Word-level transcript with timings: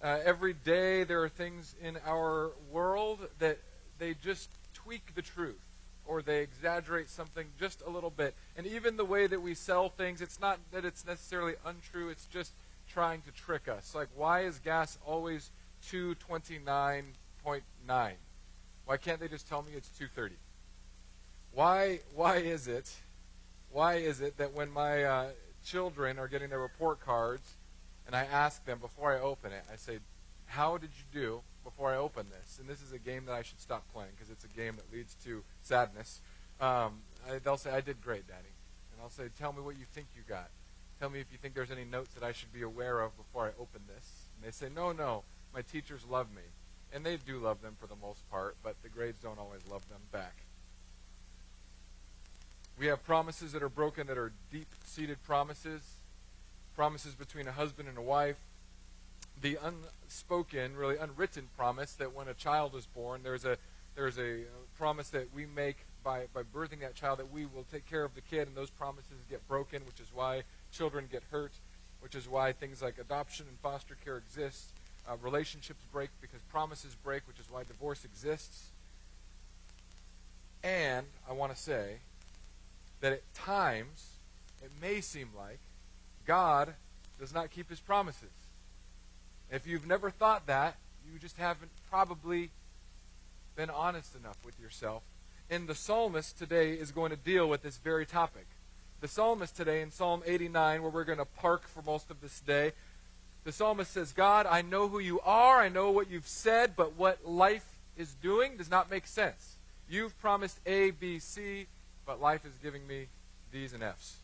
Uh, 0.00 0.20
every 0.24 0.54
day, 0.54 1.02
there 1.02 1.24
are 1.24 1.28
things 1.28 1.74
in 1.82 1.98
our 2.06 2.52
world 2.70 3.26
that 3.40 3.58
they 3.98 4.14
just 4.14 4.50
tweak 4.72 5.16
the 5.16 5.22
truth 5.22 5.67
or 6.08 6.22
they 6.22 6.40
exaggerate 6.40 7.10
something 7.10 7.46
just 7.60 7.82
a 7.86 7.90
little 7.90 8.10
bit. 8.10 8.34
And 8.56 8.66
even 8.66 8.96
the 8.96 9.04
way 9.04 9.26
that 9.26 9.40
we 9.40 9.54
sell 9.54 9.90
things, 9.90 10.22
it's 10.22 10.40
not 10.40 10.58
that 10.72 10.84
it's 10.84 11.06
necessarily 11.06 11.54
untrue, 11.64 12.08
it's 12.08 12.26
just 12.26 12.52
trying 12.90 13.20
to 13.22 13.30
trick 13.30 13.68
us. 13.68 13.94
Like, 13.94 14.08
why 14.16 14.40
is 14.40 14.58
gas 14.58 14.98
always 15.06 15.50
229.9? 15.86 17.04
Why 17.86 18.96
can't 18.96 19.20
they 19.20 19.28
just 19.28 19.48
tell 19.48 19.62
me 19.62 19.72
it's 19.76 19.90
230? 19.90 20.34
Why, 21.52 22.00
why 22.14 22.36
is 22.36 22.68
it, 22.68 22.90
why 23.70 23.96
is 23.96 24.22
it 24.22 24.38
that 24.38 24.54
when 24.54 24.70
my 24.70 25.04
uh, 25.04 25.26
children 25.64 26.18
are 26.18 26.26
getting 26.26 26.48
their 26.48 26.60
report 26.60 27.04
cards 27.04 27.56
and 28.06 28.16
I 28.16 28.24
ask 28.24 28.64
them 28.64 28.78
before 28.78 29.14
I 29.14 29.20
open 29.20 29.52
it, 29.52 29.62
I 29.70 29.76
say, 29.76 29.98
how 30.46 30.78
did 30.78 30.90
you 30.96 31.20
do 31.20 31.40
before 31.68 31.92
I 31.92 31.96
open 31.96 32.26
this? 32.30 32.58
And 32.58 32.68
this 32.68 32.80
is 32.80 32.92
a 32.92 32.98
game 32.98 33.26
that 33.26 33.34
I 33.34 33.42
should 33.42 33.60
stop 33.60 33.84
playing 33.92 34.10
because 34.16 34.30
it's 34.30 34.44
a 34.44 34.48
game 34.48 34.76
that 34.76 34.90
leads 34.90 35.14
to 35.24 35.42
sadness. 35.62 36.20
Um, 36.60 37.00
I, 37.28 37.38
they'll 37.44 37.58
say, 37.58 37.70
I 37.70 37.82
did 37.82 38.00
great, 38.00 38.26
Daddy. 38.26 38.54
And 38.92 39.02
I'll 39.02 39.10
say, 39.10 39.24
tell 39.38 39.52
me 39.52 39.60
what 39.60 39.78
you 39.78 39.84
think 39.92 40.06
you 40.16 40.22
got. 40.26 40.48
Tell 40.98 41.10
me 41.10 41.20
if 41.20 41.26
you 41.30 41.36
think 41.36 41.54
there's 41.54 41.70
any 41.70 41.84
notes 41.84 42.14
that 42.14 42.24
I 42.24 42.32
should 42.32 42.52
be 42.52 42.62
aware 42.62 43.00
of 43.00 43.16
before 43.16 43.44
I 43.44 43.50
open 43.60 43.82
this. 43.86 44.28
And 44.34 44.46
they 44.46 44.50
say, 44.50 44.72
no, 44.74 44.92
no, 44.92 45.24
my 45.54 45.60
teachers 45.60 46.00
love 46.08 46.28
me. 46.34 46.42
And 46.92 47.04
they 47.04 47.18
do 47.18 47.38
love 47.38 47.60
them 47.60 47.76
for 47.78 47.86
the 47.86 47.96
most 48.00 48.28
part, 48.30 48.56
but 48.62 48.76
the 48.82 48.88
grades 48.88 49.22
don't 49.22 49.38
always 49.38 49.60
love 49.70 49.86
them 49.90 50.00
back. 50.10 50.36
We 52.78 52.86
have 52.86 53.04
promises 53.04 53.52
that 53.52 53.62
are 53.62 53.68
broken 53.68 54.06
that 54.06 54.16
are 54.16 54.32
deep 54.50 54.68
seated 54.84 55.22
promises, 55.22 55.82
promises 56.74 57.14
between 57.14 57.46
a 57.46 57.52
husband 57.52 57.88
and 57.88 57.98
a 57.98 58.02
wife, 58.02 58.38
the 59.40 59.58
unspoken, 59.62 60.76
really 60.76 60.96
unwritten 60.96 61.48
promise 61.56 61.92
that 61.94 62.14
when 62.14 62.28
a 62.28 62.34
child 62.34 62.74
is 62.74 62.86
born, 62.86 63.22
there's 63.22 63.44
a 63.44 63.56
there's 63.94 64.18
a 64.18 64.42
promise 64.76 65.08
that 65.10 65.34
we 65.34 65.44
make 65.44 65.76
by, 66.04 66.26
by 66.32 66.42
birthing 66.42 66.80
that 66.80 66.94
child 66.94 67.18
that 67.18 67.32
we 67.32 67.46
will 67.46 67.64
take 67.72 67.84
care 67.90 68.04
of 68.04 68.14
the 68.14 68.20
kid, 68.20 68.46
and 68.46 68.56
those 68.56 68.70
promises 68.70 69.16
get 69.28 69.46
broken, 69.48 69.82
which 69.86 69.98
is 69.98 70.06
why 70.14 70.42
children 70.70 71.08
get 71.10 71.22
hurt, 71.32 71.52
which 72.00 72.14
is 72.14 72.28
why 72.28 72.52
things 72.52 72.80
like 72.80 72.96
adoption 72.98 73.46
and 73.48 73.58
foster 73.58 73.96
care 74.04 74.16
exist. 74.16 74.70
Uh, 75.08 75.16
relationships 75.20 75.80
break 75.92 76.10
because 76.20 76.40
promises 76.42 76.96
break, 77.02 77.26
which 77.26 77.40
is 77.40 77.46
why 77.50 77.64
divorce 77.64 78.04
exists. 78.04 78.68
And 80.62 81.06
I 81.28 81.32
want 81.32 81.54
to 81.54 81.60
say 81.60 81.96
that 83.00 83.12
at 83.12 83.34
times 83.34 84.12
it 84.62 84.70
may 84.80 85.00
seem 85.00 85.30
like 85.36 85.58
God 86.24 86.74
does 87.18 87.34
not 87.34 87.50
keep 87.50 87.68
his 87.68 87.80
promises. 87.80 88.30
If 89.50 89.66
you've 89.66 89.86
never 89.86 90.10
thought 90.10 90.46
that, 90.46 90.76
you 91.10 91.18
just 91.18 91.36
haven't 91.38 91.70
probably 91.90 92.50
been 93.56 93.70
honest 93.70 94.14
enough 94.14 94.36
with 94.44 94.58
yourself. 94.60 95.02
And 95.50 95.66
the 95.66 95.74
psalmist 95.74 96.38
today 96.38 96.74
is 96.74 96.90
going 96.90 97.10
to 97.10 97.16
deal 97.16 97.48
with 97.48 97.62
this 97.62 97.78
very 97.78 98.04
topic. 98.04 98.46
The 99.00 99.08
psalmist 99.08 99.56
today 99.56 99.80
in 99.80 99.90
Psalm 99.90 100.22
89, 100.26 100.82
where 100.82 100.90
we're 100.90 101.04
going 101.04 101.18
to 101.18 101.24
park 101.24 101.66
for 101.66 101.82
most 101.82 102.10
of 102.10 102.20
this 102.20 102.40
day, 102.40 102.72
the 103.44 103.52
psalmist 103.52 103.92
says, 103.92 104.12
God, 104.12 104.44
I 104.44 104.60
know 104.60 104.88
who 104.88 104.98
you 104.98 105.20
are, 105.20 105.60
I 105.60 105.70
know 105.70 105.90
what 105.90 106.10
you've 106.10 106.26
said, 106.26 106.74
but 106.76 106.96
what 106.96 107.26
life 107.26 107.66
is 107.96 108.12
doing 108.22 108.58
does 108.58 108.70
not 108.70 108.90
make 108.90 109.06
sense. 109.06 109.56
You've 109.88 110.18
promised 110.20 110.58
A, 110.66 110.90
B, 110.90 111.18
C, 111.18 111.66
but 112.04 112.20
life 112.20 112.44
is 112.44 112.52
giving 112.62 112.86
me 112.86 113.06
D's 113.50 113.72
and 113.72 113.82
F's. 113.82 114.16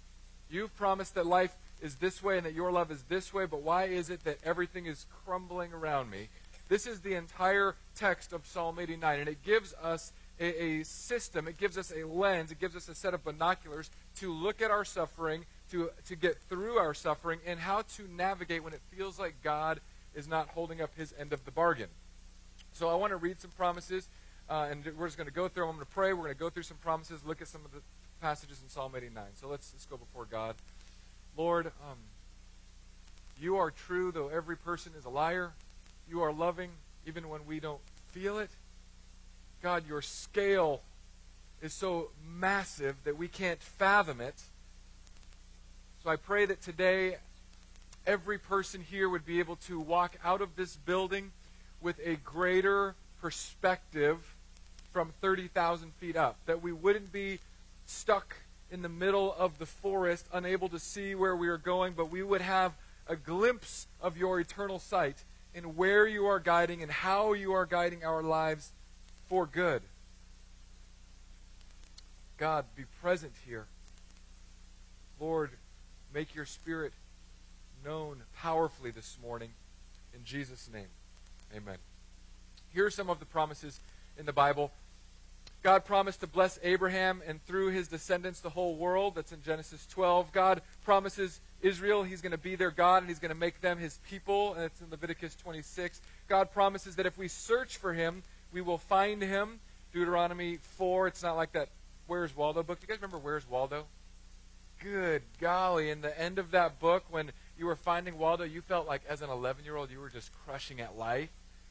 You've 0.50 0.76
promised 0.76 1.14
that 1.14 1.26
life 1.26 1.56
is 1.80 1.96
this 1.96 2.22
way 2.22 2.36
and 2.36 2.46
that 2.46 2.54
your 2.54 2.72
love 2.72 2.90
is 2.90 3.02
this 3.04 3.32
way, 3.32 3.46
but 3.46 3.62
why 3.62 3.84
is 3.84 4.10
it 4.10 4.24
that 4.24 4.38
everything 4.44 4.86
is 4.86 5.06
crumbling 5.24 5.72
around 5.72 6.10
me? 6.10 6.28
This 6.68 6.86
is 6.86 7.00
the 7.00 7.14
entire 7.14 7.74
text 7.94 8.32
of 8.32 8.46
Psalm 8.46 8.78
89, 8.78 9.20
and 9.20 9.28
it 9.28 9.42
gives 9.42 9.74
us 9.82 10.12
a, 10.40 10.62
a, 10.62 10.84
system, 10.84 11.46
it 11.46 11.58
gives 11.58 11.76
us 11.78 11.92
a 11.94 12.06
lens, 12.06 12.50
it 12.50 12.58
gives 12.58 12.74
us 12.74 12.88
a 12.88 12.94
set 12.94 13.14
of 13.14 13.22
binoculars 13.22 13.90
to 14.16 14.32
look 14.32 14.62
at 14.62 14.70
our 14.70 14.84
suffering, 14.84 15.44
to, 15.70 15.90
to 16.06 16.16
get 16.16 16.38
through 16.48 16.78
our 16.78 16.94
suffering, 16.94 17.38
and 17.46 17.60
how 17.60 17.82
to 17.96 18.08
navigate 18.16 18.64
when 18.64 18.72
it 18.72 18.80
feels 18.96 19.18
like 19.18 19.34
God 19.42 19.80
is 20.14 20.26
not 20.26 20.48
holding 20.48 20.80
up 20.80 20.90
his 20.96 21.14
end 21.18 21.32
of 21.32 21.44
the 21.44 21.50
bargain. 21.50 21.88
So 22.72 22.88
I 22.88 22.94
want 22.94 23.10
to 23.12 23.16
read 23.16 23.40
some 23.40 23.50
promises, 23.52 24.08
uh, 24.48 24.68
and 24.70 24.84
we're 24.98 25.06
just 25.06 25.16
going 25.16 25.28
to 25.28 25.34
go 25.34 25.48
through 25.48 25.64
them. 25.64 25.70
I'm 25.70 25.76
going 25.76 25.86
to 25.86 25.92
pray. 25.92 26.12
We're 26.12 26.24
going 26.24 26.34
to 26.34 26.40
go 26.40 26.50
through 26.50 26.64
some 26.64 26.78
promises, 26.78 27.24
look 27.24 27.40
at 27.40 27.48
some 27.48 27.64
of 27.64 27.72
the 27.72 27.80
passages 28.20 28.60
in 28.62 28.68
Psalm 28.68 28.94
89. 28.96 29.22
So 29.34 29.48
let's, 29.48 29.72
let's 29.72 29.86
go 29.86 29.96
before 29.96 30.24
God. 30.24 30.54
Lord, 31.36 31.66
um, 31.66 31.98
you 33.40 33.56
are 33.56 33.70
true, 33.70 34.12
though 34.12 34.28
every 34.28 34.56
person 34.56 34.92
is 34.98 35.04
a 35.04 35.08
liar. 35.08 35.52
You 36.08 36.22
are 36.22 36.32
loving, 36.32 36.70
even 37.06 37.28
when 37.28 37.46
we 37.46 37.60
don't 37.60 37.80
feel 38.12 38.38
it. 38.38 38.50
God, 39.62 39.84
your 39.88 40.02
scale 40.02 40.82
is 41.62 41.72
so 41.72 42.10
massive 42.38 42.96
that 43.04 43.16
we 43.16 43.26
can't 43.26 43.60
fathom 43.60 44.20
it. 44.20 44.34
So 46.04 46.10
I 46.10 46.16
pray 46.16 46.44
that 46.46 46.62
today 46.62 47.16
every 48.06 48.38
person 48.38 48.84
here 48.88 49.08
would 49.08 49.24
be 49.24 49.38
able 49.38 49.56
to 49.56 49.80
walk 49.80 50.16
out 50.22 50.42
of 50.42 50.54
this 50.54 50.76
building 50.76 51.32
with 51.80 51.98
a 52.04 52.16
greater 52.16 52.94
perspective 53.20 54.18
from 54.92 55.12
30,000 55.20 55.92
feet 55.94 56.16
up. 56.16 56.36
That 56.46 56.62
we 56.62 56.72
wouldn't 56.72 57.10
be 57.10 57.40
stuck 57.86 58.36
in 58.74 58.82
the 58.82 58.88
middle 58.88 59.32
of 59.38 59.58
the 59.58 59.66
forest, 59.66 60.26
unable 60.32 60.68
to 60.68 60.80
see 60.80 61.14
where 61.14 61.36
we 61.36 61.46
are 61.46 61.56
going, 61.56 61.92
but 61.92 62.10
we 62.10 62.24
would 62.24 62.40
have 62.40 62.72
a 63.06 63.14
glimpse 63.14 63.86
of 64.00 64.16
your 64.16 64.40
eternal 64.40 64.80
sight 64.80 65.22
in 65.54 65.76
where 65.76 66.08
you 66.08 66.26
are 66.26 66.40
guiding 66.40 66.82
and 66.82 66.90
how 66.90 67.34
you 67.34 67.52
are 67.52 67.66
guiding 67.66 68.04
our 68.04 68.20
lives 68.20 68.72
for 69.28 69.46
good. 69.46 69.80
God, 72.36 72.64
be 72.74 72.82
present 73.00 73.32
here. 73.46 73.66
Lord, 75.20 75.50
make 76.12 76.34
your 76.34 76.44
spirit 76.44 76.92
known 77.84 78.22
powerfully 78.36 78.90
this 78.90 79.16
morning. 79.22 79.50
In 80.12 80.24
Jesus' 80.24 80.68
name, 80.74 80.88
amen. 81.56 81.76
Here 82.72 82.86
are 82.86 82.90
some 82.90 83.08
of 83.08 83.20
the 83.20 83.26
promises 83.26 83.78
in 84.18 84.26
the 84.26 84.32
Bible 84.32 84.72
God 85.64 85.86
promised 85.86 86.20
to 86.20 86.26
bless 86.26 86.58
Abraham 86.62 87.22
and 87.26 87.42
through 87.46 87.68
his 87.68 87.88
descendants 87.88 88.40
the 88.40 88.50
whole 88.50 88.76
world. 88.76 89.14
That's 89.14 89.32
in 89.32 89.42
Genesis 89.42 89.86
12. 89.86 90.30
God 90.30 90.60
promises 90.84 91.40
Israel 91.62 92.02
he's 92.02 92.20
going 92.20 92.32
to 92.32 92.38
be 92.38 92.54
their 92.54 92.70
God 92.70 92.98
and 92.98 93.08
he's 93.08 93.18
going 93.18 93.30
to 93.30 93.34
make 93.34 93.62
them 93.62 93.78
his 93.78 93.98
people. 94.10 94.52
And 94.52 94.64
it's 94.64 94.82
in 94.82 94.90
Leviticus 94.90 95.34
26. 95.36 96.02
God 96.28 96.52
promises 96.52 96.96
that 96.96 97.06
if 97.06 97.16
we 97.16 97.28
search 97.28 97.78
for 97.78 97.94
him, 97.94 98.22
we 98.52 98.60
will 98.60 98.76
find 98.76 99.22
him. 99.22 99.58
Deuteronomy 99.94 100.58
4. 100.76 101.06
It's 101.06 101.22
not 101.22 101.34
like 101.34 101.52
that 101.52 101.70
Where's 102.06 102.36
Waldo 102.36 102.62
book. 102.62 102.80
Do 102.80 102.84
you 102.84 102.88
guys 102.88 103.00
remember 103.00 103.16
Where's 103.16 103.48
Waldo? 103.48 103.86
Good 104.82 105.22
golly. 105.40 105.88
In 105.88 106.02
the 106.02 106.20
end 106.20 106.38
of 106.38 106.50
that 106.50 106.78
book, 106.78 107.04
when 107.10 107.30
you 107.58 107.64
were 107.64 107.76
finding 107.76 108.18
Waldo, 108.18 108.44
you 108.44 108.60
felt 108.60 108.86
like 108.86 109.00
as 109.08 109.22
an 109.22 109.30
11 109.30 109.64
year 109.64 109.76
old 109.76 109.90
you 109.90 109.98
were 109.98 110.10
just 110.10 110.30
crushing 110.44 110.82
at 110.82 110.98
life. 110.98 111.30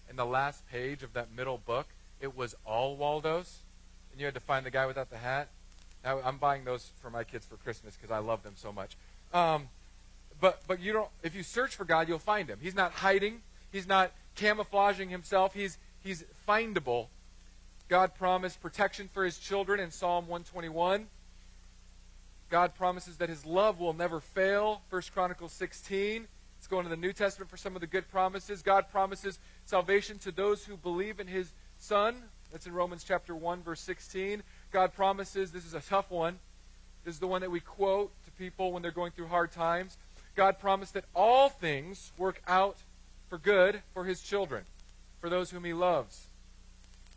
In 0.10 0.16
the 0.16 0.26
last 0.26 0.68
page 0.72 1.04
of 1.04 1.14
that 1.14 1.28
middle 1.38 1.60
book, 1.60 1.86
it 2.20 2.36
was 2.36 2.56
all 2.66 2.96
Waldos 2.96 3.63
and 4.14 4.20
you 4.20 4.26
had 4.26 4.36
to 4.36 4.40
find 4.40 4.66
the 4.66 4.72
guy 4.72 4.86
without 4.86 5.10
the 5.10 5.18
hat. 5.18 5.50
Now, 6.04 6.20
I'm 6.24 6.38
buying 6.38 6.64
those 6.64 6.90
for 7.02 7.10
my 7.10 7.24
kids 7.24 7.46
for 7.46 7.58
Christmas 7.58 7.96
because 7.96 8.12
I 8.12 8.20
love 8.20 8.44
them 8.44 8.54
so 8.56 8.72
much. 8.72 8.96
Um, 9.34 9.68
but 10.40 10.62
but 10.68 10.80
you 10.80 10.94
don't. 10.94 11.10
If 11.24 11.36
you 11.36 11.44
search 11.44 11.76
for 11.76 11.86
God, 11.86 12.08
you'll 12.08 12.20
find 12.20 12.50
Him. 12.50 12.60
He's 12.62 12.76
not 12.76 12.92
hiding. 12.92 13.42
He's 13.72 13.88
not 13.88 14.12
camouflaging 14.36 15.10
Himself. 15.10 15.54
He's 15.54 15.78
He's 16.04 16.24
findable. 16.48 17.08
God 17.90 18.16
promised 18.16 18.62
protection 18.62 19.10
for 19.14 19.26
His 19.26 19.38
children 19.38 19.80
in 19.80 19.92
Psalm 19.92 20.28
121. 20.28 21.08
God 22.50 22.76
promises 22.76 23.18
that 23.18 23.30
His 23.30 23.46
love 23.46 23.80
will 23.80 23.94
never 23.94 24.20
fail. 24.20 24.82
1 24.90 25.02
Chronicles 25.14 25.54
16. 25.54 26.28
Let's 26.58 26.68
go 26.68 26.80
into 26.80 26.90
the 26.90 26.98
New 26.98 27.14
Testament 27.14 27.50
for 27.50 27.58
some 27.58 27.76
of 27.76 27.82
the 27.82 27.88
good 27.88 28.10
promises. 28.10 28.62
God 28.62 28.90
promises 28.92 29.40
salvation 29.66 30.18
to 30.20 30.32
those 30.32 30.64
who 30.64 30.78
believe 30.78 31.20
in 31.20 31.28
His 31.28 31.52
Son. 31.80 32.16
That's 32.54 32.68
in 32.68 32.74
Romans 32.74 33.04
chapter 33.04 33.36
1, 33.36 33.64
verse 33.64 33.80
16. 33.82 34.44
God 34.72 34.94
promises, 34.94 35.52
this 35.52 35.66
is 35.66 35.74
a 35.74 35.80
tough 35.80 36.12
one. 36.12 36.38
This 37.04 37.16
is 37.16 37.20
the 37.20 37.26
one 37.26 37.42
that 37.42 37.50
we 37.50 37.60
quote 37.60 38.12
to 38.26 38.32
people 38.34 38.72
when 38.72 38.84
they're 38.84 38.92
going 38.92 39.12
through 39.12 39.26
hard 39.26 39.52
times. 39.52 39.98
God 40.36 40.60
promised 40.60 40.94
that 40.94 41.06
all 41.16 41.50
things 41.50 42.12
work 42.16 42.44
out 42.48 42.78
for 43.28 43.40
good 43.40 43.82
for 43.96 44.06
his 44.06 44.22
children, 44.22 44.66
for 45.20 45.32
those 45.32 45.50
whom 45.50 45.64
he 45.64 45.74
loves. 45.74 46.28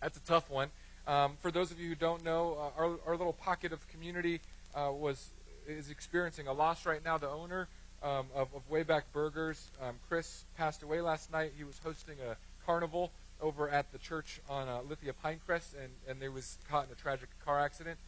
That's 0.01 0.17
a 0.17 0.21
tough 0.21 0.49
one. 0.49 0.71
Um, 1.07 1.33
for 1.43 1.51
those 1.51 1.71
of 1.71 1.79
you 1.79 1.91
who 1.91 1.95
don't 1.97 2.25
know, 2.25 2.57
uh, 2.59 2.81
our, 2.81 2.97
our 3.07 3.17
little 3.19 3.35
pocket 3.35 3.75
of 3.75 3.87
community 3.89 4.41
uh, 4.75 4.91
was 4.91 5.29
is 5.69 5.91
experiencing 5.91 6.47
a 6.47 6.53
loss 6.53 6.87
right 6.87 7.05
now. 7.05 7.19
The 7.19 7.29
owner 7.29 7.69
um, 8.03 8.27
of, 8.35 8.49
of 8.55 8.63
Wayback 8.71 9.03
Burgers, 9.13 9.71
um, 9.83 9.97
Chris, 10.09 10.45
passed 10.57 10.83
away 10.83 11.03
last 11.03 11.31
night. 11.31 11.53
He 11.59 11.65
was 11.65 11.79
hosting 11.85 12.17
a 12.27 12.37
carnival 12.65 13.11
over 13.41 13.69
at 13.69 13.93
the 13.93 13.99
church 13.99 14.41
on 14.49 14.69
uh, 14.69 14.81
Lithia 14.89 15.13
Pinecrest, 15.25 15.75
and, 15.75 15.93
and 16.09 16.21
they 16.21 16.29
was 16.29 16.59
caught 16.69 16.87
in 16.87 16.93
a 16.93 16.95
tragic 16.95 17.29
car 17.45 17.61
accident. 17.61 17.99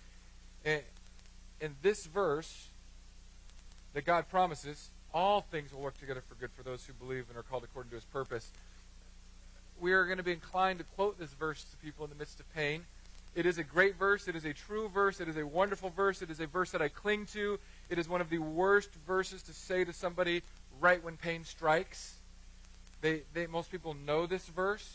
And 0.65 0.83
in 1.61 1.75
this 1.83 2.07
verse 2.07 2.69
that 3.95 4.05
God 4.05 4.29
promises, 4.31 4.91
all 5.13 5.41
things 5.41 5.73
will 5.73 5.81
work 5.81 5.99
together 5.99 6.23
for 6.29 6.35
good 6.35 6.51
for 6.53 6.63
those 6.63 6.85
who 6.85 6.93
believe 6.93 7.27
and 7.29 7.39
are 7.39 7.43
called 7.43 7.65
according 7.65 7.91
to 7.91 7.97
his 7.97 8.05
purpose. 8.05 8.51
We 9.81 9.93
are 9.93 10.05
going 10.05 10.19
to 10.19 10.25
be 10.25 10.33
inclined 10.33 10.79
to 10.81 10.85
quote 10.97 11.19
this 11.19 11.31
verse 11.31 11.65
to 11.65 11.77
people 11.79 12.05
in 12.05 12.11
the 12.11 12.17
midst 12.17 12.41
of 12.41 12.55
pain. 12.55 12.85
It 13.35 13.47
is 13.47 13.59
a 13.59 13.63
great 13.63 13.97
verse. 13.97 14.27
It 14.27 14.35
is 14.35 14.45
a 14.45 14.53
true 14.53 14.89
verse. 14.89 15.21
It 15.21 15.29
is 15.29 15.37
a 15.37 15.47
wonderful 15.47 15.91
verse. 15.91 16.23
It 16.23 16.31
is 16.31 16.41
a 16.41 16.47
verse 16.47 16.73
that 16.73 16.83
I 16.83 16.89
cling 16.89 17.27
to. 17.27 17.59
It 17.89 17.99
is 17.99 18.09
one 18.09 18.21
of 18.21 18.31
the 18.31 18.39
worst 18.39 18.91
verses 19.07 19.43
to 19.45 19.53
say 19.53 19.85
to 19.85 19.93
somebody 19.93 20.43
right 20.81 21.03
when 21.03 21.17
pain 21.17 21.45
strikes. 21.45 22.15
They, 23.01 23.23
they, 23.35 23.47
most 23.47 23.71
people 23.71 23.95
know 23.95 24.27
this 24.27 24.47
verse. 24.47 24.89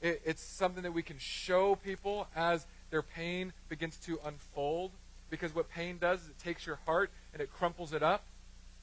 It, 0.00 0.22
it's 0.24 0.42
something 0.42 0.82
that 0.82 0.92
we 0.92 1.02
can 1.02 1.18
show 1.18 1.76
people 1.76 2.28
as 2.36 2.66
their 2.90 3.02
pain 3.02 3.52
begins 3.68 3.96
to 4.06 4.18
unfold. 4.24 4.92
Because 5.28 5.54
what 5.54 5.68
pain 5.68 5.98
does 5.98 6.22
is 6.22 6.28
it 6.28 6.38
takes 6.38 6.66
your 6.66 6.78
heart 6.86 7.10
and 7.32 7.42
it 7.42 7.52
crumples 7.52 7.92
it 7.92 8.02
up. 8.02 8.24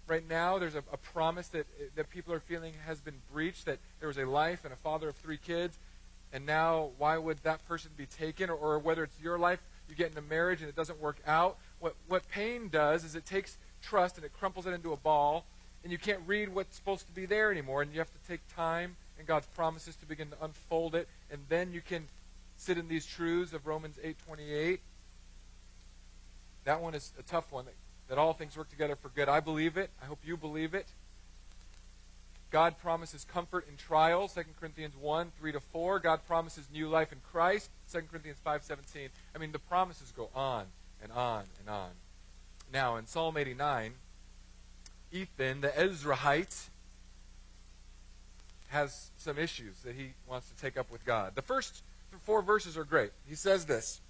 Right 0.07 0.27
now, 0.27 0.60
there's 0.60 0.75
a, 0.75 0.83
a 0.92 0.98
promise 0.98 1.48
that, 1.50 1.65
that 1.95 2.10
people 2.10 2.33
are 2.33 2.42
feeling 2.42 2.74
has 2.86 3.00
been 3.00 3.21
breached, 3.31 3.65
that 3.65 3.80
there 4.00 4.10
was 4.10 4.18
a 4.18 4.25
life 4.25 4.65
and 4.65 4.74
a 4.74 4.75
father 4.75 5.07
of 5.07 5.15
three 5.15 5.38
kids, 5.38 5.80
and 6.33 6.45
now 6.45 6.89
why 6.98 7.18
would 7.18 7.38
that 7.44 7.66
person 7.66 7.92
be 7.95 8.06
taken? 8.06 8.50
Or, 8.50 8.56
or 8.56 8.80
whether 8.80 9.06
it's 9.06 9.18
your 9.21 9.39
life, 9.39 9.62
you 9.88 9.95
get 9.95 10.09
into 10.09 10.21
marriage 10.21 10.59
and 10.59 10.68
it 10.68 10.75
doesn't 10.75 11.00
work 11.00 11.21
out. 11.25 11.57
What, 11.80 11.95
what 12.09 12.27
pain 12.27 12.68
does 12.68 13.06
is 13.06 13.16
it 13.16 13.25
takes 13.25 13.57
trust 13.81 14.18
and 14.18 14.25
it 14.25 14.33
crumples 14.33 14.68
it 14.68 14.71
into 14.71 14.92
a 14.92 14.98
ball, 14.98 15.45
and 15.83 15.92
you 15.92 15.98
can't 15.98 16.19
read 16.27 16.54
what's 16.54 16.75
supposed 16.75 17.06
to 17.06 17.13
be 17.13 17.25
there 17.25 17.50
anymore, 17.51 17.81
and 17.81 17.94
you 17.94 18.00
have 18.00 18.12
to 18.12 18.27
take 18.27 18.42
time 18.54 18.98
and 19.23 19.27
God's 19.29 19.47
promises 19.47 19.95
to 19.95 20.05
begin 20.05 20.29
to 20.31 20.35
unfold 20.43 20.95
it, 20.95 21.07
and 21.31 21.39
then 21.47 21.71
you 21.71 21.79
can 21.79 22.09
sit 22.57 22.77
in 22.77 22.89
these 22.89 23.05
truths 23.05 23.53
of 23.53 23.65
Romans 23.65 23.97
8:28. 24.03 24.79
That 26.65 26.81
one 26.81 26.93
is 26.93 27.13
a 27.17 27.23
tough 27.23 27.49
one. 27.49 27.65
That, 27.65 27.73
that 28.09 28.17
all 28.17 28.33
things 28.33 28.57
work 28.57 28.69
together 28.69 28.97
for 28.97 29.07
good. 29.07 29.29
I 29.29 29.39
believe 29.39 29.77
it. 29.77 29.91
I 30.01 30.05
hope 30.05 30.19
you 30.25 30.35
believe 30.35 30.73
it. 30.73 30.87
God 32.51 32.77
promises 32.79 33.23
comfort 33.23 33.65
in 33.69 33.77
trials, 33.77 34.33
2 34.33 34.41
Corinthians 34.59 34.95
1, 34.97 35.31
3 35.39 35.51
to 35.53 35.59
4. 35.59 35.99
God 35.99 36.19
promises 36.27 36.67
new 36.71 36.89
life 36.89 37.13
in 37.13 37.19
Christ, 37.31 37.69
2 37.93 38.01
Corinthians 38.11 38.39
5, 38.43 38.61
17. 38.61 39.09
I 39.33 39.37
mean, 39.39 39.53
the 39.53 39.59
promises 39.59 40.11
go 40.11 40.29
on 40.35 40.65
and 41.01 41.13
on 41.13 41.45
and 41.59 41.69
on. 41.69 41.91
Now, 42.71 42.97
in 42.97 43.07
Psalm 43.07 43.37
89, 43.37 43.93
Ethan, 45.13 45.61
the 45.61 45.69
Ezrahite, 45.69 46.69
has 48.73 49.11
some 49.17 49.37
issues 49.37 49.79
that 49.85 49.95
he 49.95 50.13
wants 50.27 50.49
to 50.49 50.55
take 50.55 50.77
up 50.77 50.91
with 50.91 51.05
God. 51.05 51.33
The 51.35 51.41
first 51.41 51.83
four 52.23 52.41
verses 52.41 52.77
are 52.77 52.83
great. 52.83 53.11
He 53.27 53.35
says 53.35 53.65
this 53.65 54.01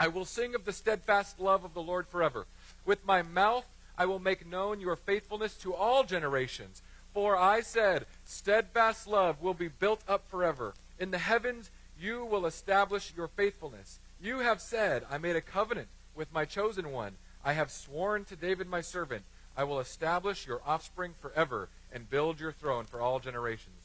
I 0.00 0.08
will 0.08 0.24
sing 0.24 0.54
of 0.54 0.64
the 0.64 0.72
steadfast 0.72 1.38
love 1.38 1.64
of 1.64 1.74
the 1.74 1.82
Lord 1.82 2.08
forever. 2.08 2.46
With 2.84 3.06
my 3.06 3.22
mouth 3.22 3.66
I 3.98 4.06
will 4.06 4.18
make 4.18 4.46
known 4.46 4.80
your 4.80 4.96
faithfulness 4.96 5.54
to 5.58 5.74
all 5.74 6.04
generations. 6.04 6.82
For 7.14 7.36
I 7.36 7.60
said, 7.60 8.04
Steadfast 8.24 9.06
love 9.06 9.40
will 9.40 9.54
be 9.54 9.68
built 9.68 10.02
up 10.06 10.28
forever. 10.28 10.74
In 10.98 11.10
the 11.10 11.18
heavens 11.18 11.70
you 11.98 12.24
will 12.24 12.46
establish 12.46 13.12
your 13.16 13.28
faithfulness. 13.28 14.00
You 14.20 14.40
have 14.40 14.60
said, 14.60 15.04
I 15.10 15.18
made 15.18 15.36
a 15.36 15.40
covenant 15.40 15.88
with 16.14 16.32
my 16.32 16.44
chosen 16.44 16.92
one. 16.92 17.16
I 17.44 17.52
have 17.52 17.70
sworn 17.70 18.24
to 18.24 18.36
David 18.36 18.68
my 18.68 18.80
servant, 18.80 19.22
I 19.56 19.64
will 19.64 19.80
establish 19.80 20.46
your 20.46 20.60
offspring 20.66 21.14
forever 21.20 21.68
and 21.96 22.08
build 22.10 22.38
your 22.38 22.52
throne 22.52 22.84
for 22.84 23.00
all 23.00 23.18
generations. 23.18 23.80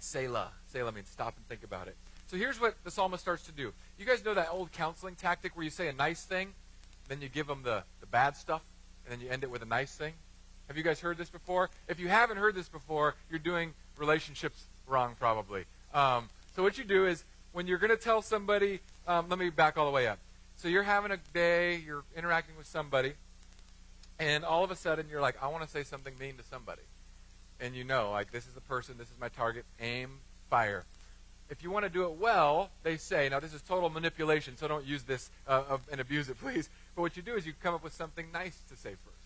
Selah. 0.00 0.50
Selah 0.66 0.90
means 0.90 1.08
stop 1.08 1.34
and 1.36 1.46
think 1.46 1.62
about 1.62 1.86
it. 1.86 1.96
So 2.26 2.36
here's 2.36 2.60
what 2.60 2.74
the 2.82 2.90
psalmist 2.90 3.22
starts 3.22 3.44
to 3.46 3.52
do. 3.52 3.72
You 3.96 4.04
guys 4.04 4.24
know 4.24 4.34
that 4.34 4.48
old 4.50 4.72
counseling 4.72 5.14
tactic 5.14 5.56
where 5.56 5.64
you 5.64 5.70
say 5.70 5.86
a 5.86 5.92
nice 5.92 6.24
thing, 6.24 6.52
then 7.08 7.22
you 7.22 7.28
give 7.28 7.46
them 7.46 7.62
the, 7.62 7.84
the 8.00 8.06
bad 8.06 8.36
stuff, 8.36 8.60
and 9.04 9.12
then 9.12 9.24
you 9.24 9.32
end 9.32 9.44
it 9.44 9.50
with 9.50 9.62
a 9.62 9.66
nice 9.66 9.94
thing? 9.94 10.12
Have 10.66 10.76
you 10.76 10.82
guys 10.82 11.00
heard 11.00 11.16
this 11.16 11.30
before? 11.30 11.70
If 11.86 12.00
you 12.00 12.08
haven't 12.08 12.38
heard 12.38 12.56
this 12.56 12.68
before, 12.68 13.14
you're 13.30 13.38
doing 13.38 13.72
relationships 13.96 14.64
wrong, 14.88 15.14
probably. 15.18 15.64
Um, 15.94 16.28
so 16.56 16.64
what 16.64 16.76
you 16.76 16.82
do 16.82 17.06
is 17.06 17.22
when 17.52 17.68
you're 17.68 17.78
going 17.78 17.90
to 17.90 17.96
tell 17.96 18.20
somebody, 18.20 18.80
um, 19.06 19.28
let 19.28 19.38
me 19.38 19.48
back 19.50 19.78
all 19.78 19.86
the 19.86 19.92
way 19.92 20.08
up. 20.08 20.18
So 20.56 20.66
you're 20.66 20.82
having 20.82 21.12
a 21.12 21.18
day, 21.32 21.76
you're 21.76 22.02
interacting 22.16 22.56
with 22.56 22.66
somebody, 22.66 23.14
and 24.18 24.44
all 24.44 24.64
of 24.64 24.70
a 24.70 24.76
sudden 24.76 25.06
you're 25.10 25.20
like, 25.20 25.42
I 25.42 25.48
want 25.48 25.64
to 25.64 25.70
say 25.70 25.84
something 25.84 26.12
mean 26.18 26.36
to 26.36 26.44
somebody. 26.44 26.82
And 27.60 27.74
you 27.74 27.84
know, 27.84 28.10
like, 28.10 28.30
this 28.30 28.46
is 28.46 28.54
the 28.54 28.60
person, 28.60 28.96
this 28.98 29.08
is 29.08 29.18
my 29.20 29.28
target, 29.28 29.64
aim, 29.80 30.10
fire. 30.48 30.84
If 31.50 31.62
you 31.62 31.70
want 31.70 31.86
to 31.86 31.90
do 31.90 32.04
it 32.04 32.12
well, 32.12 32.70
they 32.82 32.98
say, 32.98 33.28
now 33.28 33.40
this 33.40 33.54
is 33.54 33.62
total 33.62 33.88
manipulation, 33.88 34.56
so 34.56 34.68
don't 34.68 34.84
use 34.84 35.02
this 35.04 35.30
uh, 35.46 35.78
and 35.90 36.00
abuse 36.00 36.28
it, 36.28 36.38
please. 36.42 36.68
But 36.94 37.02
what 37.02 37.16
you 37.16 37.22
do 37.22 37.34
is 37.34 37.46
you 37.46 37.52
come 37.62 37.74
up 37.74 37.82
with 37.82 37.94
something 37.94 38.26
nice 38.32 38.58
to 38.70 38.76
say 38.76 38.90
first. 38.90 39.16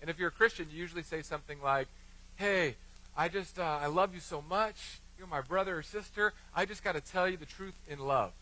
And 0.00 0.10
if 0.10 0.18
you're 0.18 0.28
a 0.28 0.32
Christian, 0.32 0.66
you 0.70 0.78
usually 0.78 1.02
say 1.02 1.22
something 1.22 1.58
like, 1.62 1.88
Hey, 2.36 2.76
I 3.16 3.28
just, 3.28 3.58
uh, 3.58 3.78
I 3.82 3.86
love 3.86 4.14
you 4.14 4.20
so 4.20 4.42
much. 4.48 5.00
You're 5.18 5.26
my 5.26 5.42
brother 5.42 5.78
or 5.78 5.82
sister. 5.82 6.32
I 6.56 6.64
just 6.64 6.82
got 6.82 6.94
to 6.94 7.00
tell 7.00 7.28
you 7.28 7.36
the 7.36 7.46
truth 7.46 7.74
in 7.88 7.98
love. 7.98 8.32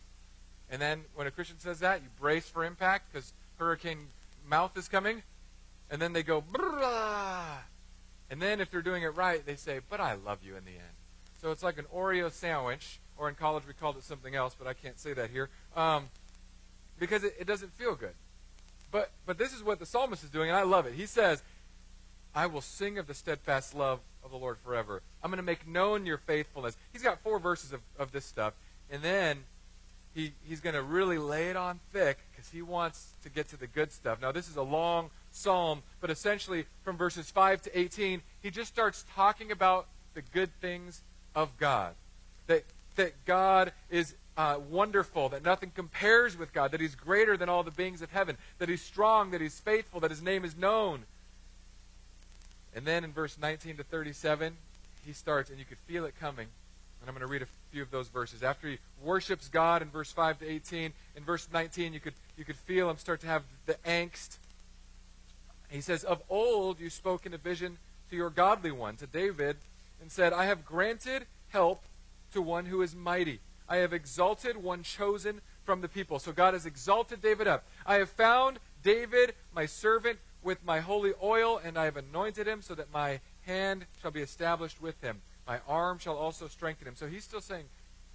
And 0.70 0.80
then 0.80 1.02
when 1.14 1.26
a 1.26 1.30
Christian 1.30 1.58
says 1.58 1.80
that, 1.80 2.02
you 2.02 2.08
brace 2.20 2.48
for 2.48 2.64
impact 2.64 3.12
because 3.12 3.32
Hurricane 3.58 4.06
Mouth 4.48 4.76
is 4.76 4.86
coming. 4.86 5.22
And 5.90 6.00
then 6.00 6.12
they 6.12 6.22
go, 6.22 6.44
And 8.30 8.42
then 8.42 8.60
if 8.60 8.70
they're 8.70 8.82
doing 8.82 9.02
it 9.02 9.16
right, 9.16 9.44
they 9.44 9.56
say, 9.56 9.80
But 9.88 10.00
I 10.00 10.14
love 10.14 10.38
you 10.42 10.56
in 10.56 10.64
the 10.64 10.72
end. 10.72 10.96
So 11.40 11.50
it's 11.50 11.62
like 11.62 11.78
an 11.78 11.86
Oreo 11.94 12.30
sandwich, 12.30 12.98
or 13.16 13.28
in 13.28 13.34
college 13.34 13.64
we 13.66 13.72
called 13.72 13.96
it 13.96 14.04
something 14.04 14.34
else, 14.34 14.54
but 14.58 14.66
I 14.66 14.74
can't 14.74 14.98
say 14.98 15.12
that 15.12 15.30
here, 15.30 15.48
um, 15.76 16.08
because 16.98 17.22
it, 17.24 17.36
it 17.38 17.46
doesn't 17.46 17.72
feel 17.74 17.94
good. 17.94 18.14
But, 18.90 19.10
but 19.26 19.38
this 19.38 19.52
is 19.52 19.62
what 19.62 19.78
the 19.78 19.86
psalmist 19.86 20.24
is 20.24 20.30
doing, 20.30 20.48
and 20.48 20.58
I 20.58 20.62
love 20.62 20.86
it. 20.86 20.94
He 20.94 21.06
says, 21.06 21.42
I 22.34 22.46
will 22.46 22.60
sing 22.60 22.98
of 22.98 23.06
the 23.06 23.14
steadfast 23.14 23.74
love 23.74 24.00
of 24.24 24.30
the 24.30 24.36
Lord 24.36 24.58
forever. 24.58 25.02
I'm 25.22 25.30
going 25.30 25.38
to 25.38 25.44
make 25.44 25.66
known 25.66 26.06
your 26.06 26.18
faithfulness. 26.18 26.76
He's 26.92 27.02
got 27.02 27.20
four 27.20 27.38
verses 27.38 27.72
of, 27.72 27.80
of 27.98 28.12
this 28.12 28.24
stuff. 28.24 28.54
And 28.90 29.02
then 29.02 29.38
he, 30.14 30.32
he's 30.48 30.60
going 30.60 30.74
to 30.74 30.82
really 30.82 31.18
lay 31.18 31.50
it 31.50 31.56
on 31.56 31.80
thick 31.92 32.18
because 32.30 32.50
he 32.50 32.62
wants 32.62 33.12
to 33.22 33.28
get 33.28 33.48
to 33.50 33.56
the 33.56 33.66
good 33.66 33.92
stuff. 33.92 34.20
Now, 34.20 34.32
this 34.32 34.48
is 34.48 34.56
a 34.56 34.62
long 34.62 35.10
psalm, 35.30 35.82
but 36.00 36.10
essentially 36.10 36.66
from 36.82 36.96
verses 36.96 37.30
5 37.30 37.62
to 37.62 37.78
18, 37.78 38.22
he 38.42 38.50
just 38.50 38.72
starts 38.72 39.04
talking 39.14 39.50
about 39.50 39.86
the 40.14 40.22
good 40.22 40.50
things 40.60 41.02
of 41.34 41.56
God. 41.58 41.94
That, 42.46 42.64
that 42.96 43.12
God 43.24 43.72
is 43.90 44.14
uh, 44.36 44.58
wonderful, 44.70 45.28
that 45.30 45.44
nothing 45.44 45.72
compares 45.74 46.36
with 46.36 46.52
God, 46.52 46.70
that 46.70 46.80
He's 46.80 46.94
greater 46.94 47.36
than 47.36 47.48
all 47.48 47.62
the 47.62 47.70
beings 47.70 48.02
of 48.02 48.10
heaven, 48.10 48.36
that 48.58 48.68
He's 48.68 48.82
strong, 48.82 49.32
that 49.32 49.40
He's 49.40 49.58
faithful, 49.58 50.00
that 50.00 50.10
His 50.10 50.22
name 50.22 50.44
is 50.44 50.56
known. 50.56 51.04
And 52.74 52.86
then 52.86 53.02
in 53.02 53.12
verse 53.12 53.36
19 53.40 53.78
to 53.78 53.82
37, 53.82 54.56
he 55.04 55.12
starts, 55.12 55.50
and 55.50 55.58
you 55.58 55.64
could 55.64 55.78
feel 55.78 56.04
it 56.04 56.14
coming. 56.20 56.46
And 57.00 57.08
I'm 57.08 57.14
going 57.14 57.26
to 57.26 57.32
read 57.32 57.42
a 57.42 57.48
few 57.72 57.82
of 57.82 57.90
those 57.90 58.08
verses. 58.08 58.42
After 58.42 58.68
he 58.68 58.78
worships 59.02 59.48
God 59.48 59.82
in 59.82 59.88
verse 59.88 60.12
5 60.12 60.40
to 60.40 60.50
18, 60.50 60.92
in 61.16 61.24
verse 61.24 61.48
19, 61.52 61.92
you 61.92 62.00
could, 62.00 62.14
you 62.36 62.44
could 62.44 62.56
feel 62.56 62.90
him 62.90 62.98
start 62.98 63.20
to 63.22 63.26
have 63.26 63.42
the 63.66 63.74
angst. 63.86 64.36
He 65.70 65.80
says, 65.80 66.04
Of 66.04 66.22
old 66.28 66.80
you 66.80 66.90
spoke 66.90 67.26
in 67.26 67.34
a 67.34 67.38
vision 67.38 67.78
to 68.10 68.16
your 68.16 68.30
godly 68.30 68.70
one, 68.70 68.96
to 68.96 69.06
David, 69.06 69.56
and 70.00 70.10
said, 70.10 70.32
I 70.32 70.46
have 70.46 70.64
granted 70.64 71.26
help 71.48 71.82
to 72.32 72.42
one 72.42 72.66
who 72.66 72.82
is 72.82 72.94
mighty. 72.94 73.40
I 73.68 73.76
have 73.76 73.92
exalted 73.92 74.56
one 74.56 74.82
chosen 74.82 75.40
from 75.64 75.80
the 75.80 75.88
people. 75.88 76.18
So 76.18 76.32
God 76.32 76.54
has 76.54 76.64
exalted 76.64 77.20
David 77.20 77.46
up. 77.46 77.64
I 77.84 77.96
have 77.96 78.08
found 78.08 78.58
David, 78.82 79.34
my 79.54 79.66
servant, 79.66 80.18
with 80.42 80.64
my 80.64 80.80
holy 80.80 81.12
oil, 81.22 81.60
and 81.62 81.76
I 81.76 81.84
have 81.84 81.96
anointed 81.96 82.46
him 82.46 82.62
so 82.62 82.74
that 82.74 82.92
my 82.92 83.20
hand 83.44 83.84
shall 84.00 84.10
be 84.10 84.20
established 84.20 84.80
with 84.80 85.00
him. 85.02 85.20
My 85.46 85.60
arm 85.68 85.98
shall 85.98 86.16
also 86.16 86.48
strengthen 86.48 86.86
him. 86.86 86.94
So 86.96 87.06
he's 87.06 87.24
still 87.24 87.40
saying, 87.40 87.64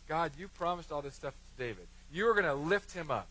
God, 0.08 0.32
you 0.38 0.48
promised 0.48 0.92
all 0.92 1.02
this 1.02 1.16
stuff 1.16 1.34
to 1.34 1.64
David. 1.64 1.88
You 2.12 2.28
are 2.30 2.34
going 2.34 2.46
to 2.46 2.54
lift 2.54 2.94
him 2.94 3.12
up. 3.12 3.28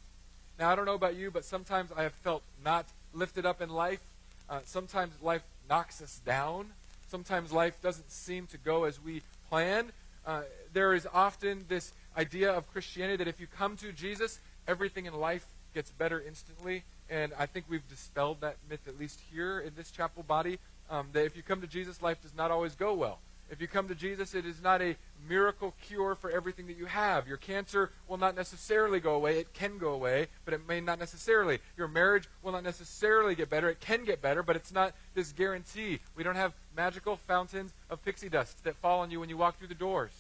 Now, 0.59 0.71
I 0.71 0.75
don't 0.75 0.85
know 0.85 0.95
about 0.95 1.17
you, 1.17 1.31
but 1.31 1.45
sometimes 1.45 1.91
I 1.97 2.03
have 2.03 2.13
felt 2.13 2.43
not 2.65 2.87
lifted 3.13 3.47
up 3.47 3.61
in 3.61 3.71
life. 3.71 4.01
Uh, 4.49 4.61
sometimes 4.65 5.13
life 5.23 5.43
knocks 5.69 6.01
us 6.03 6.21
down. 6.25 6.67
Sometimes 7.09 7.53
life 7.53 7.81
doesn't 7.83 8.11
seem 8.11 8.47
to 8.49 8.59
go 8.59 8.85
as 8.85 9.03
we 9.03 9.23
planned. 9.49 9.93
Uh, 10.27 10.43
there 10.73 10.95
is 10.95 11.07
often 11.13 11.65
this 11.69 11.93
idea 12.17 12.53
of 12.53 12.71
Christianity 12.73 13.17
that 13.17 13.29
if 13.29 13.41
you 13.41 13.47
come 13.47 13.77
to 13.79 13.93
Jesus, 13.93 14.41
everything 14.69 15.07
in 15.07 15.15
life 15.15 15.47
gets 15.75 15.91
better 15.91 16.23
instantly. 16.27 16.85
And 17.11 17.33
I 17.39 17.47
think 17.47 17.67
we've 17.69 17.87
dispelled 17.89 18.41
that 18.41 18.57
myth, 18.71 18.87
at 18.87 18.99
least 18.99 19.21
here 19.33 19.61
in 19.61 19.73
this 19.77 19.91
chapel 19.91 20.23
body, 20.23 20.59
um, 20.91 21.09
that 21.13 21.25
if 21.25 21.37
you 21.37 21.43
come 21.43 21.61
to 21.61 21.67
Jesus, 21.67 22.01
life 22.01 22.21
does 22.23 22.35
not 22.35 22.51
always 22.51 22.75
go 22.75 22.95
well. 22.95 23.19
If 23.53 23.61
you 23.61 23.69
come 23.69 23.87
to 23.89 23.95
Jesus, 23.95 24.35
it 24.35 24.47
is 24.47 24.63
not 24.63 24.81
a 24.81 24.97
miracle 25.29 25.75
cure 25.83 26.15
for 26.15 26.31
everything 26.31 26.69
that 26.69 26.79
you 26.79 26.87
have. 26.87 27.29
Your 27.29 27.37
cancer 27.37 27.93
will 28.09 28.17
not 28.17 28.35
necessarily 28.35 28.99
go 28.99 29.15
away. 29.15 29.41
It 29.41 29.53
can 29.53 29.77
go 29.77 29.93
away, 29.93 30.29
but 30.47 30.55
it 30.55 30.67
may 30.67 30.81
not 30.81 30.99
necessarily. 30.99 31.59
Your 31.77 31.87
marriage 31.87 32.27
will 32.43 32.53
not 32.53 32.65
necessarily 32.65 33.35
get 33.35 33.51
better. 33.51 33.69
It 33.69 33.79
can 33.79 34.07
get 34.07 34.23
better, 34.23 34.43
but 34.43 34.57
it's 34.57 34.73
not 34.73 34.95
this 35.13 35.33
guarantee. 35.33 36.01
We 36.17 36.23
don't 36.25 36.35
have 36.35 36.55
magical 36.75 37.17
fountains 37.17 37.75
of 37.91 38.03
pixie 38.03 38.31
dust 38.31 38.65
that 38.65 38.77
fall 38.77 39.01
on 39.01 39.11
you 39.11 39.21
when 39.21 39.29
you 39.29 39.37
walk 39.37 39.59
through 39.59 39.69
the 39.69 39.75
doors. 39.75 40.13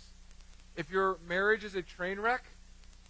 If 0.77 0.91
your 0.91 1.17
marriage 1.27 1.65
is 1.65 1.75
a 1.75 1.81
train 1.81 2.21
wreck, 2.21 2.45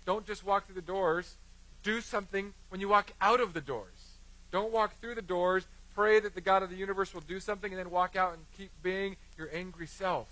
don't 0.06 0.24
just 0.24 0.46
walk 0.46 0.66
through 0.66 0.76
the 0.76 0.82
doors. 0.82 1.34
Do 1.82 2.00
something 2.00 2.54
when 2.68 2.80
you 2.80 2.88
walk 2.88 3.12
out 3.20 3.40
of 3.40 3.54
the 3.54 3.60
doors. 3.60 4.18
Don't 4.52 4.72
walk 4.72 5.00
through 5.00 5.16
the 5.16 5.22
doors, 5.22 5.66
pray 5.94 6.20
that 6.20 6.34
the 6.34 6.40
God 6.40 6.62
of 6.62 6.70
the 6.70 6.76
universe 6.76 7.14
will 7.14 7.22
do 7.22 7.40
something, 7.40 7.72
and 7.72 7.78
then 7.78 7.90
walk 7.90 8.16
out 8.16 8.32
and 8.34 8.42
keep 8.56 8.70
being 8.82 9.16
your 9.38 9.48
angry 9.52 9.86
self. 9.86 10.28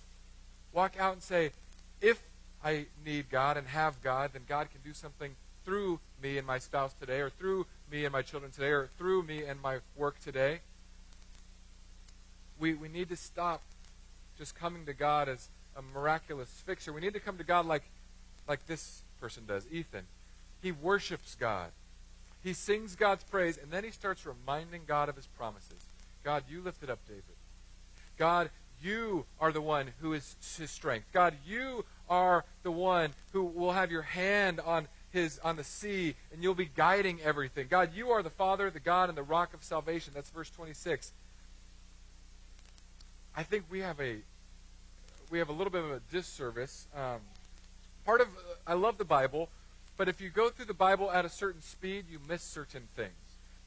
Walk 0.72 0.94
out 0.98 1.14
and 1.14 1.22
say, 1.22 1.52
if 2.00 2.22
I 2.64 2.86
need 3.04 3.30
God 3.30 3.56
and 3.56 3.66
have 3.66 4.02
God, 4.02 4.30
then 4.32 4.42
God 4.48 4.68
can 4.70 4.80
do 4.84 4.94
something 4.94 5.34
through 5.64 6.00
me 6.22 6.38
and 6.38 6.46
my 6.46 6.58
spouse 6.58 6.92
today, 6.94 7.20
or 7.20 7.30
through 7.30 7.66
me 7.90 8.04
and 8.04 8.12
my 8.12 8.22
children 8.22 8.52
today, 8.52 8.70
or 8.70 8.88
through 8.98 9.22
me 9.22 9.44
and 9.44 9.60
my 9.60 9.78
work 9.96 10.20
today. 10.20 10.60
We, 12.58 12.74
we 12.74 12.88
need 12.88 13.08
to 13.08 13.16
stop 13.16 13.62
just 14.38 14.54
coming 14.54 14.86
to 14.86 14.92
God 14.92 15.28
as 15.28 15.48
a 15.76 15.82
miraculous 15.82 16.48
fixer. 16.66 16.92
We 16.92 17.00
need 17.00 17.14
to 17.14 17.20
come 17.20 17.38
to 17.38 17.44
God 17.44 17.66
like, 17.66 17.84
like 18.48 18.66
this 18.66 19.02
person 19.20 19.44
does, 19.46 19.66
Ethan. 19.70 20.04
He 20.62 20.72
worships 20.72 21.36
God. 21.38 21.70
He 22.42 22.52
sings 22.52 22.96
God's 22.96 23.24
praise, 23.24 23.58
and 23.58 23.70
then 23.70 23.84
he 23.84 23.90
starts 23.90 24.24
reminding 24.24 24.82
God 24.86 25.08
of 25.08 25.16
his 25.16 25.26
promises. 25.26 25.84
God, 26.24 26.44
you 26.48 26.62
lifted 26.62 26.90
up 26.90 26.98
David. 27.06 27.24
God, 28.16 28.50
you 28.82 29.26
are 29.38 29.52
the 29.52 29.60
one 29.60 29.92
who 30.00 30.14
is 30.14 30.36
his 30.58 30.70
strength. 30.70 31.06
God, 31.12 31.34
you 31.46 31.84
are 32.08 32.44
the 32.62 32.70
one 32.70 33.10
who 33.32 33.44
will 33.44 33.72
have 33.72 33.90
your 33.90 34.02
hand 34.02 34.60
on 34.60 34.88
his 35.10 35.40
on 35.40 35.56
the 35.56 35.64
sea 35.64 36.14
and 36.32 36.42
you'll 36.42 36.54
be 36.54 36.70
guiding 36.76 37.20
everything. 37.22 37.66
God, 37.68 37.90
you 37.94 38.10
are 38.10 38.22
the 38.22 38.30
Father, 38.30 38.70
the 38.70 38.80
God 38.80 39.08
and 39.08 39.18
the 39.18 39.22
rock 39.22 39.54
of 39.54 39.62
salvation. 39.62 40.12
That's 40.14 40.30
verse 40.30 40.50
26. 40.50 41.12
I 43.36 43.42
think 43.42 43.64
we 43.70 43.80
have 43.80 44.00
a 44.00 44.16
we 45.30 45.38
have 45.38 45.48
a 45.48 45.52
little 45.52 45.70
bit 45.70 45.84
of 45.84 45.90
a 45.90 46.00
disservice. 46.10 46.86
Um, 46.94 47.20
part 48.04 48.20
of 48.20 48.28
I 48.66 48.74
love 48.74 48.98
the 48.98 49.04
Bible, 49.04 49.48
but 50.00 50.08
if 50.08 50.18
you 50.18 50.30
go 50.30 50.48
through 50.48 50.64
the 50.64 50.72
Bible 50.72 51.10
at 51.10 51.26
a 51.26 51.28
certain 51.28 51.60
speed, 51.60 52.06
you 52.10 52.18
miss 52.26 52.40
certain 52.40 52.88
things. 52.96 53.12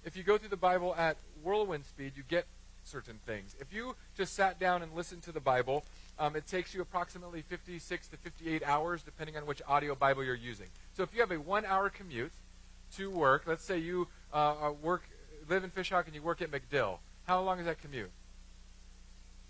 If 0.04 0.18
you 0.18 0.24
go 0.24 0.36
through 0.40 0.50
the 0.50 0.58
Bible 0.58 0.96
at 0.98 1.16
whirlwind 1.44 1.86
speed, 1.86 2.14
you 2.16 2.24
get 2.28 2.48
certain 2.84 3.20
things. 3.28 3.56
If 3.60 3.72
you 3.72 3.96
just 4.18 4.34
sat 4.34 4.60
down 4.60 4.82
and 4.82 4.96
listened 4.96 5.22
to 5.26 5.32
the 5.32 5.40
Bible, 5.40 5.86
um, 6.18 6.36
it 6.36 6.48
takes 6.48 6.74
you 6.74 6.82
approximately 6.82 7.44
56 7.44 8.08
to 8.08 8.18
58 8.18 8.64
hours, 8.64 9.04
depending 9.04 9.38
on 9.38 9.46
which 9.46 9.62
audio 9.68 9.94
Bible 9.94 10.24
you're 10.24 10.34
using. 10.34 10.66
So 10.98 11.04
if 11.04 11.14
you 11.14 11.20
have 11.20 11.30
a 11.30 11.40
one-hour 11.40 11.92
commute 11.92 12.34
to 12.96 13.12
work, 13.12 13.44
let's 13.46 13.64
say 13.64 13.78
you 13.78 14.08
uh, 14.34 14.72
work, 14.82 15.04
live 15.48 15.64
in 15.64 15.70
Fishhawk 15.70 16.08
and 16.08 16.16
you 16.16 16.24
work 16.24 16.42
at 16.42 16.50
MacDill, 16.50 16.98
how 17.28 17.44
long 17.44 17.60
is 17.60 17.68
that 17.68 17.80
commute? 17.80 18.10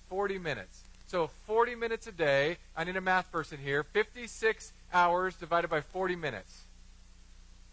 40 0.09 0.37
minutes. 0.37 0.81
So 1.07 1.29
40 1.47 1.75
minutes 1.75 2.07
a 2.07 2.11
day. 2.11 2.57
I 2.75 2.83
need 2.83 2.97
a 2.97 3.01
math 3.01 3.31
person 3.31 3.57
here. 3.63 3.83
56 3.83 4.73
hours 4.93 5.35
divided 5.37 5.69
by 5.69 5.79
40 5.79 6.17
minutes. 6.17 6.65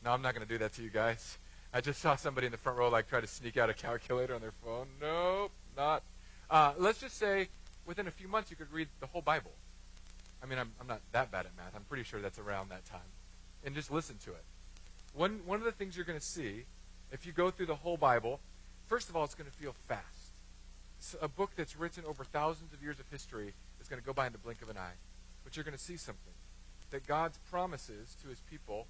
No, 0.04 0.12
I'm 0.12 0.22
not 0.22 0.34
going 0.34 0.46
to 0.46 0.52
do 0.52 0.58
that 0.58 0.72
to 0.74 0.82
you 0.82 0.90
guys. 0.90 1.38
I 1.72 1.80
just 1.80 2.00
saw 2.00 2.16
somebody 2.16 2.46
in 2.46 2.52
the 2.52 2.58
front 2.58 2.78
row 2.78 2.88
like 2.88 3.08
try 3.08 3.20
to 3.20 3.26
sneak 3.26 3.56
out 3.56 3.70
a 3.70 3.74
calculator 3.74 4.34
on 4.34 4.40
their 4.40 4.52
phone. 4.64 4.86
Nope, 5.00 5.52
not. 5.76 6.02
Uh, 6.50 6.72
let's 6.78 7.00
just 7.00 7.16
say 7.16 7.48
within 7.86 8.08
a 8.08 8.10
few 8.10 8.26
months 8.26 8.50
you 8.50 8.56
could 8.56 8.72
read 8.72 8.88
the 9.00 9.06
whole 9.06 9.22
Bible. 9.22 9.52
I 10.42 10.46
mean, 10.46 10.58
I'm, 10.58 10.72
I'm 10.80 10.86
not 10.86 11.00
that 11.12 11.30
bad 11.30 11.46
at 11.46 11.56
math. 11.56 11.74
I'm 11.76 11.84
pretty 11.84 12.04
sure 12.04 12.20
that's 12.20 12.38
around 12.38 12.70
that 12.70 12.84
time. 12.86 13.00
And 13.64 13.74
just 13.74 13.90
listen 13.90 14.16
to 14.24 14.30
it. 14.30 14.44
One, 15.14 15.40
one 15.44 15.58
of 15.58 15.64
the 15.64 15.72
things 15.72 15.96
you're 15.96 16.06
going 16.06 16.18
to 16.18 16.24
see 16.24 16.64
if 17.12 17.26
you 17.26 17.32
go 17.32 17.50
through 17.50 17.66
the 17.66 17.74
whole 17.74 17.96
Bible, 17.96 18.40
first 18.86 19.08
of 19.08 19.16
all, 19.16 19.24
it's 19.24 19.34
going 19.34 19.50
to 19.50 19.56
feel 19.56 19.74
fast. 19.86 20.06
A 21.20 21.28
book 21.28 21.50
that's 21.56 21.76
written 21.76 22.04
over 22.04 22.24
thousands 22.24 22.72
of 22.72 22.82
years 22.82 23.00
of 23.00 23.08
history 23.10 23.52
is 23.80 23.88
going 23.88 24.00
to 24.00 24.06
go 24.06 24.12
by 24.12 24.26
in 24.26 24.32
the 24.32 24.38
blink 24.38 24.62
of 24.62 24.68
an 24.68 24.76
eye. 24.76 24.96
But 25.44 25.56
you're 25.56 25.64
going 25.64 25.76
to 25.76 25.82
see 25.82 25.96
something 25.96 26.34
that 26.90 27.06
God's 27.06 27.38
promises 27.50 28.16
to 28.22 28.28
his 28.28 28.40
people, 28.40 28.86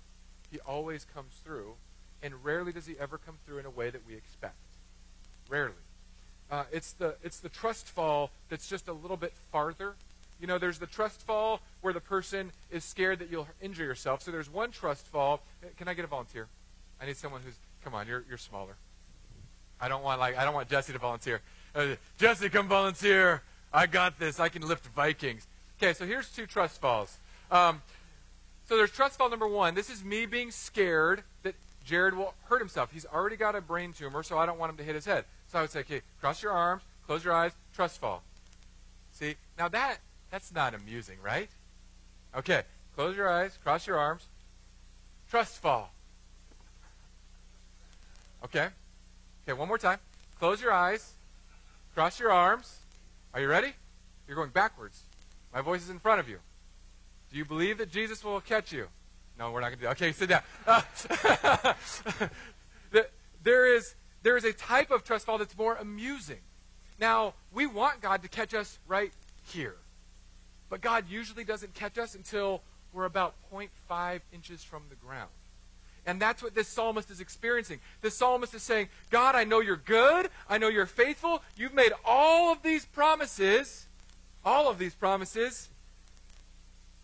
he 0.50 0.58
always 0.60 1.04
comes 1.04 1.32
through 1.44 1.74
and 2.22 2.44
rarely 2.44 2.72
does 2.72 2.86
he 2.86 2.96
ever 2.98 3.18
come 3.18 3.36
through 3.46 3.58
in 3.58 3.66
a 3.66 3.70
way 3.70 3.90
that 3.90 4.06
we 4.06 4.14
expect. 4.14 4.54
Rarely. 5.48 5.74
Uh, 6.50 6.64
it's 6.72 6.92
the 6.92 7.14
it's 7.22 7.38
the 7.38 7.48
trust 7.48 7.88
fall 7.88 8.30
that's 8.48 8.68
just 8.68 8.88
a 8.88 8.92
little 8.92 9.16
bit 9.16 9.32
farther. 9.52 9.94
You 10.40 10.46
know, 10.46 10.58
there's 10.58 10.78
the 10.78 10.86
trust 10.86 11.22
fall 11.22 11.60
where 11.80 11.92
the 11.92 12.00
person 12.00 12.50
is 12.70 12.82
scared 12.82 13.18
that 13.20 13.30
you'll 13.30 13.46
injure 13.60 13.84
yourself. 13.84 14.22
So 14.22 14.30
there's 14.30 14.50
one 14.50 14.70
trust 14.70 15.06
fall. 15.06 15.42
Can 15.76 15.86
I 15.86 15.94
get 15.94 16.04
a 16.04 16.08
volunteer? 16.08 16.48
I 17.00 17.06
need 17.06 17.16
someone 17.16 17.40
who's 17.44 17.54
come 17.84 17.94
on. 17.94 18.06
You're 18.06 18.24
you're 18.28 18.38
smaller. 18.38 18.74
I 19.80 19.88
don't 19.88 20.02
want 20.02 20.20
like 20.20 20.36
I 20.36 20.44
don't 20.44 20.54
want 20.54 20.68
Jesse 20.68 20.92
to 20.92 20.98
volunteer. 20.98 21.40
Uh, 21.74 21.94
Jesse, 22.18 22.48
come 22.48 22.68
volunteer. 22.68 23.42
I 23.72 23.86
got 23.86 24.18
this. 24.18 24.40
I 24.40 24.48
can 24.48 24.66
lift 24.66 24.86
Vikings. 24.88 25.46
Okay, 25.78 25.92
so 25.92 26.04
here's 26.04 26.28
two 26.30 26.46
trust 26.46 26.80
falls. 26.80 27.16
Um, 27.50 27.80
so 28.70 28.76
there's 28.76 28.92
trust 28.92 29.18
fall 29.18 29.28
number 29.28 29.48
one. 29.48 29.74
This 29.74 29.90
is 29.90 30.04
me 30.04 30.26
being 30.26 30.52
scared 30.52 31.24
that 31.42 31.56
Jared 31.84 32.14
will 32.14 32.34
hurt 32.44 32.60
himself. 32.60 32.92
He's 32.92 33.04
already 33.04 33.34
got 33.34 33.56
a 33.56 33.60
brain 33.60 33.92
tumor, 33.92 34.22
so 34.22 34.38
I 34.38 34.46
don't 34.46 34.60
want 34.60 34.70
him 34.70 34.76
to 34.76 34.84
hit 34.84 34.94
his 34.94 35.04
head. 35.04 35.24
So 35.48 35.58
I 35.58 35.62
would 35.62 35.72
say, 35.72 35.80
okay, 35.80 36.02
cross 36.20 36.40
your 36.40 36.52
arms, 36.52 36.82
close 37.04 37.24
your 37.24 37.32
eyes, 37.32 37.50
trust 37.74 37.98
fall. 37.98 38.22
See? 39.10 39.34
Now 39.58 39.66
that 39.70 39.98
that's 40.30 40.54
not 40.54 40.74
amusing, 40.74 41.16
right? 41.20 41.50
Okay, 42.36 42.62
close 42.94 43.16
your 43.16 43.28
eyes, 43.28 43.58
cross 43.60 43.88
your 43.88 43.98
arms, 43.98 44.28
trust 45.28 45.60
fall. 45.60 45.92
Okay? 48.44 48.68
Okay, 49.42 49.58
one 49.58 49.66
more 49.66 49.78
time. 49.78 49.98
Close 50.38 50.62
your 50.62 50.72
eyes, 50.72 51.14
cross 51.92 52.20
your 52.20 52.30
arms. 52.30 52.78
Are 53.34 53.40
you 53.40 53.48
ready? 53.48 53.72
You're 54.28 54.36
going 54.36 54.50
backwards. 54.50 55.02
My 55.52 55.60
voice 55.60 55.82
is 55.82 55.90
in 55.90 55.98
front 55.98 56.20
of 56.20 56.28
you. 56.28 56.38
Do 57.30 57.38
you 57.38 57.44
believe 57.44 57.78
that 57.78 57.90
Jesus 57.90 58.24
will 58.24 58.40
catch 58.40 58.72
you? 58.72 58.88
No, 59.38 59.52
we're 59.52 59.60
not 59.60 59.68
going 59.68 59.78
to 59.78 59.80
do 59.80 59.86
that. 59.86 59.96
Okay, 59.96 60.12
sit 60.12 60.28
down. 60.28 60.42
Uh, 62.92 63.06
there, 63.42 63.74
is, 63.74 63.94
there 64.22 64.36
is 64.36 64.44
a 64.44 64.52
type 64.52 64.90
of 64.90 65.04
trust 65.04 65.24
fall 65.24 65.38
that's 65.38 65.56
more 65.56 65.76
amusing. 65.76 66.40
Now, 66.98 67.34
we 67.52 67.66
want 67.66 68.02
God 68.02 68.22
to 68.22 68.28
catch 68.28 68.52
us 68.52 68.78
right 68.86 69.12
here. 69.46 69.76
But 70.68 70.82
God 70.82 71.04
usually 71.08 71.44
doesn't 71.44 71.72
catch 71.72 71.96
us 71.96 72.14
until 72.14 72.62
we're 72.92 73.06
about 73.06 73.34
0.5 73.52 74.20
inches 74.32 74.62
from 74.62 74.82
the 74.90 74.96
ground. 74.96 75.30
And 76.04 76.20
that's 76.20 76.42
what 76.42 76.54
this 76.54 76.68
psalmist 76.68 77.10
is 77.10 77.20
experiencing. 77.20 77.80
This 78.02 78.16
psalmist 78.16 78.54
is 78.54 78.62
saying, 78.62 78.88
God, 79.10 79.34
I 79.34 79.44
know 79.44 79.60
you're 79.60 79.76
good. 79.76 80.28
I 80.48 80.58
know 80.58 80.68
you're 80.68 80.84
faithful. 80.84 81.42
You've 81.56 81.74
made 81.74 81.92
all 82.04 82.52
of 82.52 82.62
these 82.62 82.84
promises, 82.84 83.86
all 84.44 84.68
of 84.68 84.78
these 84.78 84.94
promises, 84.94 85.69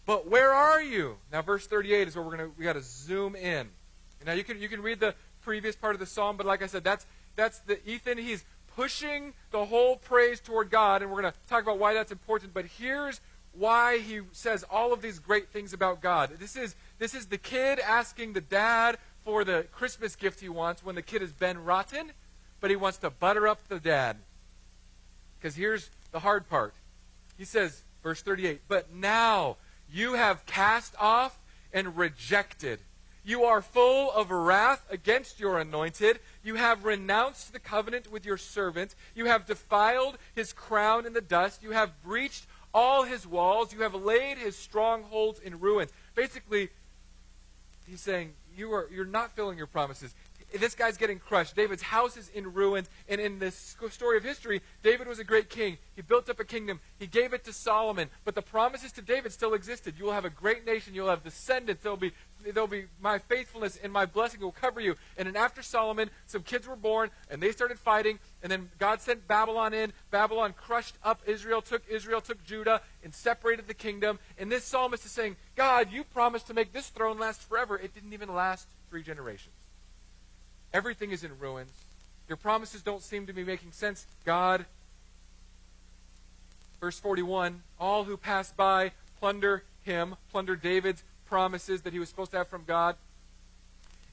but 0.07 0.29
where 0.29 0.53
are 0.53 0.81
you? 0.81 1.17
Now, 1.33 1.43
verse 1.43 1.67
38 1.67 2.09
is 2.09 2.17
where 2.17 2.25
we're 2.25 2.37
gonna 2.37 2.51
we 2.57 2.65
got 2.65 2.75
to 2.75 2.83
zoom 2.83 3.35
in. 3.35 3.69
Now, 4.25 4.33
you 4.33 4.45
can 4.45 4.61
you 4.61 4.69
can 4.69 4.81
read 4.81 5.01
the 5.01 5.15
previous 5.43 5.77
part 5.77 5.95
of 5.95 6.01
the 6.01 6.07
psalm, 6.07 6.37
but 6.37 6.47
like 6.47 6.63
I 6.63 6.67
said, 6.67 6.85
that's 6.85 7.07
that's 7.35 7.59
the 7.61 7.79
Ethan. 7.89 8.19
He's 8.19 8.45
pushing 8.77 9.33
the 9.51 9.65
whole 9.65 9.97
praise 9.97 10.41
toward 10.41 10.71
God, 10.71 11.03
and 11.03 11.11
we're 11.11 11.23
going 11.23 11.33
to 11.33 11.39
talk 11.49 11.63
about 11.63 11.79
why 11.79 11.95
that's 11.95 12.13
important. 12.13 12.55
But 12.55 12.67
here's 12.67 13.21
why 13.53 13.99
he 13.99 14.21
says 14.33 14.65
all 14.71 14.93
of 14.93 15.01
these 15.03 15.19
great 15.19 15.49
things 15.49 15.73
about 15.73 16.01
God. 16.01 16.31
This 16.39 16.57
is 16.57 16.77
this 16.99 17.15
is 17.15 17.27
the 17.27 17.39
kid 17.39 17.79
asking 17.81 18.33
the 18.33 18.41
dad 18.41 18.99
for 19.25 19.45
the 19.45 19.67
Christmas 19.73 20.15
gift 20.15 20.41
he 20.41 20.49
wants 20.49 20.85
when 20.85 20.95
the 20.95 21.03
kid 21.03 21.21
has 21.21 21.33
been 21.33 21.65
rotten, 21.65 22.13
but 22.61 22.71
he 22.71 22.77
wants 22.77 22.99
to 22.99 23.11
butter 23.11 23.49
up 23.49 23.67
the 23.69 23.81
dad. 23.81 24.17
Because 25.39 25.57
here's 25.57 25.91
the 26.13 26.21
hard 26.21 26.49
part. 26.49 26.75
He 27.37 27.45
says, 27.45 27.83
verse 28.03 28.23
38, 28.23 28.63
but 28.69 28.95
now 28.95 29.57
you 29.93 30.15
have 30.15 30.47
cast 30.47 30.95
off 30.99 31.39
and 31.73 31.97
rejected. 31.97 32.81
You 33.25 33.45
are 33.45 33.61
full 33.61 34.13
of 34.13 34.31
wrath 34.31 34.87
against 34.89 35.41
your 35.41 35.59
anointed. 35.59 36.21
You 36.45 36.55
have 36.55 36.85
renounced 36.85 37.53
the 37.53 37.59
covenant 37.59 38.11
with 38.11 38.25
your 38.25 38.37
servant. 38.37 38.95
You 39.17 39.25
have 39.27 39.47
defiled 39.47 40.17
his 40.35 40.53
crown 40.53 41.07
in 41.07 41.13
the 41.13 41.21
dust. 41.21 41.63
You 41.63 41.73
have 41.73 42.01
breached 42.05 42.47
all 42.73 43.03
his 43.03 43.27
walls. 43.27 43.73
You 43.73 43.83
have 43.83 43.95
laid 43.95 44.39
his 44.39 44.57
strongholds 44.57 45.41
in 45.41 45.59
ruin. 45.59 45.89
Basically, 46.15 46.69
he's 47.89 48.01
saying, 48.01 48.35
you 48.57 48.73
are, 48.73 48.89
you're 48.93 49.05
not 49.05 49.35
filling 49.35 49.59
your 49.59 49.67
promises 49.67 50.15
this 50.55 50.75
guy's 50.75 50.97
getting 50.97 51.19
crushed. 51.19 51.57
David's 51.57 51.83
house 51.83 52.17
is 52.17 52.29
in 52.31 52.53
ruins. 52.53 52.89
And 53.09 53.21
in 53.21 53.39
this 53.39 53.77
story 53.91 54.17
of 54.17 54.25
history, 54.25 54.63
David 54.83 55.07
was 55.07 55.19
a 55.19 55.25
great 55.25 55.51
king. 55.51 55.79
He 55.95 56.03
built 56.03 56.29
up 56.29 56.41
a 56.41 56.45
kingdom. 56.45 56.81
He 56.99 57.07
gave 57.07 57.33
it 57.33 57.45
to 57.45 57.53
Solomon. 57.53 58.09
But 58.25 58.35
the 58.35 58.43
promises 58.43 58.93
to 58.93 59.03
David 59.03 59.33
still 59.33 59.55
existed. 59.55 59.95
You 59.99 60.07
will 60.07 60.13
have 60.13 60.25
a 60.25 60.31
great 60.31 60.65
nation. 60.65 60.95
You'll 60.95 61.09
have 61.09 61.25
descendants. 61.25 61.83
There 61.83 61.93
will 61.93 61.97
be 61.97 62.13
there'll 62.53 62.69
be 62.69 62.87
my 63.01 63.19
faithfulness 63.19 63.79
and 63.83 63.93
my 63.93 64.07
blessing 64.07 64.41
will 64.41 64.53
cover 64.53 64.81
you. 64.81 64.95
And 65.17 65.27
then 65.27 65.37
after 65.37 65.63
Solomon, 65.63 66.11
some 66.27 66.43
kids 66.43 66.67
were 66.67 66.77
born 66.77 67.11
and 67.31 67.43
they 67.43 67.51
started 67.53 67.79
fighting. 67.79 68.19
And 68.43 68.53
then 68.53 68.71
God 68.79 69.01
sent 69.01 69.27
Babylon 69.27 69.75
in. 69.75 69.93
Babylon 70.11 70.55
crushed 70.57 70.97
up 71.03 71.21
Israel, 71.27 71.61
took 71.61 71.83
Israel, 71.89 72.21
took 72.21 72.45
Judah, 72.45 72.81
and 73.03 73.13
separated 73.15 73.67
the 73.67 73.75
kingdom. 73.75 74.19
And 74.39 74.51
this 74.51 74.65
psalmist 74.65 75.05
is 75.05 75.11
saying, 75.11 75.37
God, 75.57 75.91
you 75.91 76.05
promised 76.05 76.47
to 76.49 76.55
make 76.55 76.73
this 76.73 76.89
throne 76.89 77.19
last 77.19 77.43
forever. 77.43 77.77
It 77.77 77.95
didn't 77.95 78.13
even 78.13 78.33
last 78.33 78.69
three 78.91 79.03
generations. 79.03 79.56
Everything 80.77 81.11
is 81.11 81.25
in 81.25 81.31
ruins. 81.39 81.73
Your 82.29 82.37
promises 82.37 82.83
don't 82.83 83.03
seem 83.03 83.27
to 83.29 83.33
be 83.33 83.45
making 83.45 83.73
sense. 83.73 84.07
God, 84.27 84.67
verse 86.83 86.99
41 86.99 87.63
all 87.81 88.05
who 88.05 88.19
pass 88.19 88.53
by 88.53 88.93
plunder 89.19 89.63
him, 89.85 90.17
plunder 90.31 90.55
David's 90.55 91.03
promises 91.25 91.81
that 91.81 91.95
he 91.95 91.99
was 91.99 92.11
supposed 92.11 92.33
to 92.33 92.37
have 92.37 92.49
from 92.49 92.65
God. 92.67 92.95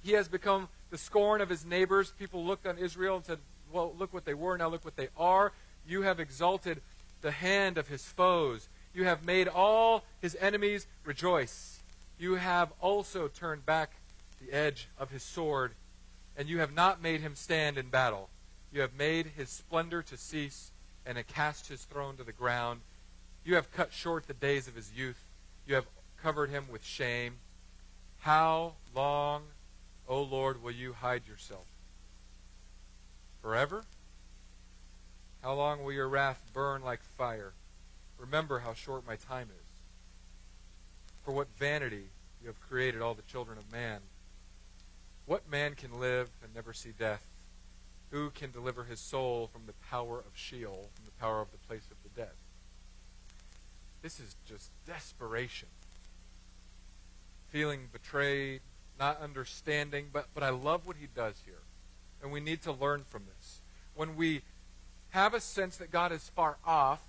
He 0.05 0.13
has 0.13 0.29
become 0.29 0.69
the 0.89 0.97
scorn 0.97 1.41
of 1.41 1.49
his 1.49 1.65
neighbors. 1.65 2.13
People 2.17 2.45
looked 2.45 2.65
on 2.65 2.77
Israel 2.77 3.17
and 3.17 3.25
said, 3.25 3.39
Well, 3.69 3.93
look 3.99 4.13
what 4.13 4.23
they 4.23 4.33
were, 4.33 4.57
now 4.57 4.69
look 4.69 4.85
what 4.85 4.95
they 4.95 5.09
are. 5.17 5.51
You 5.85 6.03
have 6.03 6.21
exalted 6.21 6.79
the 7.21 7.31
hand 7.31 7.77
of 7.77 7.89
his 7.89 8.05
foes. 8.05 8.69
You 8.95 9.03
have 9.03 9.25
made 9.25 9.49
all 9.49 10.05
his 10.21 10.37
enemies 10.39 10.87
rejoice. 11.03 11.81
You 12.17 12.35
have 12.35 12.71
also 12.79 13.27
turned 13.27 13.65
back 13.65 13.91
the 14.39 14.55
edge 14.55 14.87
of 14.97 15.11
his 15.11 15.23
sword, 15.23 15.73
and 16.37 16.47
you 16.47 16.59
have 16.59 16.73
not 16.73 17.01
made 17.01 17.21
him 17.21 17.35
stand 17.35 17.77
in 17.77 17.89
battle. 17.89 18.29
You 18.71 18.81
have 18.81 18.95
made 18.95 19.27
his 19.37 19.49
splendor 19.49 20.01
to 20.03 20.17
cease, 20.17 20.71
and 21.05 21.17
have 21.17 21.27
cast 21.27 21.67
his 21.67 21.83
throne 21.83 22.17
to 22.17 22.23
the 22.23 22.31
ground. 22.31 22.81
You 23.43 23.55
have 23.55 23.71
cut 23.71 23.93
short 23.93 24.27
the 24.27 24.33
days 24.33 24.67
of 24.67 24.75
his 24.75 24.91
youth. 24.95 25.23
You 25.67 25.75
have 25.75 25.85
covered 26.21 26.49
him 26.49 26.65
with 26.71 26.83
shame. 26.83 27.35
How 28.19 28.73
long, 28.95 29.43
O 30.07 30.21
Lord, 30.21 30.63
will 30.63 30.71
you 30.71 30.93
hide 30.93 31.27
yourself? 31.27 31.65
Forever? 33.41 33.83
How 35.41 35.53
long 35.53 35.83
will 35.83 35.91
your 35.91 36.07
wrath 36.07 36.41
burn 36.53 36.83
like 36.83 37.03
fire? 37.03 37.53
Remember 38.17 38.59
how 38.59 38.73
short 38.73 39.05
my 39.05 39.17
time 39.17 39.49
is. 39.49 39.67
For 41.23 41.33
what 41.33 41.47
vanity 41.59 42.05
you 42.41 42.47
have 42.47 42.61
created 42.61 43.01
all 43.01 43.13
the 43.13 43.21
children 43.23 43.57
of 43.57 43.69
man. 43.71 43.99
What 45.25 45.49
man 45.49 45.75
can 45.75 45.99
live 45.99 46.29
and 46.43 46.53
never 46.53 46.73
see 46.73 46.91
death? 46.97 47.23
Who 48.11 48.29
can 48.29 48.51
deliver 48.51 48.83
his 48.83 48.99
soul 48.99 49.47
from 49.47 49.63
the 49.65 49.73
power 49.89 50.19
of 50.19 50.35
Sheol, 50.35 50.89
from 50.93 51.05
the 51.05 51.19
power 51.19 51.41
of 51.41 51.51
the 51.51 51.57
place 51.59 51.87
of 51.89 51.97
the 52.03 52.21
dead? 52.21 52.33
This 54.01 54.19
is 54.19 54.35
just 54.47 54.69
desperation. 54.85 55.69
Feeling 57.47 57.87
betrayed, 57.91 58.61
not 58.99 59.21
understanding, 59.21 60.07
but, 60.11 60.27
but 60.33 60.43
I 60.43 60.49
love 60.49 60.85
what 60.85 60.97
he 60.99 61.07
does 61.15 61.35
here. 61.45 61.61
And 62.21 62.31
we 62.31 62.39
need 62.39 62.61
to 62.63 62.71
learn 62.71 63.03
from 63.07 63.23
this. 63.25 63.61
When 63.95 64.15
we 64.15 64.41
have 65.09 65.33
a 65.33 65.39
sense 65.39 65.77
that 65.77 65.91
God 65.91 66.11
is 66.11 66.29
far 66.35 66.57
off, 66.65 67.01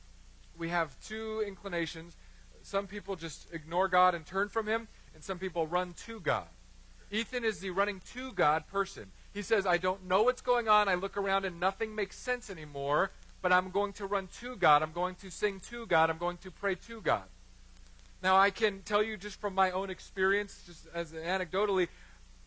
we 0.56 0.68
have 0.68 0.96
two 1.04 1.42
inclinations. 1.46 2.16
Some 2.62 2.86
people 2.86 3.16
just 3.16 3.52
ignore 3.52 3.88
God 3.88 4.14
and 4.14 4.24
turn 4.24 4.48
from 4.48 4.66
him, 4.66 4.88
and 5.14 5.22
some 5.22 5.38
people 5.38 5.66
run 5.66 5.94
to 6.06 6.20
God. 6.20 6.46
Ethan 7.14 7.44
is 7.44 7.60
the 7.60 7.70
running 7.70 8.00
to 8.12 8.32
God 8.32 8.66
person. 8.66 9.06
He 9.32 9.42
says, 9.42 9.66
I 9.66 9.76
don't 9.76 10.08
know 10.08 10.24
what's 10.24 10.40
going 10.40 10.68
on. 10.68 10.88
I 10.88 10.94
look 10.94 11.16
around 11.16 11.44
and 11.44 11.60
nothing 11.60 11.94
makes 11.94 12.16
sense 12.16 12.50
anymore, 12.50 13.12
but 13.40 13.52
I'm 13.52 13.70
going 13.70 13.92
to 13.94 14.06
run 14.06 14.28
to 14.40 14.56
God. 14.56 14.82
I'm 14.82 14.90
going 14.90 15.14
to 15.16 15.30
sing 15.30 15.60
to 15.70 15.86
God. 15.86 16.10
I'm 16.10 16.18
going 16.18 16.38
to 16.38 16.50
pray 16.50 16.74
to 16.74 17.00
God. 17.00 17.22
Now, 18.20 18.36
I 18.36 18.50
can 18.50 18.82
tell 18.82 19.00
you 19.00 19.16
just 19.16 19.40
from 19.40 19.54
my 19.54 19.70
own 19.70 19.90
experience, 19.90 20.64
just 20.66 20.88
as 20.92 21.12
anecdotally, 21.12 21.86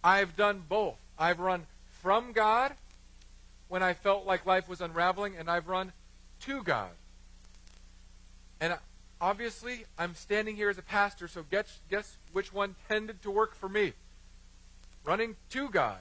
I've 0.03 0.35
done 0.35 0.63
both. 0.67 0.97
I've 1.17 1.39
run 1.39 1.65
from 2.01 2.33
God 2.33 2.73
when 3.69 3.81
I 3.81 3.93
felt 3.93 4.25
like 4.25 4.45
life 4.45 4.67
was 4.67 4.81
unraveling, 4.81 5.37
and 5.37 5.49
I've 5.49 5.69
run 5.69 5.93
to 6.41 6.61
God. 6.61 6.89
And 8.59 8.77
obviously, 9.21 9.85
I'm 9.97 10.13
standing 10.13 10.57
here 10.57 10.69
as 10.69 10.77
a 10.77 10.81
pastor, 10.83 11.29
so 11.29 11.45
guess, 11.49 11.79
guess 11.89 12.17
which 12.33 12.51
one 12.51 12.75
tended 12.89 13.21
to 13.21 13.31
work 13.31 13.55
for 13.55 13.69
me? 13.69 13.93
Running 15.07 15.37
to 15.51 15.69
God. 15.69 15.99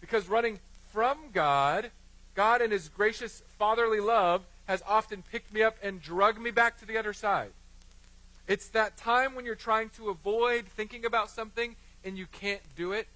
Because 0.00 0.28
running 0.28 0.60
from 0.92 1.18
God, 1.32 1.90
God 2.36 2.62
in 2.62 2.70
His 2.70 2.88
gracious 2.88 3.42
fatherly 3.58 3.98
love 3.98 4.44
has 4.66 4.82
often 4.86 5.24
picked 5.32 5.52
me 5.52 5.64
up 5.64 5.76
and 5.82 6.00
drugged 6.00 6.40
me 6.40 6.52
back 6.52 6.78
to 6.78 6.86
the 6.86 6.96
other 6.96 7.12
side. 7.12 7.50
It's 8.46 8.68
that 8.68 8.96
time 8.96 9.34
when 9.34 9.44
you're 9.44 9.56
trying 9.56 9.88
to 9.96 10.10
avoid 10.10 10.66
thinking 10.66 11.04
about 11.04 11.28
something 11.28 11.74
and 12.04 12.16
you 12.16 12.26
can't 12.26 12.60
do 12.76 12.92
it. 12.92 13.08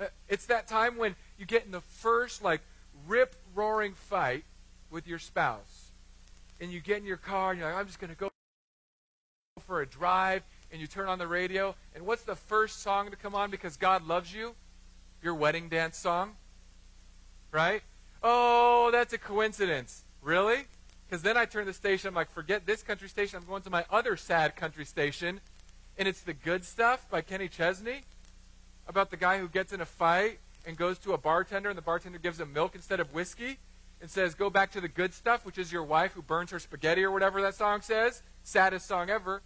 Uh, 0.00 0.06
it's 0.30 0.46
that 0.46 0.66
time 0.66 0.96
when 0.96 1.14
you 1.38 1.44
get 1.44 1.66
in 1.66 1.72
the 1.72 1.82
first, 1.82 2.42
like, 2.42 2.62
rip 3.06 3.36
roaring 3.54 3.92
fight 3.92 4.44
with 4.90 5.06
your 5.06 5.18
spouse. 5.18 5.90
And 6.58 6.72
you 6.72 6.80
get 6.80 6.98
in 6.98 7.04
your 7.04 7.18
car 7.18 7.50
and 7.50 7.60
you're 7.60 7.68
like, 7.68 7.78
I'm 7.78 7.86
just 7.86 8.00
going 8.00 8.14
to 8.14 8.16
go 8.16 8.30
for 9.66 9.82
a 9.82 9.86
drive. 9.86 10.42
And 10.72 10.80
you 10.80 10.86
turn 10.86 11.08
on 11.08 11.18
the 11.18 11.26
radio. 11.26 11.74
And 11.94 12.06
what's 12.06 12.22
the 12.22 12.36
first 12.36 12.80
song 12.80 13.10
to 13.10 13.16
come 13.16 13.34
on 13.34 13.50
because 13.50 13.76
God 13.76 14.06
loves 14.06 14.32
you? 14.32 14.54
Your 15.22 15.34
wedding 15.34 15.68
dance 15.68 15.96
song. 15.96 16.36
Right? 17.52 17.82
Oh, 18.22 18.90
that's 18.92 19.12
a 19.12 19.18
coincidence. 19.18 20.04
Really? 20.22 20.64
Because 21.08 21.22
then 21.22 21.36
I 21.36 21.44
turn 21.44 21.66
the 21.66 21.72
station. 21.72 22.08
I'm 22.08 22.14
like, 22.14 22.30
forget 22.30 22.66
this 22.66 22.82
country 22.82 23.08
station. 23.08 23.38
I'm 23.38 23.46
going 23.48 23.62
to 23.62 23.70
my 23.70 23.84
other 23.90 24.16
sad 24.16 24.56
country 24.56 24.84
station. 24.84 25.40
And 25.98 26.06
it's 26.06 26.20
The 26.20 26.34
Good 26.34 26.64
Stuff 26.64 27.10
by 27.10 27.20
Kenny 27.20 27.48
Chesney 27.48 28.02
about 28.86 29.10
the 29.10 29.16
guy 29.16 29.38
who 29.38 29.48
gets 29.48 29.72
in 29.72 29.80
a 29.80 29.86
fight 29.86 30.38
and 30.66 30.76
goes 30.76 30.98
to 30.98 31.12
a 31.12 31.18
bartender, 31.18 31.68
and 31.68 31.78
the 31.78 31.82
bartender 31.82 32.18
gives 32.18 32.40
him 32.40 32.52
milk 32.52 32.74
instead 32.74 33.00
of 33.00 33.14
whiskey 33.14 33.58
and 34.00 34.10
says, 34.10 34.34
Go 34.34 34.50
back 34.50 34.72
to 34.72 34.80
the 34.80 34.88
good 34.88 35.14
stuff, 35.14 35.44
which 35.44 35.58
is 35.58 35.72
your 35.72 35.84
wife 35.84 36.12
who 36.12 36.22
burns 36.22 36.50
her 36.50 36.58
spaghetti 36.58 37.02
or 37.02 37.10
whatever 37.10 37.40
that 37.42 37.54
song 37.54 37.80
says. 37.80 38.22
Saddest 38.42 38.86
song 38.86 39.10
ever. 39.10 39.42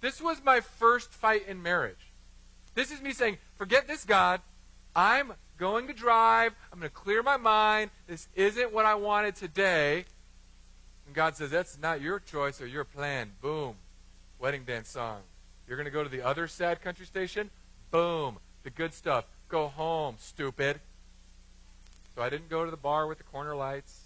This 0.00 0.20
was 0.20 0.42
my 0.44 0.60
first 0.60 1.12
fight 1.12 1.46
in 1.48 1.62
marriage. 1.62 2.12
This 2.74 2.90
is 2.90 3.00
me 3.00 3.12
saying, 3.12 3.38
Forget 3.56 3.86
this 3.86 4.04
God. 4.04 4.40
I'm 4.94 5.32
going 5.58 5.86
to 5.88 5.92
drive. 5.92 6.54
I'm 6.72 6.78
going 6.78 6.90
to 6.90 6.94
clear 6.94 7.22
my 7.22 7.36
mind. 7.36 7.90
This 8.06 8.28
isn't 8.34 8.72
what 8.72 8.86
I 8.86 8.94
wanted 8.94 9.36
today. 9.36 10.04
And 11.06 11.14
God 11.14 11.36
says, 11.36 11.50
That's 11.50 11.78
not 11.78 12.00
your 12.00 12.20
choice 12.20 12.60
or 12.60 12.66
your 12.66 12.84
plan. 12.84 13.32
Boom. 13.40 13.74
Wedding 14.38 14.64
dance 14.64 14.88
song. 14.88 15.20
You're 15.66 15.76
going 15.76 15.86
to 15.86 15.90
go 15.90 16.02
to 16.02 16.08
the 16.08 16.22
other 16.22 16.46
sad 16.48 16.80
country 16.80 17.06
station? 17.06 17.50
Boom. 17.90 18.38
The 18.62 18.70
good 18.70 18.94
stuff. 18.94 19.24
Go 19.48 19.68
home, 19.68 20.16
stupid. 20.18 20.80
So 22.14 22.22
I 22.22 22.30
didn't 22.30 22.48
go 22.48 22.64
to 22.64 22.70
the 22.70 22.76
bar 22.76 23.06
with 23.06 23.18
the 23.18 23.24
corner 23.24 23.54
lights. 23.54 24.04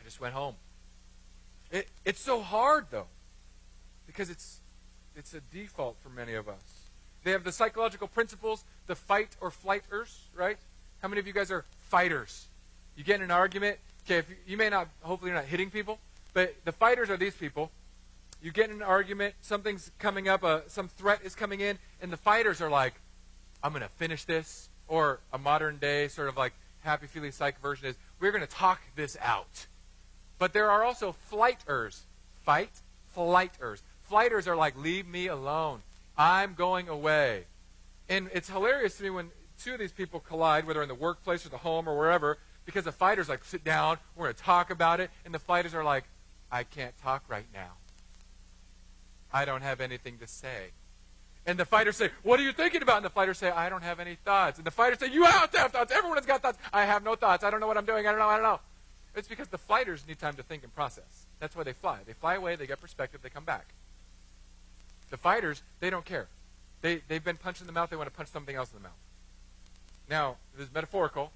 I 0.00 0.04
just 0.04 0.20
went 0.20 0.34
home. 0.34 0.54
It, 1.70 1.88
it's 2.04 2.20
so 2.20 2.40
hard, 2.40 2.86
though, 2.90 3.06
because 4.06 4.30
it's, 4.30 4.60
it's 5.16 5.34
a 5.34 5.40
default 5.40 5.96
for 6.02 6.08
many 6.08 6.34
of 6.34 6.48
us. 6.48 6.73
They 7.24 7.32
have 7.32 7.42
the 7.42 7.52
psychological 7.52 8.06
principles, 8.06 8.64
the 8.86 8.94
fight 8.94 9.30
or 9.40 9.50
flighters, 9.50 10.28
right? 10.36 10.58
How 11.00 11.08
many 11.08 11.20
of 11.20 11.26
you 11.26 11.32
guys 11.32 11.50
are 11.50 11.64
fighters? 11.80 12.46
You 12.96 13.02
get 13.02 13.16
in 13.16 13.22
an 13.22 13.30
argument. 13.30 13.78
Okay, 14.04 14.26
you, 14.28 14.36
you 14.46 14.56
may 14.56 14.68
not, 14.68 14.88
hopefully, 15.00 15.30
you're 15.30 15.40
not 15.40 15.46
hitting 15.46 15.70
people, 15.70 15.98
but 16.34 16.54
the 16.64 16.72
fighters 16.72 17.08
are 17.08 17.16
these 17.16 17.34
people. 17.34 17.70
You 18.42 18.52
get 18.52 18.68
in 18.68 18.76
an 18.76 18.82
argument, 18.82 19.34
something's 19.40 19.90
coming 19.98 20.28
up, 20.28 20.44
uh, 20.44 20.60
some 20.66 20.88
threat 20.88 21.20
is 21.24 21.34
coming 21.34 21.60
in, 21.60 21.78
and 22.02 22.12
the 22.12 22.18
fighters 22.18 22.60
are 22.60 22.68
like, 22.68 22.92
I'm 23.62 23.72
going 23.72 23.82
to 23.82 23.88
finish 23.88 24.24
this. 24.24 24.68
Or 24.86 25.20
a 25.32 25.38
modern 25.38 25.78
day 25.78 26.08
sort 26.08 26.28
of 26.28 26.36
like 26.36 26.52
happy 26.80 27.06
feely 27.06 27.30
psych 27.30 27.58
version 27.62 27.88
is, 27.88 27.96
we're 28.20 28.32
going 28.32 28.46
to 28.46 28.52
talk 28.52 28.82
this 28.96 29.16
out. 29.22 29.66
But 30.38 30.52
there 30.52 30.70
are 30.70 30.84
also 30.84 31.12
flighters. 31.12 32.02
Fight, 32.42 32.82
flighters. 33.14 33.82
Flighters 34.02 34.46
are 34.46 34.56
like, 34.56 34.76
leave 34.76 35.06
me 35.06 35.28
alone. 35.28 35.80
I'm 36.16 36.54
going 36.54 36.88
away. 36.88 37.44
And 38.08 38.30
it's 38.32 38.48
hilarious 38.48 38.96
to 38.98 39.04
me 39.04 39.10
when 39.10 39.30
two 39.62 39.74
of 39.74 39.78
these 39.78 39.92
people 39.92 40.20
collide, 40.20 40.66
whether 40.66 40.82
in 40.82 40.88
the 40.88 40.94
workplace 40.94 41.46
or 41.46 41.48
the 41.48 41.58
home 41.58 41.88
or 41.88 41.96
wherever, 41.96 42.38
because 42.64 42.84
the 42.84 42.92
fighters 42.92 43.28
like, 43.28 43.44
sit 43.44 43.64
down, 43.64 43.98
we're 44.16 44.26
going 44.26 44.34
to 44.34 44.42
talk 44.42 44.70
about 44.70 45.00
it. 45.00 45.10
And 45.24 45.34
the 45.34 45.38
fighters 45.38 45.74
are 45.74 45.84
like, 45.84 46.04
I 46.50 46.64
can't 46.64 46.96
talk 46.98 47.24
right 47.28 47.46
now. 47.52 47.72
I 49.32 49.44
don't 49.44 49.62
have 49.62 49.80
anything 49.80 50.18
to 50.18 50.26
say. 50.26 50.70
And 51.46 51.58
the 51.58 51.64
fighters 51.64 51.96
say, 51.96 52.10
What 52.22 52.40
are 52.40 52.42
you 52.42 52.52
thinking 52.52 52.80
about? 52.80 52.98
And 52.98 53.04
the 53.04 53.10
fighters 53.10 53.36
say, 53.36 53.50
I 53.50 53.68
don't 53.68 53.82
have 53.82 54.00
any 54.00 54.14
thoughts. 54.14 54.58
And 54.58 54.66
the 54.66 54.70
fighters 54.70 54.98
say, 55.00 55.08
You 55.08 55.24
have 55.24 55.50
to 55.50 55.58
have 55.58 55.72
thoughts. 55.72 55.92
Everyone 55.92 56.16
has 56.16 56.24
got 56.24 56.40
thoughts. 56.40 56.56
I 56.72 56.86
have 56.86 57.04
no 57.04 57.16
thoughts. 57.16 57.44
I 57.44 57.50
don't 57.50 57.60
know 57.60 57.66
what 57.66 57.76
I'm 57.76 57.84
doing. 57.84 58.06
I 58.06 58.10
don't 58.10 58.18
know. 58.18 58.28
I 58.28 58.36
don't 58.36 58.44
know. 58.44 58.60
It's 59.16 59.28
because 59.28 59.48
the 59.48 59.58
fighters 59.58 60.04
need 60.08 60.18
time 60.18 60.34
to 60.34 60.42
think 60.42 60.64
and 60.64 60.74
process. 60.74 61.26
That's 61.38 61.54
why 61.54 61.62
they 61.62 61.72
fly. 61.72 61.98
They 62.06 62.14
fly 62.14 62.34
away, 62.34 62.56
they 62.56 62.66
get 62.66 62.80
perspective, 62.80 63.20
they 63.22 63.30
come 63.30 63.44
back. 63.44 63.74
The 65.14 65.18
fighters, 65.18 65.62
they 65.78 65.90
don't 65.90 66.04
care. 66.04 66.26
They, 66.82 67.00
they've 67.06 67.22
been 67.22 67.36
punched 67.36 67.60
in 67.60 67.68
the 67.68 67.72
mouth, 67.72 67.88
they 67.88 67.94
want 67.94 68.08
to 68.08 68.16
punch 68.16 68.30
something 68.30 68.56
else 68.56 68.72
in 68.72 68.78
the 68.78 68.82
mouth. 68.82 68.98
Now, 70.10 70.38
this 70.56 70.66
is 70.66 70.74
metaphorical. 70.74 71.30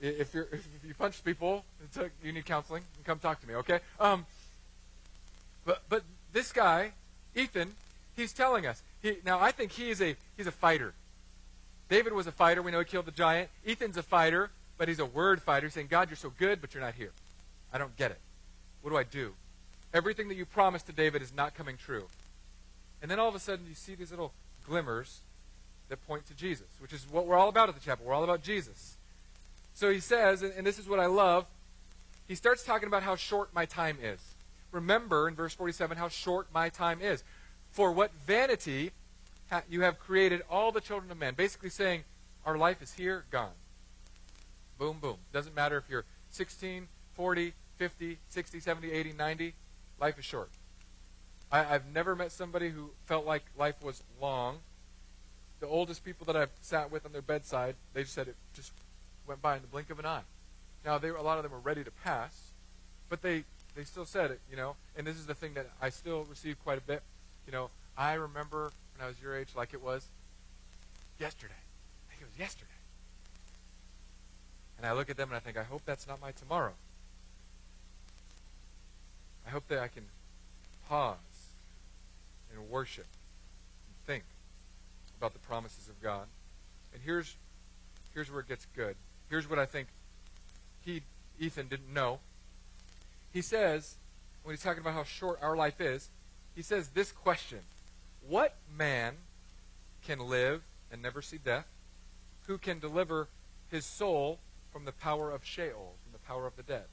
If, 0.00 0.32
you're, 0.32 0.46
if 0.52 0.64
you 0.86 0.94
punch 0.94 1.24
people, 1.24 1.64
a, 1.98 2.04
you 2.24 2.30
need 2.30 2.46
counseling, 2.46 2.84
come 3.02 3.18
talk 3.18 3.40
to 3.40 3.48
me, 3.48 3.56
okay? 3.56 3.80
Um, 3.98 4.24
but, 5.64 5.82
but 5.88 6.04
this 6.32 6.52
guy, 6.52 6.92
Ethan, 7.34 7.72
he's 8.14 8.32
telling 8.32 8.68
us. 8.68 8.84
He, 9.02 9.16
now, 9.24 9.40
I 9.40 9.50
think 9.50 9.72
he 9.72 9.90
is 9.90 10.00
a, 10.00 10.14
he's 10.36 10.46
a 10.46 10.52
fighter. 10.52 10.94
David 11.88 12.12
was 12.12 12.28
a 12.28 12.32
fighter. 12.32 12.62
We 12.62 12.70
know 12.70 12.78
he 12.78 12.84
killed 12.84 13.06
the 13.06 13.10
giant. 13.10 13.50
Ethan's 13.66 13.96
a 13.96 14.02
fighter, 14.04 14.50
but 14.76 14.86
he's 14.86 15.00
a 15.00 15.06
word 15.06 15.42
fighter. 15.42 15.66
He's 15.66 15.74
saying, 15.74 15.88
God, 15.90 16.08
you're 16.08 16.16
so 16.16 16.32
good, 16.38 16.60
but 16.60 16.72
you're 16.72 16.84
not 16.84 16.94
here. 16.94 17.10
I 17.72 17.78
don't 17.78 17.96
get 17.96 18.12
it. 18.12 18.20
What 18.80 18.90
do 18.92 18.96
I 18.96 19.02
do? 19.02 19.32
Everything 19.92 20.28
that 20.28 20.36
you 20.36 20.44
promised 20.44 20.86
to 20.86 20.92
David 20.92 21.20
is 21.20 21.34
not 21.34 21.56
coming 21.56 21.76
true. 21.76 22.04
And 23.00 23.10
then 23.10 23.18
all 23.18 23.28
of 23.28 23.34
a 23.34 23.38
sudden, 23.38 23.66
you 23.68 23.74
see 23.74 23.94
these 23.94 24.10
little 24.10 24.32
glimmers 24.66 25.20
that 25.88 26.04
point 26.06 26.26
to 26.26 26.34
Jesus, 26.34 26.66
which 26.80 26.92
is 26.92 27.06
what 27.10 27.26
we're 27.26 27.36
all 27.36 27.48
about 27.48 27.68
at 27.68 27.74
the 27.74 27.80
chapel. 27.80 28.04
We're 28.06 28.14
all 28.14 28.24
about 28.24 28.42
Jesus. 28.42 28.96
So 29.74 29.90
he 29.90 30.00
says, 30.00 30.42
and 30.42 30.66
this 30.66 30.78
is 30.78 30.88
what 30.88 31.00
I 31.00 31.06
love, 31.06 31.46
he 32.26 32.34
starts 32.34 32.64
talking 32.64 32.88
about 32.88 33.02
how 33.02 33.16
short 33.16 33.54
my 33.54 33.64
time 33.64 33.96
is. 34.02 34.20
Remember 34.72 35.28
in 35.28 35.34
verse 35.34 35.54
47 35.54 35.96
how 35.96 36.08
short 36.08 36.48
my 36.52 36.68
time 36.68 37.00
is. 37.00 37.24
For 37.70 37.92
what 37.92 38.12
vanity 38.26 38.90
you 39.70 39.82
have 39.82 39.98
created 39.98 40.42
all 40.50 40.72
the 40.72 40.80
children 40.80 41.10
of 41.10 41.18
men. 41.18 41.34
Basically 41.34 41.70
saying, 41.70 42.04
our 42.44 42.58
life 42.58 42.82
is 42.82 42.92
here, 42.92 43.24
gone. 43.30 43.52
Boom, 44.78 44.98
boom. 45.00 45.16
Doesn't 45.32 45.54
matter 45.54 45.78
if 45.78 45.84
you're 45.88 46.04
16, 46.30 46.86
40, 47.14 47.52
50, 47.76 48.18
60, 48.28 48.60
70, 48.60 48.92
80, 48.92 49.12
90. 49.12 49.54
Life 50.00 50.18
is 50.18 50.24
short. 50.24 50.50
I, 51.50 51.62
have 51.64 51.84
never 51.94 52.14
met 52.14 52.30
somebody 52.32 52.68
who 52.68 52.90
felt 53.06 53.24
like 53.24 53.42
life 53.56 53.82
was 53.82 54.02
long. 54.20 54.58
The 55.60 55.66
oldest 55.66 56.04
people 56.04 56.26
that 56.26 56.36
I've 56.36 56.50
sat 56.60 56.90
with 56.92 57.06
on 57.06 57.12
their 57.12 57.22
bedside, 57.22 57.74
they 57.94 58.04
said 58.04 58.28
it 58.28 58.36
just 58.54 58.72
went 59.26 59.40
by 59.40 59.56
in 59.56 59.62
the 59.62 59.68
blink 59.68 59.90
of 59.90 59.98
an 59.98 60.06
eye. 60.06 60.22
Now, 60.84 60.98
they, 60.98 61.08
a 61.08 61.22
lot 61.22 61.38
of 61.38 61.42
them 61.42 61.52
were 61.52 61.58
ready 61.58 61.82
to 61.84 61.90
pass, 61.90 62.50
but 63.08 63.22
they, 63.22 63.44
they 63.74 63.84
still 63.84 64.04
said 64.04 64.30
it, 64.30 64.40
you 64.50 64.56
know. 64.56 64.76
And 64.96 65.06
this 65.06 65.16
is 65.16 65.26
the 65.26 65.34
thing 65.34 65.54
that 65.54 65.68
I 65.80 65.88
still 65.88 66.24
receive 66.24 66.62
quite 66.62 66.78
a 66.78 66.82
bit. 66.82 67.02
You 67.46 67.52
know, 67.52 67.70
I 67.96 68.14
remember 68.14 68.70
when 68.96 69.04
I 69.04 69.08
was 69.08 69.20
your 69.20 69.36
age 69.36 69.48
like 69.56 69.72
it 69.72 69.82
was 69.82 70.06
yesterday. 71.18 71.54
I 71.54 72.12
think 72.12 72.22
it 72.22 72.28
was 72.32 72.38
yesterday. 72.38 72.70
And 74.76 74.86
I 74.86 74.92
look 74.92 75.10
at 75.10 75.16
them 75.16 75.30
and 75.30 75.36
I 75.36 75.40
think, 75.40 75.56
I 75.56 75.64
hope 75.64 75.82
that's 75.84 76.06
not 76.06 76.20
my 76.20 76.30
tomorrow. 76.32 76.74
I 79.46 79.50
hope 79.50 79.66
that 79.68 79.80
I 79.80 79.88
can 79.88 80.04
pause 80.88 81.16
and 82.52 82.68
worship 82.68 83.06
and 83.86 84.06
think 84.06 84.24
about 85.16 85.32
the 85.32 85.38
promises 85.40 85.88
of 85.88 86.00
God. 86.02 86.26
And 86.92 87.02
here's 87.02 87.36
here's 88.14 88.30
where 88.30 88.40
it 88.40 88.48
gets 88.48 88.66
good. 88.74 88.96
Here's 89.28 89.48
what 89.48 89.58
I 89.58 89.66
think 89.66 89.88
he 90.84 91.02
Ethan 91.38 91.68
didn't 91.68 91.92
know. 91.92 92.20
He 93.32 93.42
says 93.42 93.96
when 94.42 94.54
he's 94.54 94.62
talking 94.62 94.80
about 94.80 94.94
how 94.94 95.04
short 95.04 95.38
our 95.42 95.56
life 95.56 95.80
is, 95.80 96.08
he 96.54 96.62
says 96.62 96.88
this 96.88 97.12
question: 97.12 97.60
What 98.26 98.56
man 98.76 99.14
can 100.04 100.18
live 100.20 100.62
and 100.90 101.02
never 101.02 101.22
see 101.22 101.38
death? 101.38 101.66
Who 102.46 102.58
can 102.58 102.78
deliver 102.78 103.28
his 103.70 103.84
soul 103.84 104.38
from 104.72 104.84
the 104.84 104.92
power 104.92 105.30
of 105.30 105.44
Sheol, 105.44 105.96
from 106.02 106.12
the 106.12 106.26
power 106.26 106.46
of 106.46 106.56
the 106.56 106.62
dead? 106.62 106.84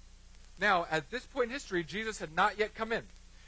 Now, 0.59 0.85
at 0.89 1.11
this 1.11 1.25
point 1.25 1.45
in 1.45 1.51
history, 1.51 1.83
Jesus 1.83 2.19
had 2.19 2.35
not 2.35 2.57
yet 2.57 2.75
come 2.75 2.91
in. 2.91 3.03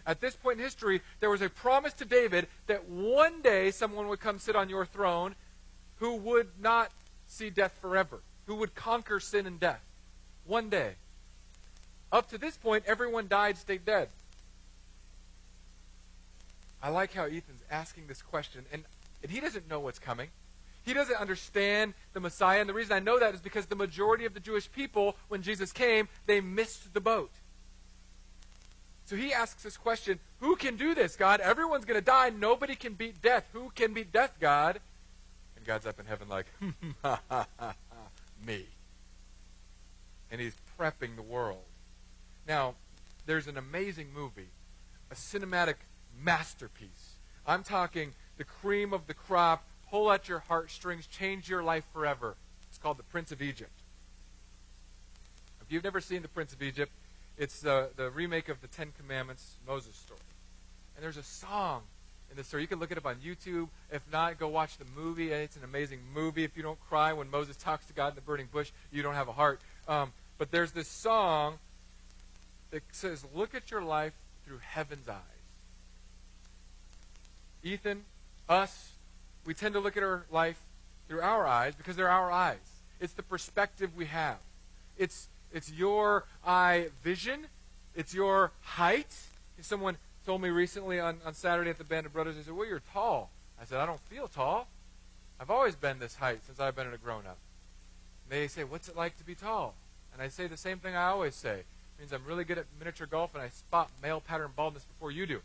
At 0.07 0.21
this 0.21 0.37
point 0.37 0.57
in 0.57 0.63
history, 0.63 1.01
there 1.19 1.29
was 1.29 1.41
a 1.41 1.49
promise 1.49 1.91
to 1.95 2.05
David 2.05 2.47
that 2.67 2.87
one 2.87 3.41
day 3.41 3.71
someone 3.71 4.07
would 4.07 4.21
come 4.21 4.39
sit 4.39 4.55
on 4.55 4.69
your 4.69 4.85
throne 4.85 5.35
who 5.97 6.15
would 6.15 6.47
not 6.61 6.91
see 7.27 7.49
death 7.49 7.77
forever, 7.81 8.21
who 8.45 8.55
would 8.55 8.73
conquer 8.73 9.19
sin 9.19 9.45
and 9.45 9.59
death. 9.59 9.81
One 10.45 10.69
day. 10.69 10.93
Up 12.09 12.29
to 12.29 12.37
this 12.37 12.55
point, 12.55 12.85
everyone 12.87 13.27
died, 13.27 13.57
stayed 13.57 13.83
dead. 13.83 14.07
I 16.81 16.89
like 16.89 17.13
how 17.13 17.25
Ethan's 17.25 17.63
asking 17.69 18.07
this 18.07 18.21
question, 18.21 18.63
and, 18.71 18.83
and 19.21 19.29
he 19.29 19.41
doesn't 19.41 19.67
know 19.67 19.81
what's 19.81 19.99
coming. 19.99 20.29
He 20.85 20.93
doesn't 20.93 21.17
understand 21.17 21.95
the 22.13 22.21
Messiah. 22.21 22.61
And 22.61 22.69
the 22.69 22.73
reason 22.73 22.93
I 22.95 22.99
know 22.99 23.19
that 23.19 23.33
is 23.33 23.41
because 23.41 23.65
the 23.65 23.75
majority 23.75 24.23
of 24.23 24.33
the 24.33 24.39
Jewish 24.39 24.71
people, 24.71 25.17
when 25.27 25.41
Jesus 25.41 25.73
came, 25.73 26.07
they 26.27 26.39
missed 26.39 26.93
the 26.93 27.01
boat. 27.01 27.31
So 29.07 29.15
he 29.15 29.33
asks 29.33 29.63
this 29.63 29.77
question 29.77 30.19
Who 30.41 30.57
can 30.57 30.75
do 30.75 30.93
this, 30.93 31.15
God? 31.15 31.39
Everyone's 31.39 31.85
going 31.85 31.99
to 31.99 32.05
die. 32.05 32.29
Nobody 32.29 32.75
can 32.75 32.93
beat 32.93 33.21
death. 33.21 33.45
Who 33.53 33.71
can 33.73 33.93
beat 33.93 34.11
death, 34.11 34.33
God? 34.39 34.81
And 35.55 35.65
God's 35.65 35.85
up 35.85 35.97
in 35.99 36.05
heaven, 36.05 36.27
like, 36.27 36.45
me. 38.45 38.65
And 40.29 40.41
he's 40.41 40.55
prepping 40.77 41.15
the 41.15 41.21
world. 41.21 41.63
Now, 42.45 42.75
there's 43.25 43.47
an 43.47 43.57
amazing 43.57 44.07
movie, 44.13 44.49
a 45.09 45.15
cinematic 45.15 45.75
masterpiece. 46.21 47.15
I'm 47.45 47.63
talking 47.63 48.11
the 48.37 48.43
cream 48.43 48.91
of 48.91 49.07
the 49.07 49.13
crop 49.13 49.63
pull 49.89 50.11
at 50.11 50.27
your 50.27 50.39
heartstrings, 50.39 51.07
change 51.07 51.49
your 51.49 51.63
life 51.63 51.85
forever. 51.93 52.35
It's 52.67 52.77
called 52.77 52.97
The 52.97 53.03
Prince 53.03 53.31
of 53.31 53.41
Egypt. 53.41 53.71
If 55.61 55.71
you've 55.71 55.85
never 55.85 56.01
seen 56.01 56.21
The 56.21 56.27
Prince 56.27 56.51
of 56.51 56.61
Egypt, 56.61 56.91
it's 57.37 57.61
the, 57.61 57.89
the 57.95 58.09
remake 58.09 58.49
of 58.49 58.61
the 58.61 58.67
Ten 58.67 58.91
Commandments 58.97 59.57
Moses 59.67 59.95
story. 59.95 60.19
And 60.95 61.03
there's 61.03 61.17
a 61.17 61.23
song 61.23 61.83
in 62.31 62.37
the 62.37 62.43
story. 62.43 62.63
You 62.63 62.67
can 62.67 62.79
look 62.79 62.91
it 62.91 62.97
up 62.97 63.05
on 63.05 63.15
YouTube. 63.15 63.69
If 63.91 64.01
not, 64.11 64.39
go 64.39 64.47
watch 64.47 64.77
the 64.77 64.85
movie. 64.95 65.31
It's 65.31 65.55
an 65.55 65.63
amazing 65.63 65.99
movie. 66.13 66.43
If 66.43 66.57
you 66.57 66.63
don't 66.63 66.79
cry 66.89 67.13
when 67.13 67.29
Moses 67.29 67.55
talks 67.55 67.85
to 67.87 67.93
God 67.93 68.09
in 68.09 68.15
the 68.15 68.21
burning 68.21 68.47
bush, 68.51 68.71
you 68.91 69.03
don't 69.03 69.13
have 69.13 69.27
a 69.27 69.33
heart. 69.33 69.61
Um, 69.87 70.11
but 70.37 70.51
there's 70.51 70.71
this 70.71 70.87
song 70.87 71.59
that 72.71 72.83
says, 72.91 73.23
Look 73.33 73.55
at 73.55 73.71
your 73.71 73.81
life 73.81 74.13
through 74.45 74.59
heaven's 74.59 75.07
eyes. 75.07 75.17
Ethan, 77.63 78.03
us, 78.49 78.93
we 79.45 79.53
tend 79.53 79.73
to 79.73 79.79
look 79.79 79.97
at 79.97 80.03
our 80.03 80.25
life 80.31 80.59
through 81.07 81.21
our 81.21 81.45
eyes 81.45 81.75
because 81.75 81.95
they're 81.95 82.09
our 82.09 82.31
eyes. 82.31 82.57
It's 82.99 83.13
the 83.13 83.23
perspective 83.23 83.91
we 83.95 84.05
have. 84.05 84.37
It's, 84.97 85.27
it's 85.53 85.71
your 85.71 86.25
eye 86.45 86.87
vision. 87.03 87.47
It's 87.95 88.13
your 88.13 88.51
height. 88.61 89.13
Someone 89.61 89.97
told 90.25 90.41
me 90.41 90.49
recently 90.49 90.99
on, 90.99 91.17
on 91.25 91.33
Saturday 91.33 91.69
at 91.69 91.77
the 91.77 91.83
Band 91.83 92.05
of 92.05 92.13
Brothers, 92.13 92.35
they 92.35 92.43
said, 92.43 92.55
Well, 92.55 92.67
you're 92.67 92.81
tall. 92.93 93.29
I 93.59 93.65
said, 93.65 93.79
I 93.79 93.85
don't 93.85 93.99
feel 94.01 94.27
tall. 94.27 94.67
I've 95.39 95.49
always 95.49 95.75
been 95.75 95.99
this 95.99 96.15
height 96.15 96.39
since 96.45 96.59
I've 96.59 96.75
been 96.75 96.87
a 96.87 96.97
grown 96.97 97.25
up. 97.27 97.37
They 98.29 98.47
say, 98.47 98.63
What's 98.63 98.87
it 98.87 98.95
like 98.95 99.17
to 99.17 99.23
be 99.23 99.35
tall? 99.35 99.73
And 100.13 100.21
I 100.21 100.29
say 100.29 100.47
the 100.47 100.57
same 100.57 100.79
thing 100.79 100.95
I 100.95 101.07
always 101.07 101.35
say. 101.35 101.59
It 101.59 101.65
means 101.99 102.13
I'm 102.13 102.25
really 102.25 102.43
good 102.43 102.57
at 102.57 102.65
miniature 102.79 103.07
golf 103.07 103.33
and 103.33 103.43
I 103.43 103.49
spot 103.49 103.89
male 104.01 104.21
pattern 104.21 104.51
baldness 104.55 104.83
before 104.83 105.11
you 105.11 105.25
do. 105.25 105.41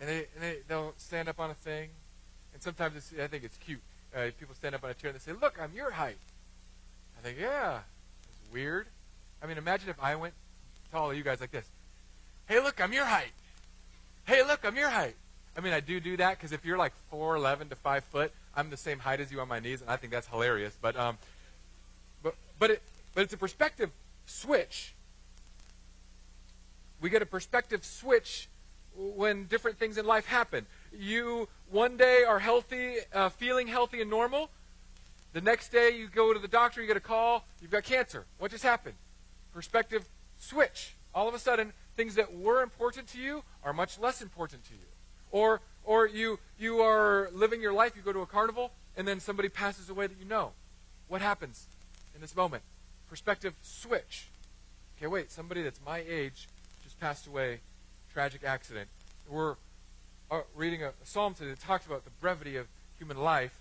and 0.00 0.08
they 0.08 0.26
and 0.34 0.42
they 0.42 0.58
they'll 0.68 0.94
stand 0.98 1.28
up 1.28 1.40
on 1.40 1.50
a 1.50 1.54
thing, 1.54 1.88
and 2.52 2.62
sometimes 2.62 3.12
I 3.20 3.26
think 3.26 3.44
it's 3.44 3.56
cute. 3.58 3.80
Uh, 4.16 4.30
people 4.40 4.54
stand 4.54 4.74
up 4.74 4.82
on 4.82 4.90
a 4.90 4.94
chair 4.94 5.10
and 5.10 5.20
they 5.20 5.22
say, 5.22 5.32
"Look, 5.38 5.58
I'm 5.60 5.72
your 5.74 5.90
height." 5.90 6.16
I 7.18 7.22
think, 7.22 7.38
yeah, 7.38 7.80
it's 8.22 8.52
weird. 8.52 8.86
I 9.42 9.46
mean, 9.46 9.58
imagine 9.58 9.90
if 9.90 10.02
I 10.02 10.16
went 10.16 10.32
to 10.90 10.96
all 10.96 11.10
of 11.10 11.16
you 11.16 11.22
guys 11.22 11.40
like 11.40 11.50
this. 11.50 11.66
Hey, 12.48 12.60
look, 12.60 12.80
I'm 12.80 12.92
your 12.92 13.04
height. 13.04 13.32
Hey, 14.24 14.42
look, 14.42 14.60
I'm 14.64 14.76
your 14.76 14.88
height. 14.88 15.16
I 15.56 15.60
mean, 15.60 15.72
I 15.72 15.80
do 15.80 16.00
do 16.00 16.16
that 16.16 16.38
because 16.38 16.52
if 16.52 16.64
you're 16.64 16.78
like 16.78 16.92
four 17.10 17.36
eleven 17.36 17.68
to 17.68 17.76
five 17.76 18.04
foot, 18.04 18.32
I'm 18.54 18.70
the 18.70 18.76
same 18.76 18.98
height 18.98 19.20
as 19.20 19.30
you 19.30 19.40
on 19.40 19.48
my 19.48 19.60
knees, 19.60 19.82
and 19.82 19.90
I 19.90 19.96
think 19.96 20.12
that's 20.12 20.28
hilarious. 20.28 20.76
But 20.80 20.96
um, 20.96 21.18
but 22.22 22.34
but 22.58 22.70
it 22.70 22.82
but 23.14 23.22
it's 23.22 23.34
a 23.34 23.38
perspective 23.38 23.90
switch. 24.26 24.94
We 27.00 27.10
get 27.10 27.20
a 27.20 27.26
perspective 27.26 27.84
switch 27.84 28.48
when 28.96 29.44
different 29.44 29.78
things 29.78 29.98
in 29.98 30.06
life 30.06 30.26
happen. 30.26 30.66
You 30.92 31.48
one 31.70 31.96
day 31.96 32.24
are 32.26 32.38
healthy, 32.38 32.96
uh, 33.12 33.28
feeling 33.28 33.66
healthy 33.66 34.00
and 34.00 34.10
normal. 34.10 34.50
The 35.32 35.40
next 35.40 35.70
day 35.70 35.90
you 35.90 36.08
go 36.08 36.32
to 36.32 36.38
the 36.38 36.48
doctor, 36.48 36.80
you 36.80 36.86
get 36.86 36.96
a 36.96 37.00
call, 37.00 37.44
you've 37.60 37.70
got 37.70 37.84
cancer. 37.84 38.24
What 38.38 38.50
just 38.50 38.64
happened? 38.64 38.94
Perspective 39.52 40.08
switch. 40.38 40.94
All 41.14 41.28
of 41.28 41.34
a 41.34 41.38
sudden, 41.38 41.72
things 41.96 42.14
that 42.14 42.34
were 42.34 42.62
important 42.62 43.08
to 43.08 43.18
you 43.18 43.42
are 43.64 43.72
much 43.72 43.98
less 43.98 44.22
important 44.22 44.64
to 44.64 44.74
you. 44.74 44.86
Or 45.30 45.60
or 45.84 46.06
you 46.06 46.38
you 46.58 46.80
are 46.80 47.30
living 47.32 47.60
your 47.60 47.72
life, 47.72 47.96
you 47.96 48.02
go 48.02 48.12
to 48.12 48.20
a 48.20 48.26
carnival, 48.26 48.72
and 48.96 49.06
then 49.06 49.20
somebody 49.20 49.48
passes 49.48 49.90
away 49.90 50.06
that 50.06 50.18
you 50.18 50.26
know. 50.26 50.52
What 51.08 51.20
happens 51.20 51.66
in 52.14 52.20
this 52.20 52.34
moment? 52.34 52.62
Perspective 53.08 53.54
switch. 53.62 54.28
Okay, 54.96 55.06
wait, 55.06 55.30
somebody 55.30 55.62
that's 55.62 55.80
my 55.84 56.02
age 56.08 56.48
just 56.82 56.98
passed 56.98 57.26
away 57.26 57.60
tragic 58.12 58.44
accident. 58.44 58.88
We're 59.28 59.56
reading 60.54 60.82
a, 60.82 60.88
a 60.88 60.92
psalm 61.04 61.34
today 61.34 61.50
that 61.50 61.60
talks 61.60 61.86
about 61.86 62.04
the 62.04 62.10
brevity 62.20 62.56
of 62.56 62.66
human 62.98 63.16
life. 63.16 63.54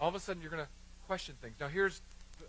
All 0.00 0.08
of 0.08 0.14
a 0.14 0.20
sudden, 0.20 0.42
you're 0.42 0.50
going 0.50 0.62
to 0.62 0.68
question 1.06 1.34
things. 1.40 1.54
Now, 1.60 1.68
here's 1.68 2.00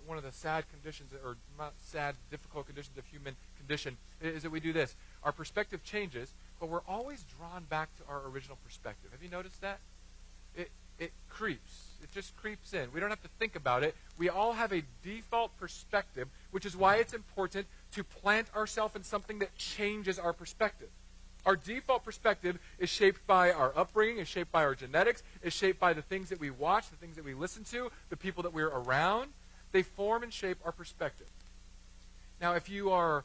one 0.08 0.18
of 0.18 0.24
the 0.24 0.32
sad 0.32 0.66
conditions, 0.72 1.12
or 1.24 1.38
not 1.58 1.74
sad, 1.80 2.16
difficult 2.32 2.66
conditions 2.66 2.98
of 2.98 3.06
human 3.06 3.36
condition, 3.58 3.98
is 4.22 4.44
that 4.44 4.52
we 4.52 4.60
do 4.60 4.74
this. 4.74 4.96
Our 5.24 5.32
perspective 5.32 5.84
changes, 5.84 6.32
but 6.60 6.70
we're 6.70 6.84
always 6.88 7.24
drawn 7.38 7.64
back 7.70 7.90
to 7.98 8.04
our 8.10 8.28
original 8.28 8.58
perspective. 8.66 9.12
Have 9.12 9.24
you 9.24 9.30
noticed 9.30 9.62
that? 9.62 9.80
It, 10.56 10.72
it 11.00 11.12
creeps. 11.30 11.90
It 12.04 12.12
just 12.12 12.36
creeps 12.38 12.74
in. 12.74 12.92
We 12.94 13.00
don't 13.00 13.10
have 13.10 13.22
to 13.24 13.30
think 13.40 13.56
about 13.56 13.84
it. 13.84 13.96
We 14.18 14.30
all 14.30 14.54
have 14.54 14.74
a 14.74 14.84
default 15.04 15.58
perspective, 15.60 16.28
which 16.52 16.66
is 16.66 16.76
why 16.76 16.98
it's 16.98 17.14
important 17.14 17.68
to 17.94 18.04
plant 18.04 18.48
ourselves 18.56 18.96
in 18.96 19.04
something 19.04 19.40
that 19.40 19.56
changes 19.58 20.18
our 20.20 20.34
perspective. 20.34 20.90
Our 21.46 21.56
default 21.56 22.04
perspective 22.04 22.58
is 22.80 22.90
shaped 22.90 23.26
by 23.28 23.52
our 23.52 23.72
upbringing, 23.76 24.18
is 24.18 24.28
shaped 24.28 24.52
by 24.52 24.64
our 24.64 24.74
genetics, 24.74 25.22
is 25.44 25.54
shaped 25.54 25.80
by 25.80 25.94
the 25.94 26.02
things 26.02 26.30
that 26.30 26.40
we 26.40 26.50
watch, 26.50 26.90
the 26.90 26.96
things 26.96 27.16
that 27.18 27.26
we 27.26 27.34
listen 27.36 27.64
to, 27.66 27.92
the 28.10 28.18
people 28.18 28.44
that 28.44 28.54
we're 28.54 28.68
around. 28.70 29.30
They 29.72 29.84
form 29.84 30.24
and 30.24 30.34
shape 30.34 30.58
our 30.66 30.72
perspective. 30.72 31.28
Now, 32.42 32.54
if 32.54 32.70
you 32.70 32.92
are 32.92 33.24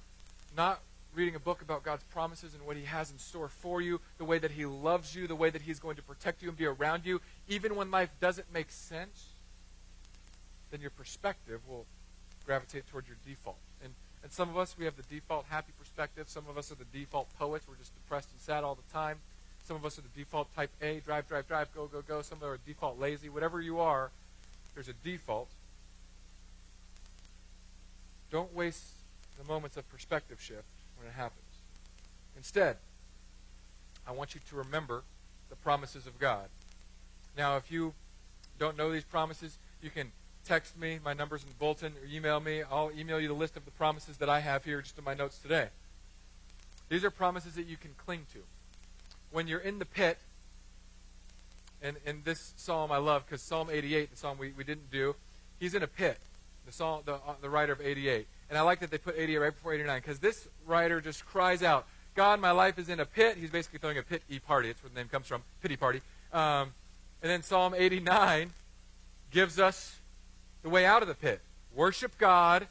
not 0.56 0.80
reading 1.14 1.35
a 1.35 1.40
book 1.40 1.62
about 1.62 1.83
God's 1.83 2.04
promises 2.04 2.54
and 2.54 2.64
what 2.66 2.76
He 2.76 2.85
has 2.85 3.11
in 3.11 3.18
store 3.18 3.48
for 3.48 3.80
you, 3.80 4.00
the 4.18 4.24
way 4.24 4.38
that 4.38 4.50
He 4.50 4.66
loves 4.66 5.14
you, 5.14 5.26
the 5.26 5.35
way 5.35 5.50
that 5.50 5.62
He's 5.62 5.80
going 5.80 5.96
to 5.96 6.02
protect 6.02 6.42
you 6.42 6.48
and 6.48 6.59
be 6.59 6.66
around 6.66 7.06
you, 7.06 7.20
even 7.48 7.74
when 7.74 7.90
life 7.90 8.11
doesn't 8.20 8.52
make 8.52 8.70
sense, 8.70 9.28
then 10.70 10.80
your 10.80 10.90
perspective 10.90 11.61
will 11.68 11.87
gravitate 12.46 12.87
toward 12.88 13.06
your 13.09 13.16
default. 13.26 13.59
And, 13.83 13.92
and 14.22 14.33
some 14.33 14.48
of 14.50 14.59
us, 14.59 14.76
we 14.78 14.85
have 14.85 14.96
the 14.96 15.02
default 15.02 15.46
happy 15.48 15.72
perspective. 15.78 16.28
Some 16.28 16.44
of 16.48 16.59
us 16.59 16.70
are 16.70 16.74
the 16.74 16.85
default 16.92 17.28
poets. 17.38 17.66
We're 17.66 17.76
just 17.76 17.94
depressed 17.94 18.28
and 18.33 18.40
sad 18.40 18.64
all 18.64 18.74
the 18.74 18.92
time. 18.92 19.18
Some 19.64 19.76
of 19.76 19.85
us 19.85 19.98
are 19.98 20.02
the 20.02 20.09
default 20.14 20.54
type 20.54 20.70
A, 20.83 21.00
drive, 21.00 21.28
drive, 21.28 21.48
drive, 21.48 21.74
go, 21.74 21.87
go, 21.87 22.02
go. 22.02 22.22
Some 22.22 22.38
of 22.38 22.44
us 22.44 22.48
are 22.48 22.59
default 22.66 22.98
lazy. 22.98 23.28
Whatever 23.28 23.61
you 23.61 23.80
are, 23.80 24.11
there's 24.74 24.88
a 24.88 24.92
default. 24.92 25.48
Don't 28.30 28.54
waste 28.54 28.85
the 29.38 29.44
moments 29.44 29.76
of 29.76 29.88
perspective 29.90 30.40
shift 30.40 30.64
when 30.98 31.09
it 31.09 31.14
happens. 31.14 31.40
Instead, 32.37 32.76
I 34.06 34.12
want 34.12 34.35
you 34.35 34.40
to 34.50 34.56
remember 34.56 35.02
the 35.48 35.56
promises 35.56 36.06
of 36.06 36.18
God. 36.18 36.48
Now, 37.37 37.56
if 37.56 37.70
you 37.70 37.94
don't 38.59 38.76
know 38.76 38.92
these 38.92 39.04
promises, 39.04 39.56
you 39.83 39.90
can 39.90 40.12
text 40.46 40.79
me. 40.79 40.98
My 41.05 41.12
number's 41.12 41.42
in 41.42 41.48
the 41.48 41.55
bulletin, 41.55 41.92
or 41.92 42.07
email 42.12 42.40
me. 42.40 42.62
I'll 42.70 42.90
email 42.96 43.20
you 43.20 43.29
the 43.29 43.35
list 43.35 43.57
of 43.57 43.64
the 43.64 43.70
promises 43.72 44.16
that 44.18 44.29
I 44.29 44.40
have 44.40 44.64
here 44.64 44.83
just 44.83 44.98
in 44.98 45.05
my 45.05 45.14
notes 45.14 45.38
today. 45.38 45.68
These 46.88 47.05
are 47.05 47.11
promises 47.11 47.55
that 47.55 47.66
you 47.66 47.76
can 47.76 47.92
cling 47.96 48.26
to. 48.33 48.40
When 49.31 49.46
you're 49.46 49.61
in 49.61 49.79
the 49.79 49.85
pit, 49.85 50.18
and, 51.83 51.96
and 52.05 52.24
this 52.24 52.53
psalm 52.57 52.92
I 52.92 52.98
love 52.98 53.24
because 53.24 53.42
Psalm 53.42 53.68
88, 53.70 54.11
the 54.11 54.16
psalm 54.16 54.38
we, 54.38 54.53
we 54.53 54.64
didn't 54.64 54.90
do, 54.90 55.14
he's 55.59 55.74
in 55.74 55.83
a 55.83 55.87
pit, 55.87 56.18
the, 56.66 56.72
psalm, 56.72 57.03
the, 57.05 57.14
uh, 57.14 57.35
the 57.40 57.48
writer 57.48 57.72
of 57.72 57.81
88. 57.81 58.26
And 58.50 58.59
I 58.59 58.62
like 58.62 58.81
that 58.81 58.90
they 58.90 58.98
put 58.98 59.14
88 59.16 59.38
right 59.38 59.55
before 59.55 59.72
89 59.72 60.00
because 60.00 60.18
this 60.18 60.48
writer 60.66 61.00
just 61.00 61.24
cries 61.24 61.62
out, 61.62 61.87
God, 62.16 62.40
my 62.40 62.50
life 62.50 62.79
is 62.79 62.88
in 62.88 62.98
a 62.98 63.07
pit. 63.07 63.37
He's 63.38 63.50
basically 63.50 63.79
throwing 63.79 63.98
a 63.98 64.03
pity 64.03 64.40
party. 64.40 64.68
That's 64.68 64.83
where 64.83 64.90
the 64.90 64.96
name 64.96 65.09
comes 65.09 65.26
from, 65.26 65.42
pity 65.62 65.76
party. 65.76 66.00
Um, 66.33 66.72
and 67.22 67.31
then 67.31 67.42
Psalm 67.42 67.74
89 67.76 68.50
gives 69.31 69.61
us 69.61 70.00
the 70.62 70.68
way 70.68 70.85
out 70.85 71.03
of 71.03 71.09
the 71.09 71.14
pit. 71.14 71.40
Worship 71.75 72.18
God, 72.18 72.66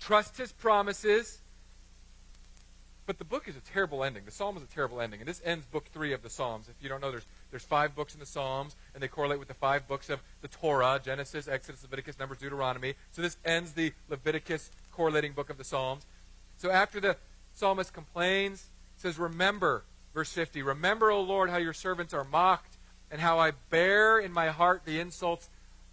trust 0.00 0.36
His 0.36 0.52
promises. 0.52 1.38
But 3.04 3.18
the 3.18 3.24
book 3.24 3.48
is 3.48 3.56
a 3.56 3.60
terrible 3.60 4.04
ending. 4.04 4.24
The 4.24 4.30
psalm 4.30 4.56
is 4.56 4.62
a 4.62 4.66
terrible 4.66 5.00
ending. 5.00 5.20
And 5.20 5.28
this 5.28 5.42
ends 5.44 5.66
book 5.66 5.86
three 5.92 6.12
of 6.12 6.22
the 6.22 6.30
Psalms. 6.30 6.68
If 6.68 6.76
you 6.80 6.88
don't 6.88 7.00
know, 7.00 7.10
there's, 7.10 7.26
there's 7.50 7.64
five 7.64 7.96
books 7.96 8.14
in 8.14 8.20
the 8.20 8.26
Psalms, 8.26 8.76
and 8.94 9.02
they 9.02 9.08
correlate 9.08 9.40
with 9.40 9.48
the 9.48 9.54
five 9.54 9.88
books 9.88 10.08
of 10.08 10.20
the 10.40 10.48
Torah 10.48 11.00
Genesis, 11.04 11.48
Exodus, 11.48 11.82
Leviticus, 11.82 12.18
Numbers, 12.18 12.38
Deuteronomy. 12.38 12.94
So 13.10 13.20
this 13.20 13.36
ends 13.44 13.72
the 13.72 13.92
Leviticus 14.08 14.70
correlating 14.92 15.32
book 15.32 15.50
of 15.50 15.58
the 15.58 15.64
Psalms. 15.64 16.06
So 16.58 16.70
after 16.70 17.00
the 17.00 17.16
psalmist 17.54 17.92
complains, 17.92 18.70
says, 18.96 19.18
Remember, 19.18 19.82
verse 20.14 20.32
50, 20.32 20.62
Remember, 20.62 21.10
O 21.10 21.20
Lord, 21.20 21.50
how 21.50 21.58
your 21.58 21.72
servants 21.72 22.14
are 22.14 22.24
mocked, 22.24 22.76
and 23.10 23.20
how 23.20 23.38
I 23.38 23.50
bear 23.68 24.18
in 24.20 24.32
my 24.32 24.48
heart 24.48 24.82
the 24.84 25.00
insults 25.00 25.50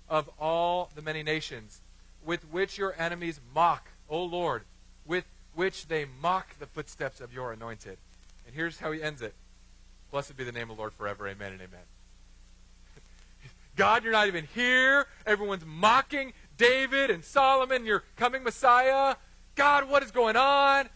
of 0.10 0.30
all 0.39 0.89
the 0.95 1.02
many 1.02 1.24
nations, 1.24 1.82
with 2.26 2.43
which 2.52 2.78
your 2.78 2.95
enemies 2.98 3.39
mock, 3.54 3.89
O 4.10 4.24
Lord, 4.24 4.63
with 5.06 5.26
which 5.54 5.88
they 5.88 6.06
mock 6.22 6.58
the 6.60 6.65
footsteps 6.65 7.22
of 7.22 7.34
your 7.34 7.52
anointed. 7.52 7.98
And 8.45 8.56
here's 8.56 8.80
how 8.80 8.91
he 8.91 9.02
ends 9.02 9.22
it 9.22 9.34
Blessed 10.12 10.36
be 10.36 10.43
the 10.43 10.52
name 10.52 10.69
of 10.69 10.78
the 10.78 10.82
Lord 10.82 10.93
forever. 10.93 11.28
Amen 11.28 11.52
and 11.52 11.62
amen. 11.62 11.86
God, 13.76 14.04
you're 14.04 14.12
not 14.12 14.28
even 14.28 14.48
here. 14.56 15.06
Everyone's 15.26 15.65
mocking 15.65 16.34
David 16.58 17.12
and 17.12 17.24
Solomon, 17.24 17.86
your 17.86 18.04
coming 18.17 18.43
Messiah. 18.43 19.15
God, 19.56 19.89
what 19.89 20.04
is 20.04 20.12
going 20.12 20.36
on? 20.36 20.89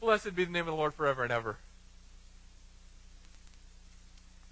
Blessed 0.00 0.34
be 0.34 0.44
the 0.44 0.50
name 0.50 0.62
of 0.62 0.66
the 0.66 0.74
Lord 0.74 0.94
forever 0.94 1.22
and 1.22 1.32
ever. 1.32 1.56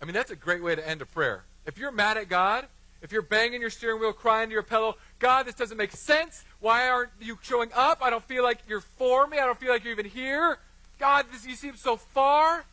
I 0.00 0.04
mean, 0.04 0.14
that's 0.14 0.30
a 0.30 0.36
great 0.36 0.62
way 0.62 0.74
to 0.74 0.88
end 0.88 1.02
a 1.02 1.06
prayer. 1.06 1.44
If 1.66 1.78
you're 1.78 1.90
mad 1.90 2.16
at 2.16 2.28
God, 2.28 2.66
if 3.02 3.12
you're 3.12 3.22
banging 3.22 3.60
your 3.60 3.70
steering 3.70 4.00
wheel, 4.00 4.12
crying 4.12 4.48
to 4.48 4.52
your 4.52 4.62
pillow, 4.62 4.96
God, 5.18 5.46
this 5.46 5.54
doesn't 5.54 5.76
make 5.76 5.92
sense. 5.92 6.44
Why 6.60 6.88
aren't 6.88 7.10
you 7.20 7.38
showing 7.42 7.70
up? 7.74 7.98
I 8.02 8.10
don't 8.10 8.24
feel 8.24 8.42
like 8.42 8.58
you're 8.68 8.82
for 8.82 9.26
me. 9.26 9.38
I 9.38 9.46
don't 9.46 9.58
feel 9.58 9.70
like 9.70 9.84
you're 9.84 9.92
even 9.92 10.06
here. 10.06 10.58
God, 10.98 11.26
this, 11.32 11.46
you 11.46 11.54
seem 11.54 11.76
so 11.76 11.96
far. 11.96 12.64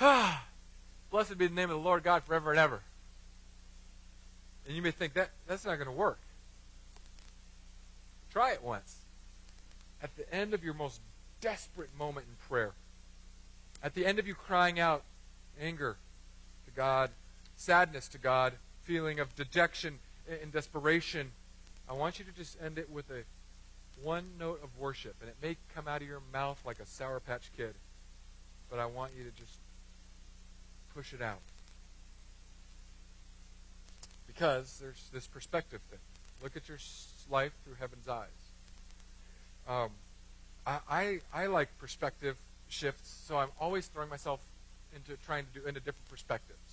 Blessed 1.10 1.38
be 1.38 1.46
the 1.46 1.54
name 1.54 1.70
of 1.70 1.76
the 1.76 1.82
Lord 1.82 2.02
God 2.02 2.24
forever 2.24 2.50
and 2.50 2.58
ever. 2.58 2.80
And 4.66 4.74
you 4.74 4.82
may 4.82 4.90
think 4.90 5.14
that 5.14 5.30
that's 5.46 5.64
not 5.64 5.76
going 5.76 5.86
to 5.86 5.92
work. 5.92 6.18
Try 8.32 8.52
it 8.52 8.62
once. 8.62 8.96
At 10.02 10.16
the 10.16 10.32
end 10.34 10.54
of 10.54 10.64
your 10.64 10.74
most 10.74 11.00
desperate 11.40 11.90
moment 11.96 12.26
in 12.28 12.48
prayer, 12.48 12.72
at 13.82 13.94
the 13.94 14.06
end 14.06 14.18
of 14.18 14.26
you 14.26 14.34
crying 14.34 14.80
out 14.80 15.02
anger 15.60 15.96
to 16.64 16.70
God, 16.72 17.10
sadness 17.56 18.08
to 18.08 18.18
God, 18.18 18.54
feeling 18.84 19.20
of 19.20 19.34
dejection 19.36 19.98
and 20.42 20.52
desperation, 20.52 21.30
I 21.88 21.94
want 21.94 22.18
you 22.18 22.24
to 22.24 22.32
just 22.32 22.56
end 22.62 22.78
it 22.78 22.90
with 22.90 23.10
a 23.10 23.22
one 24.02 24.24
note 24.38 24.60
of 24.62 24.78
worship. 24.78 25.14
And 25.20 25.28
it 25.28 25.36
may 25.42 25.56
come 25.74 25.88
out 25.88 26.02
of 26.02 26.08
your 26.08 26.22
mouth 26.32 26.60
like 26.64 26.80
a 26.80 26.86
Sour 26.86 27.20
Patch 27.20 27.50
Kid, 27.56 27.74
but 28.70 28.78
I 28.78 28.86
want 28.86 29.12
you 29.16 29.24
to 29.24 29.30
just 29.30 29.58
push 30.94 31.12
it 31.12 31.22
out. 31.22 31.40
Because 34.26 34.78
there's 34.80 35.10
this 35.12 35.26
perspective 35.26 35.80
thing. 35.90 35.98
Look 36.42 36.56
at 36.56 36.68
your 36.68 36.78
life 37.30 37.52
through 37.64 37.74
heaven's 37.78 38.08
eyes. 38.08 38.28
Um, 39.68 39.90
I, 40.66 40.78
I, 40.90 41.20
I 41.32 41.46
like 41.46 41.68
perspective 41.78 42.36
shifts, 42.68 43.22
so 43.26 43.36
I'm 43.36 43.50
always 43.60 43.86
throwing 43.86 44.08
myself 44.08 44.40
into 44.94 45.16
trying 45.24 45.44
to 45.52 45.60
do 45.60 45.66
into 45.66 45.80
different 45.80 46.08
perspectives. 46.08 46.71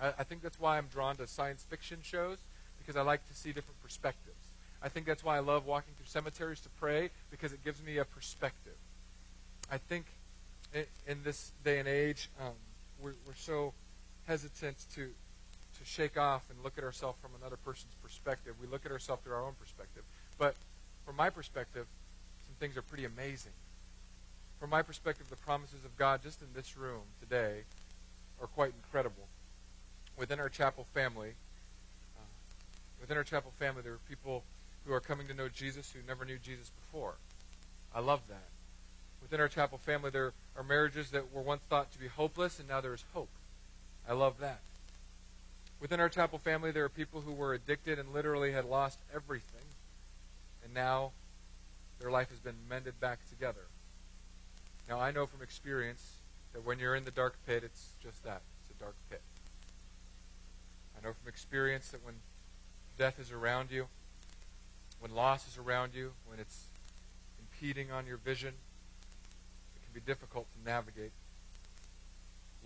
I, 0.00 0.08
I 0.18 0.24
think 0.24 0.42
that's 0.42 0.58
why 0.58 0.78
I'm 0.78 0.86
drawn 0.86 1.16
to 1.16 1.26
science 1.26 1.64
fiction 1.68 1.98
shows 2.02 2.38
because 2.78 2.96
I 2.96 3.02
like 3.02 3.26
to 3.28 3.34
see 3.34 3.52
different 3.52 3.80
perspectives. 3.82 4.36
I 4.82 4.88
think 4.88 5.06
that's 5.06 5.22
why 5.22 5.36
I 5.36 5.40
love 5.40 5.66
walking 5.66 5.92
through 5.96 6.06
cemeteries 6.06 6.60
to 6.60 6.68
pray 6.80 7.10
because 7.30 7.52
it 7.52 7.62
gives 7.64 7.82
me 7.82 7.98
a 7.98 8.04
perspective. 8.04 8.76
I 9.70 9.78
think 9.78 10.06
in, 10.74 10.84
in 11.06 11.22
this 11.22 11.52
day 11.64 11.78
and 11.78 11.88
age, 11.88 12.30
um, 12.40 12.54
we're, 13.00 13.14
we're 13.26 13.34
so 13.34 13.74
hesitant 14.26 14.76
to 14.94 15.10
to 15.80 15.86
shake 15.86 16.18
off 16.18 16.42
and 16.50 16.62
look 16.62 16.76
at 16.76 16.84
ourselves 16.84 17.18
from 17.22 17.30
another 17.40 17.56
person's 17.56 17.94
perspective. 18.02 18.54
We 18.60 18.66
look 18.66 18.84
at 18.84 18.92
ourselves 18.92 19.22
through 19.22 19.32
our 19.32 19.44
own 19.46 19.54
perspective. 19.58 20.02
But 20.38 20.54
from 21.06 21.16
my 21.16 21.30
perspective, 21.30 21.86
some 22.46 22.54
things 22.60 22.76
are 22.76 22.82
pretty 22.82 23.06
amazing. 23.06 23.52
From 24.58 24.68
my 24.68 24.82
perspective, 24.82 25.30
the 25.30 25.36
promises 25.36 25.82
of 25.86 25.96
God 25.96 26.22
just 26.22 26.42
in 26.42 26.48
this 26.54 26.76
room 26.76 27.00
today 27.18 27.62
are 28.42 28.46
quite 28.46 28.72
incredible 28.76 29.26
within 30.16 30.40
our 30.40 30.48
chapel 30.48 30.84
family, 30.94 31.34
uh, 32.16 32.22
within 33.00 33.16
our 33.16 33.24
chapel 33.24 33.52
family, 33.58 33.82
there 33.82 33.92
are 33.92 34.00
people 34.08 34.44
who 34.86 34.92
are 34.92 35.00
coming 35.00 35.26
to 35.28 35.34
know 35.34 35.48
Jesus 35.48 35.92
who 35.92 36.00
never 36.06 36.24
knew 36.24 36.38
Jesus 36.38 36.70
before. 36.70 37.14
I 37.94 38.00
love 38.00 38.20
that. 38.28 38.48
Within 39.22 39.40
our 39.40 39.48
chapel 39.48 39.78
family, 39.78 40.10
there 40.10 40.32
are 40.56 40.62
marriages 40.62 41.10
that 41.10 41.32
were 41.32 41.42
once 41.42 41.62
thought 41.68 41.92
to 41.92 41.98
be 41.98 42.08
hopeless, 42.08 42.58
and 42.58 42.68
now 42.68 42.80
there 42.80 42.94
is 42.94 43.04
hope. 43.12 43.28
I 44.08 44.12
love 44.12 44.38
that. 44.40 44.60
Within 45.80 46.00
our 46.00 46.08
chapel 46.08 46.38
family, 46.38 46.72
there 46.72 46.84
are 46.84 46.90
people 46.90 47.20
who 47.20 47.32
were 47.32 47.54
addicted 47.54 47.98
and 47.98 48.12
literally 48.12 48.52
had 48.52 48.64
lost 48.64 48.98
everything, 49.14 49.64
and 50.64 50.74
now 50.74 51.12
their 52.00 52.10
life 52.10 52.30
has 52.30 52.38
been 52.38 52.56
mended 52.68 52.98
back 53.00 53.18
together. 53.28 53.62
Now, 54.88 55.00
I 55.00 55.10
know 55.10 55.26
from 55.26 55.42
experience 55.42 56.16
that 56.52 56.64
when 56.64 56.78
you're 56.78 56.96
in 56.96 57.04
the 57.04 57.10
dark 57.10 57.36
pit, 57.46 57.62
it's 57.64 57.92
just 58.02 58.24
that 58.24 58.42
it's 58.68 58.78
a 58.78 58.82
dark 58.82 58.96
pit. 59.08 59.22
I 61.00 61.06
know 61.06 61.14
from 61.14 61.28
experience 61.28 61.88
that 61.90 62.04
when 62.04 62.14
death 62.98 63.18
is 63.18 63.32
around 63.32 63.70
you, 63.70 63.86
when 64.98 65.14
loss 65.14 65.48
is 65.48 65.56
around 65.56 65.94
you, 65.94 66.12
when 66.26 66.38
it's 66.38 66.66
impeding 67.38 67.90
on 67.90 68.06
your 68.06 68.18
vision, 68.18 68.52
it 69.76 69.82
can 69.82 69.94
be 69.94 70.04
difficult 70.04 70.46
to 70.52 70.70
navigate 70.70 71.12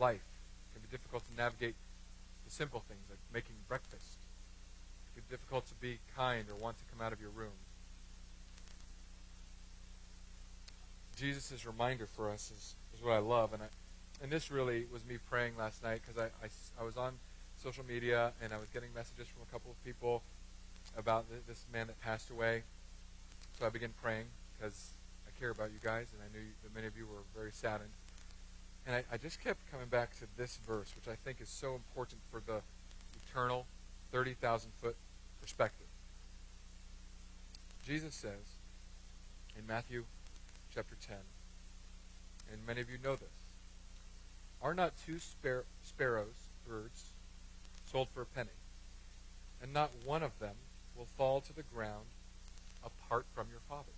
life. 0.00 0.24
It 0.70 0.80
can 0.80 0.82
be 0.82 0.88
difficult 0.90 1.24
to 1.28 1.36
navigate 1.36 1.76
the 2.44 2.50
simple 2.50 2.82
things 2.88 3.02
like 3.08 3.20
making 3.32 3.54
breakfast. 3.68 4.18
It 5.06 5.14
can 5.14 5.24
be 5.28 5.36
difficult 5.36 5.68
to 5.68 5.74
be 5.74 6.00
kind 6.16 6.46
or 6.50 6.56
want 6.56 6.78
to 6.78 6.84
come 6.92 7.04
out 7.06 7.12
of 7.12 7.20
your 7.20 7.30
room. 7.30 7.54
Jesus' 11.16 11.64
reminder 11.64 12.06
for 12.06 12.30
us 12.30 12.50
is, 12.50 12.74
is 12.96 13.04
what 13.04 13.12
I 13.12 13.18
love. 13.18 13.52
And, 13.52 13.62
I, 13.62 13.66
and 14.20 14.32
this 14.32 14.50
really 14.50 14.86
was 14.92 15.04
me 15.04 15.18
praying 15.30 15.56
last 15.56 15.84
night 15.84 16.00
because 16.04 16.20
I, 16.20 16.26
I, 16.44 16.48
I 16.80 16.84
was 16.84 16.96
on 16.96 17.12
social 17.64 17.85
media, 17.88 18.33
and 18.42 18.53
I 18.53 18.59
was 18.59 18.68
getting 18.74 18.90
messages 18.94 19.27
from 19.27 19.40
a 19.40 19.50
couple 19.50 19.70
of 19.70 19.83
people 19.87 20.22
about 20.98 21.24
this 21.48 21.64
man 21.72 21.87
that 21.87 21.98
passed 22.03 22.29
away. 22.29 22.62
So 23.59 23.64
I 23.64 23.70
began 23.70 23.94
praying 24.03 24.27
because 24.53 24.90
I 25.27 25.40
care 25.40 25.48
about 25.48 25.70
you 25.70 25.79
guys, 25.83 26.09
and 26.12 26.20
I 26.20 26.29
knew 26.37 26.44
that 26.62 26.74
many 26.74 26.87
of 26.87 26.94
you 26.94 27.07
were 27.07 27.24
very 27.35 27.53
saddened. 27.53 27.88
And 28.87 28.96
I, 28.96 29.05
I 29.14 29.16
just 29.16 29.42
kept 29.42 29.61
coming 29.72 29.88
back 29.88 30.14
to 30.18 30.27
this 30.37 30.59
verse, 30.66 30.92
which 30.94 31.09
I 31.09 31.16
think 31.24 31.40
is 31.40 31.48
so 31.48 31.74
important 31.74 32.20
for 32.31 32.42
the 32.46 32.61
eternal 33.27 33.64
30,000 34.12 34.70
foot 34.83 34.96
perspective. 35.40 35.87
Jesus 37.87 38.14
says 38.14 38.61
in 39.59 39.66
Matthew 39.66 40.05
chapter 40.74 40.96
10, 41.09 41.16
and 42.53 42.66
many 42.66 42.83
of 42.83 42.90
you 42.90 42.98
know 43.03 43.16
this, 43.16 43.29
are 44.62 44.74
not 44.74 44.92
two 45.07 45.18
spar- 45.18 45.64
sparrows, 45.83 46.48
birds, 46.68 47.13
sold 47.94 48.09
for 48.12 48.22
a 48.22 48.26
penny, 48.26 48.59
and 49.62 49.72
not 49.72 49.88
one 50.04 50.24
of 50.24 50.37
them 50.40 50.57
will 50.96 51.07
fall 51.16 51.40
to 51.40 51.52
the 51.54 51.62
ground 51.62 52.07
apart 52.85 53.24
from 53.37 53.46
your 53.52 53.61
Father? 53.68 53.94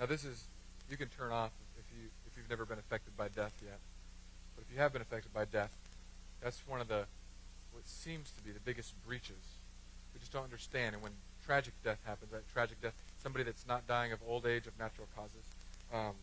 Now, 0.00 0.06
this 0.06 0.24
is, 0.24 0.42
you 0.90 0.96
can 0.96 1.08
turn 1.08 1.32
off 1.32 1.50
if, 1.78 1.84
you, 1.94 2.08
if 2.26 2.34
you've 2.34 2.48
never 2.48 2.64
been 2.64 2.78
affected 2.78 3.14
by 3.14 3.28
death 3.28 3.52
yet. 3.62 3.78
But 4.56 4.64
if 4.66 4.72
you 4.74 4.80
have 4.80 4.94
been 4.94 5.02
affected 5.02 5.34
by 5.34 5.44
death, 5.44 5.70
that's 6.42 6.62
one 6.66 6.80
of 6.80 6.88
the, 6.88 7.04
what 7.72 7.86
seems 7.86 8.30
to 8.30 8.42
be 8.42 8.50
the 8.50 8.64
biggest 8.64 8.94
breaches. 9.06 9.44
We 10.14 10.20
just 10.20 10.32
don't 10.32 10.44
understand. 10.44 10.94
And 10.94 11.02
when 11.02 11.12
tragic 11.44 11.74
death 11.84 11.98
happens, 12.06 12.32
right? 12.32 12.42
Tragic 12.54 12.80
death, 12.80 12.94
somebody 13.22 13.44
that's 13.44 13.68
not 13.68 13.86
dying 13.86 14.12
of 14.12 14.18
old 14.26 14.46
age, 14.46 14.66
of 14.66 14.78
natural 14.78 15.08
causes, 15.14 15.44
um, 15.92 16.14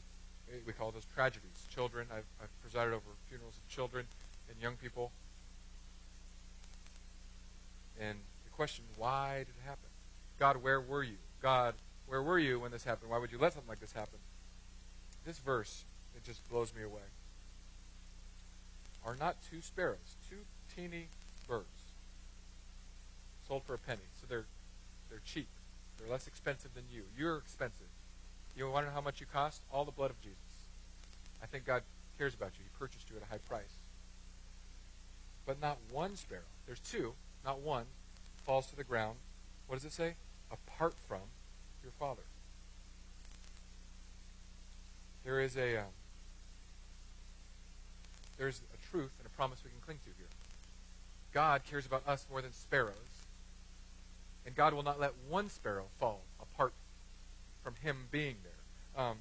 we 0.66 0.74
call 0.74 0.90
those 0.90 1.06
tragedies. 1.14 1.68
Children, 1.72 2.08
I've, 2.12 2.26
I've 2.42 2.62
presided 2.64 2.94
over 2.94 3.06
funerals 3.30 3.54
of 3.54 3.70
children 3.70 4.06
and 4.52 4.62
young 4.62 4.76
people. 4.76 5.12
And 8.00 8.18
the 8.44 8.50
question, 8.52 8.84
why 8.98 9.40
did 9.40 9.50
it 9.50 9.66
happen? 9.66 9.90
God, 10.40 10.58
where 10.58 10.82
were 10.82 11.04
you? 11.04 11.18
God, 11.42 11.76
where 12.08 12.22
were 12.22 12.40
you 12.40 12.60
when 12.60 12.72
this 12.72 12.84
happened? 12.84 13.12
Why 13.12 13.18
would 13.18 13.32
you 13.32 13.38
let 13.38 13.54
something 13.54 13.70
like 13.70 13.80
this 13.80 13.94
happen? 13.94 14.20
This 15.26 15.40
verse, 15.40 15.86
it 16.16 16.24
just 16.24 16.48
blows 16.50 16.74
me 16.76 16.84
away. 16.84 17.02
Are 19.06 19.16
not 19.16 19.38
two 19.50 19.62
sparrows, 19.62 20.18
two 20.30 20.38
teeny 20.76 21.08
birds, 21.48 21.94
sold 23.48 23.64
for 23.64 23.74
a 23.74 23.80
penny? 23.80 24.02
So 24.20 24.28
they're 24.30 24.46
they're 25.10 25.22
cheap. 25.26 25.50
They're 25.98 26.10
less 26.10 26.28
expensive 26.28 26.74
than 26.74 26.86
you. 26.92 27.04
You're 27.18 27.38
expensive. 27.38 27.88
You 28.56 28.70
want 28.70 28.86
to 28.86 28.90
know 28.90 28.96
how 28.96 29.02
much 29.02 29.20
you 29.20 29.26
cost? 29.32 29.62
All 29.72 29.86
the 29.86 29.92
blood 29.92 30.10
of 30.10 30.20
Jesus. 30.22 30.38
I 31.44 31.46
think 31.46 31.66
God 31.66 31.84
cares 32.18 32.34
about 32.34 32.52
you. 32.58 32.64
He 32.64 32.70
purchased 32.80 33.10
you 33.10 33.18
at 33.18 33.24
a 33.24 33.26
high 33.26 33.40
price. 33.40 33.81
But 35.46 35.62
not 35.62 35.78
one 35.92 36.16
sparrow. 36.16 36.42
There's 36.66 36.80
two, 36.80 37.14
not 37.44 37.60
one, 37.60 37.86
falls 38.46 38.68
to 38.68 38.76
the 38.76 38.84
ground. 38.84 39.18
What 39.68 39.76
does 39.76 39.86
it 39.86 39.94
say? 39.94 40.16
Apart 40.52 40.94
from 41.08 41.22
your 41.84 41.92
Father. 41.94 42.22
There 45.24 45.40
is 45.40 45.56
a 45.56 45.78
um, 45.78 45.94
there's 48.38 48.62
a 48.74 48.92
truth 48.92 49.12
and 49.20 49.28
a 49.28 49.30
promise 49.30 49.60
we 49.64 49.70
can 49.70 49.80
cling 49.82 50.00
to 50.00 50.10
here. 50.18 50.28
God 51.32 51.62
cares 51.70 51.86
about 51.86 52.08
us 52.08 52.26
more 52.30 52.42
than 52.42 52.52
sparrows, 52.52 52.96
and 54.46 54.56
God 54.56 54.74
will 54.74 54.84
not 54.84 55.00
let 55.00 55.14
one 55.30 55.50
sparrow 55.50 55.86
fall 56.00 56.22
apart 56.42 56.74
from 57.64 57.76
Him 57.84 58.08
being 58.12 58.36
there. 58.44 59.06
Um, 59.06 59.18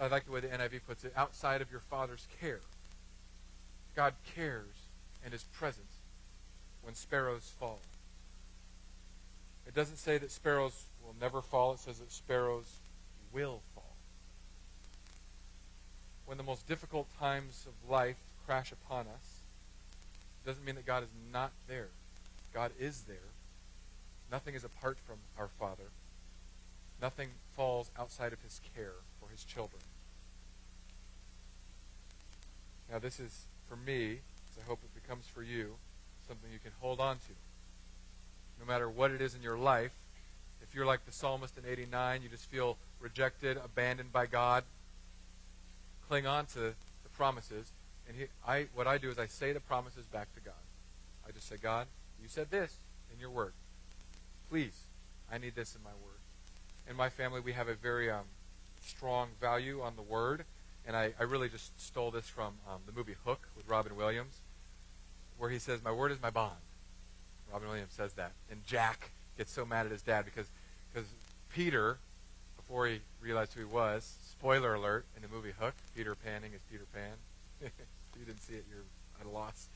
I 0.00 0.06
like 0.06 0.24
the 0.24 0.30
way 0.30 0.40
the 0.40 0.48
NIV 0.48 0.80
puts 0.86 1.04
it: 1.04 1.12
outside 1.16 1.60
of 1.60 1.70
your 1.70 1.80
Father's 1.80 2.26
care. 2.40 2.60
God 3.96 4.14
cares 4.34 4.83
and 5.24 5.32
is 5.32 5.44
present 5.44 5.86
when 6.82 6.94
sparrows 6.94 7.50
fall. 7.58 7.80
It 9.66 9.74
doesn't 9.74 9.96
say 9.96 10.18
that 10.18 10.30
sparrows 10.30 10.84
will 11.02 11.14
never 11.20 11.40
fall. 11.40 11.72
It 11.72 11.80
says 11.80 11.98
that 11.98 12.12
sparrows 12.12 12.70
will 13.32 13.60
fall. 13.74 13.96
When 16.26 16.36
the 16.38 16.44
most 16.44 16.66
difficult 16.68 17.08
times 17.18 17.66
of 17.66 17.90
life 17.90 18.16
crash 18.46 18.72
upon 18.72 19.06
us, 19.06 19.40
it 20.44 20.48
doesn't 20.48 20.64
mean 20.64 20.74
that 20.74 20.86
God 20.86 21.02
is 21.02 21.08
not 21.32 21.52
there. 21.66 21.88
God 22.52 22.72
is 22.78 23.02
there. 23.02 23.16
Nothing 24.30 24.54
is 24.54 24.64
apart 24.64 24.98
from 25.06 25.16
our 25.38 25.48
Father. 25.48 25.90
Nothing 27.00 27.28
falls 27.56 27.90
outside 27.98 28.32
of 28.32 28.42
his 28.42 28.60
care 28.74 28.92
for 29.20 29.28
his 29.30 29.44
children. 29.44 29.82
Now, 32.90 32.98
this 32.98 33.18
is, 33.18 33.46
for 33.68 33.76
me, 33.76 34.18
I 34.62 34.66
hope 34.68 34.80
it 34.84 35.02
becomes 35.02 35.26
for 35.26 35.42
you, 35.42 35.74
something 36.26 36.50
you 36.52 36.58
can 36.58 36.72
hold 36.80 37.00
on 37.00 37.16
to. 37.16 37.32
No 38.60 38.66
matter 38.66 38.88
what 38.88 39.10
it 39.10 39.20
is 39.20 39.34
in 39.34 39.42
your 39.42 39.58
life, 39.58 39.92
if 40.62 40.74
you're 40.74 40.86
like 40.86 41.04
the 41.06 41.12
psalmist 41.12 41.58
in 41.58 41.64
89, 41.70 42.22
you 42.22 42.28
just 42.28 42.46
feel 42.46 42.76
rejected, 43.00 43.58
abandoned 43.62 44.12
by 44.12 44.26
God, 44.26 44.64
cling 46.08 46.26
on 46.26 46.46
to 46.46 46.60
the 46.60 47.10
promises. 47.16 47.70
And 48.08 48.16
he, 48.16 48.24
I, 48.46 48.66
what 48.74 48.86
I 48.86 48.98
do 48.98 49.10
is 49.10 49.18
I 49.18 49.26
say 49.26 49.52
the 49.52 49.60
promises 49.60 50.06
back 50.06 50.34
to 50.34 50.40
God. 50.40 50.54
I 51.26 51.32
just 51.32 51.48
say, 51.48 51.56
God, 51.60 51.86
you 52.22 52.28
said 52.28 52.50
this 52.50 52.74
in 53.12 53.20
your 53.20 53.30
word. 53.30 53.52
Please, 54.50 54.78
I 55.32 55.38
need 55.38 55.54
this 55.54 55.74
in 55.74 55.82
my 55.82 55.90
word. 55.90 56.20
In 56.88 56.96
my 56.96 57.08
family, 57.08 57.40
we 57.40 57.52
have 57.52 57.68
a 57.68 57.74
very 57.74 58.10
um, 58.10 58.24
strong 58.82 59.28
value 59.40 59.80
on 59.80 59.96
the 59.96 60.02
word. 60.02 60.44
And 60.86 60.96
I, 60.96 61.14
I 61.18 61.22
really 61.22 61.48
just 61.48 61.80
stole 61.80 62.10
this 62.10 62.26
from 62.28 62.54
um, 62.68 62.80
the 62.86 62.92
movie 62.92 63.14
Hook 63.24 63.48
with 63.56 63.66
Robin 63.68 63.96
Williams, 63.96 64.40
where 65.38 65.50
he 65.50 65.58
says, 65.58 65.82
My 65.82 65.92
word 65.92 66.12
is 66.12 66.20
my 66.22 66.30
bond. 66.30 66.56
Robin 67.52 67.68
Williams 67.68 67.92
says 67.92 68.12
that. 68.14 68.32
And 68.50 68.64
Jack 68.66 69.10
gets 69.36 69.52
so 69.52 69.64
mad 69.64 69.86
at 69.86 69.92
his 69.92 70.02
dad 70.02 70.24
because 70.24 70.46
because 70.92 71.08
Peter, 71.52 71.98
before 72.56 72.86
he 72.86 73.00
realized 73.20 73.52
who 73.54 73.60
he 73.60 73.66
was, 73.66 74.16
spoiler 74.30 74.74
alert 74.74 75.04
in 75.16 75.22
the 75.22 75.28
movie 75.28 75.52
Hook, 75.58 75.74
Peter 75.96 76.16
Banning 76.24 76.52
is 76.52 76.60
Peter 76.70 76.84
Pan. 76.92 77.16
if 77.60 77.72
you 78.18 78.24
didn't 78.24 78.42
see 78.42 78.54
it, 78.54 78.64
you're 78.70 78.84
at 79.20 79.26
a 79.26 79.30
loss. 79.30 79.68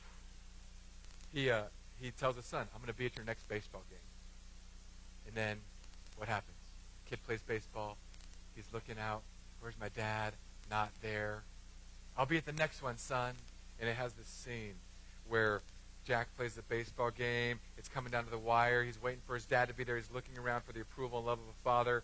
He 1.33 1.51
uh, 1.51 1.63
he 2.01 2.11
tells 2.13 2.37
his 2.37 2.45
son, 2.45 2.67
"I'm 2.75 2.87
to 2.87 2.93
be 2.93 3.07
at 3.07 3.17
your 3.17 3.25
next 3.25 3.49
baseball 3.49 3.83
game." 3.91 3.99
And 5.27 5.35
then 5.37 5.59
what 6.17 6.29
happens? 6.29 6.57
Kid 7.09 7.19
plays 7.25 7.43
baseball. 7.43 7.97
He's 8.55 8.67
looking 8.73 8.97
out. 8.99 9.23
Where's 9.61 9.79
my 9.81 9.89
dad? 9.91 10.35
Not 10.71 10.91
there. 11.03 11.43
I'll 12.17 12.27
be 12.27 12.37
at 12.37 12.47
the 12.47 12.53
next 12.53 12.83
one, 12.83 12.97
son. 12.97 13.35
And 13.81 13.89
it 13.89 13.95
has 13.95 14.13
this 14.15 14.27
scene 14.27 14.75
where 15.29 15.63
Jack 16.05 16.35
plays 16.37 16.55
the 16.55 16.63
baseball 16.63 17.11
game. 17.11 17.61
It's 17.77 17.89
coming 17.89 18.11
down 18.11 18.25
to 18.25 18.31
the 18.31 18.39
wire. 18.39 18.85
He's 18.85 19.01
waiting 19.01 19.21
for 19.27 19.35
his 19.35 19.47
dad 19.47 19.69
to 19.69 19.75
be 19.75 19.85
there. 19.85 19.97
He's 19.97 20.11
looking 20.11 20.39
around 20.39 20.63
for 20.63 20.73
the 20.73 20.81
approval 20.81 21.19
and 21.19 21.27
love 21.27 21.39
of 21.39 21.49
a 21.49 21.63
father. 21.65 22.03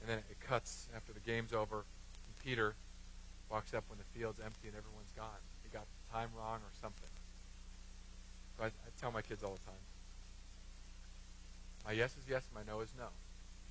And 0.00 0.08
then 0.10 0.18
it 0.30 0.40
cuts 0.40 0.88
after 0.94 1.12
the 1.12 1.20
game's 1.20 1.52
over. 1.52 1.76
And 1.78 2.44
Peter 2.44 2.74
walks 3.50 3.74
up 3.74 3.84
when 3.88 3.98
the 3.98 4.18
field's 4.18 4.40
empty 4.40 4.68
and 4.68 4.76
everyone's 4.76 5.12
gone. 5.16 5.40
He 5.62 5.70
got 5.70 5.84
the 5.84 6.12
time 6.12 6.28
wrong 6.36 6.58
or 6.58 6.72
something. 6.80 7.10
So 8.56 8.64
I, 8.64 8.66
I 8.66 8.90
tell 9.00 9.12
my 9.12 9.22
kids 9.22 9.42
all 9.42 9.52
the 9.52 9.64
time 9.64 9.80
my 11.88 11.94
yes 11.94 12.12
is 12.18 12.24
yes, 12.28 12.42
my 12.54 12.60
no 12.70 12.80
is 12.80 12.92
no. 12.98 13.08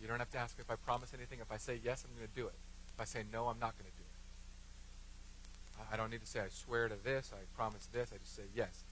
You 0.01 0.07
don't 0.07 0.17
have 0.17 0.31
to 0.31 0.39
ask 0.39 0.57
me 0.57 0.63
if 0.65 0.71
I 0.71 0.75
promise 0.75 1.13
anything. 1.13 1.37
If 1.39 1.51
I 1.51 1.57
say 1.57 1.79
yes, 1.83 2.03
I'm 2.03 2.17
going 2.17 2.27
to 2.27 2.35
do 2.35 2.47
it. 2.47 2.57
If 2.95 2.99
I 2.99 3.05
say 3.05 3.21
no, 3.31 3.45
I'm 3.45 3.59
not 3.59 3.77
going 3.77 3.85
to 3.85 3.95
do 3.95 4.01
it. 4.01 4.06
I 5.91 5.97
don't 5.97 6.11
need 6.11 6.21
to 6.21 6.27
say 6.27 6.39
I 6.39 6.49
swear 6.49 6.87
to 6.87 6.95
this, 7.03 7.31
I 7.33 7.39
promise 7.55 7.87
this. 7.93 8.11
I 8.13 8.17
just 8.17 8.35
say 8.35 8.43
yes. 8.55 8.83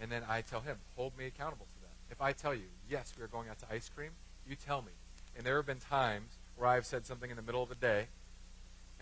And 0.00 0.10
then 0.10 0.22
I 0.28 0.42
tell 0.42 0.60
him, 0.60 0.76
hold 0.96 1.16
me 1.18 1.26
accountable 1.26 1.66
to 1.66 1.82
that. 1.82 2.12
If 2.12 2.22
I 2.22 2.32
tell 2.32 2.54
you, 2.54 2.68
yes, 2.90 3.14
we 3.16 3.24
are 3.24 3.28
going 3.28 3.48
out 3.48 3.58
to 3.60 3.66
ice 3.70 3.90
cream, 3.94 4.10
you 4.48 4.56
tell 4.56 4.82
me. 4.82 4.92
And 5.36 5.44
there 5.44 5.56
have 5.56 5.66
been 5.66 5.80
times 5.80 6.30
where 6.56 6.68
I've 6.68 6.86
said 6.86 7.06
something 7.06 7.30
in 7.30 7.36
the 7.36 7.42
middle 7.42 7.62
of 7.62 7.68
the 7.68 7.74
day, 7.74 8.06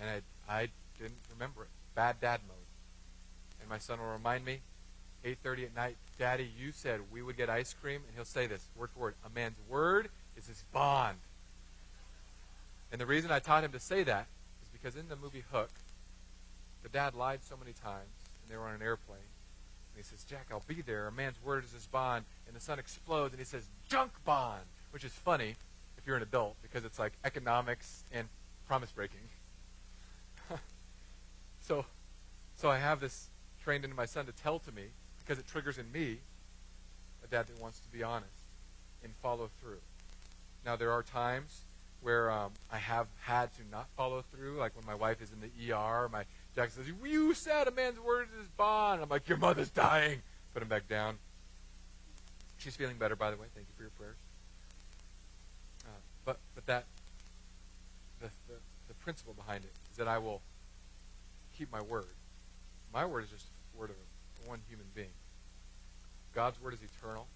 and 0.00 0.08
I, 0.48 0.52
I 0.52 0.68
didn't 0.98 1.18
remember 1.32 1.62
it. 1.62 1.68
Bad 1.94 2.20
dad 2.20 2.40
mode. 2.46 2.56
And 3.60 3.68
my 3.68 3.78
son 3.78 3.98
will 3.98 4.12
remind 4.12 4.44
me, 4.44 4.60
8.30 5.24 5.64
at 5.64 5.74
night, 5.74 5.96
Daddy, 6.18 6.48
you 6.58 6.72
said 6.72 7.00
we 7.12 7.22
would 7.22 7.36
get 7.36 7.50
ice 7.50 7.74
cream. 7.74 8.00
And 8.06 8.14
he'll 8.14 8.24
say 8.24 8.46
this, 8.46 8.66
word 8.76 8.90
for 8.90 9.00
word. 9.00 9.14
A 9.24 9.30
man's 9.34 9.56
word 9.68 10.08
is 10.36 10.46
his 10.46 10.62
bond. 10.72 11.18
And 12.92 13.00
the 13.00 13.06
reason 13.06 13.30
I 13.30 13.40
taught 13.40 13.64
him 13.64 13.72
to 13.72 13.80
say 13.80 14.04
that 14.04 14.26
is 14.62 14.68
because 14.68 14.94
in 14.94 15.08
the 15.08 15.16
movie 15.16 15.42
Hook, 15.50 15.70
the 16.86 16.98
dad 16.98 17.16
lied 17.16 17.40
so 17.42 17.56
many 17.56 17.72
times, 17.72 18.14
and 18.40 18.48
they 18.48 18.56
were 18.56 18.68
on 18.68 18.76
an 18.76 18.82
airplane. 18.82 19.18
And 19.18 19.96
he 19.96 20.04
says, 20.04 20.22
Jack, 20.22 20.46
I'll 20.52 20.62
be 20.68 20.82
there. 20.82 21.08
A 21.08 21.12
man's 21.12 21.34
word 21.44 21.64
is 21.64 21.72
his 21.72 21.86
bond. 21.86 22.24
And 22.46 22.54
the 22.54 22.60
son 22.60 22.78
explodes, 22.78 23.34
and 23.34 23.40
he 23.40 23.44
says, 23.44 23.64
junk 23.88 24.12
bond, 24.24 24.62
which 24.92 25.02
is 25.02 25.10
funny 25.10 25.56
if 25.98 26.06
you're 26.06 26.14
an 26.14 26.22
adult 26.22 26.54
because 26.62 26.84
it's 26.84 27.00
like 27.00 27.14
economics 27.24 28.04
and 28.12 28.28
promise 28.68 28.92
breaking. 28.92 29.18
so, 31.60 31.84
so 32.54 32.70
I 32.70 32.78
have 32.78 33.00
this 33.00 33.30
trained 33.64 33.82
into 33.82 33.96
my 33.96 34.06
son 34.06 34.26
to 34.26 34.32
tell 34.32 34.60
to 34.60 34.70
me 34.70 34.84
because 35.18 35.40
it 35.40 35.48
triggers 35.48 35.78
in 35.78 35.90
me 35.90 36.18
a 37.24 37.26
dad 37.26 37.48
that 37.48 37.60
wants 37.60 37.80
to 37.80 37.88
be 37.88 38.04
honest 38.04 38.30
and 39.02 39.12
follow 39.20 39.50
through. 39.60 39.80
Now, 40.64 40.76
there 40.76 40.92
are 40.92 41.02
times 41.02 41.62
where 42.00 42.30
um, 42.30 42.52
I 42.70 42.78
have 42.78 43.08
had 43.22 43.52
to 43.54 43.62
not 43.72 43.88
follow 43.96 44.22
through, 44.32 44.58
like 44.58 44.76
when 44.76 44.86
my 44.86 44.94
wife 44.94 45.20
is 45.20 45.32
in 45.32 45.40
the 45.40 45.72
ER. 45.72 46.08
My 46.12 46.24
Jack 46.56 46.70
says, 46.70 46.86
"You 46.88 47.34
said 47.34 47.68
a 47.68 47.70
man's 47.70 48.00
word 48.00 48.28
is 48.32 48.38
his 48.38 48.48
bond." 48.48 49.02
I'm 49.02 49.10
like, 49.10 49.28
"Your 49.28 49.38
mother's 49.38 49.70
dying." 49.70 50.22
Put 50.54 50.62
him 50.62 50.68
back 50.68 50.88
down. 50.88 51.18
She's 52.56 52.74
feeling 52.74 52.96
better, 52.96 53.14
by 53.14 53.30
the 53.30 53.36
way. 53.36 53.46
Thank 53.54 53.68
you 53.68 53.74
for 53.76 53.82
your 53.82 53.90
prayers. 53.90 54.16
Uh, 55.84 55.90
but 56.24 56.38
but 56.54 56.64
that 56.64 56.86
the, 58.20 58.28
the 58.48 58.54
the 58.88 58.94
principle 58.94 59.34
behind 59.34 59.64
it 59.64 59.72
is 59.90 59.98
that 59.98 60.08
I 60.08 60.16
will 60.16 60.40
keep 61.58 61.70
my 61.70 61.82
word. 61.82 62.06
My 62.92 63.04
word 63.04 63.24
is 63.24 63.30
just 63.30 63.46
the 63.72 63.78
word 63.78 63.90
of 63.90 63.96
one 64.48 64.60
human 64.66 64.86
being. 64.94 65.12
God's 66.34 66.60
word 66.62 66.72
is 66.72 66.80
eternal. 66.82 67.26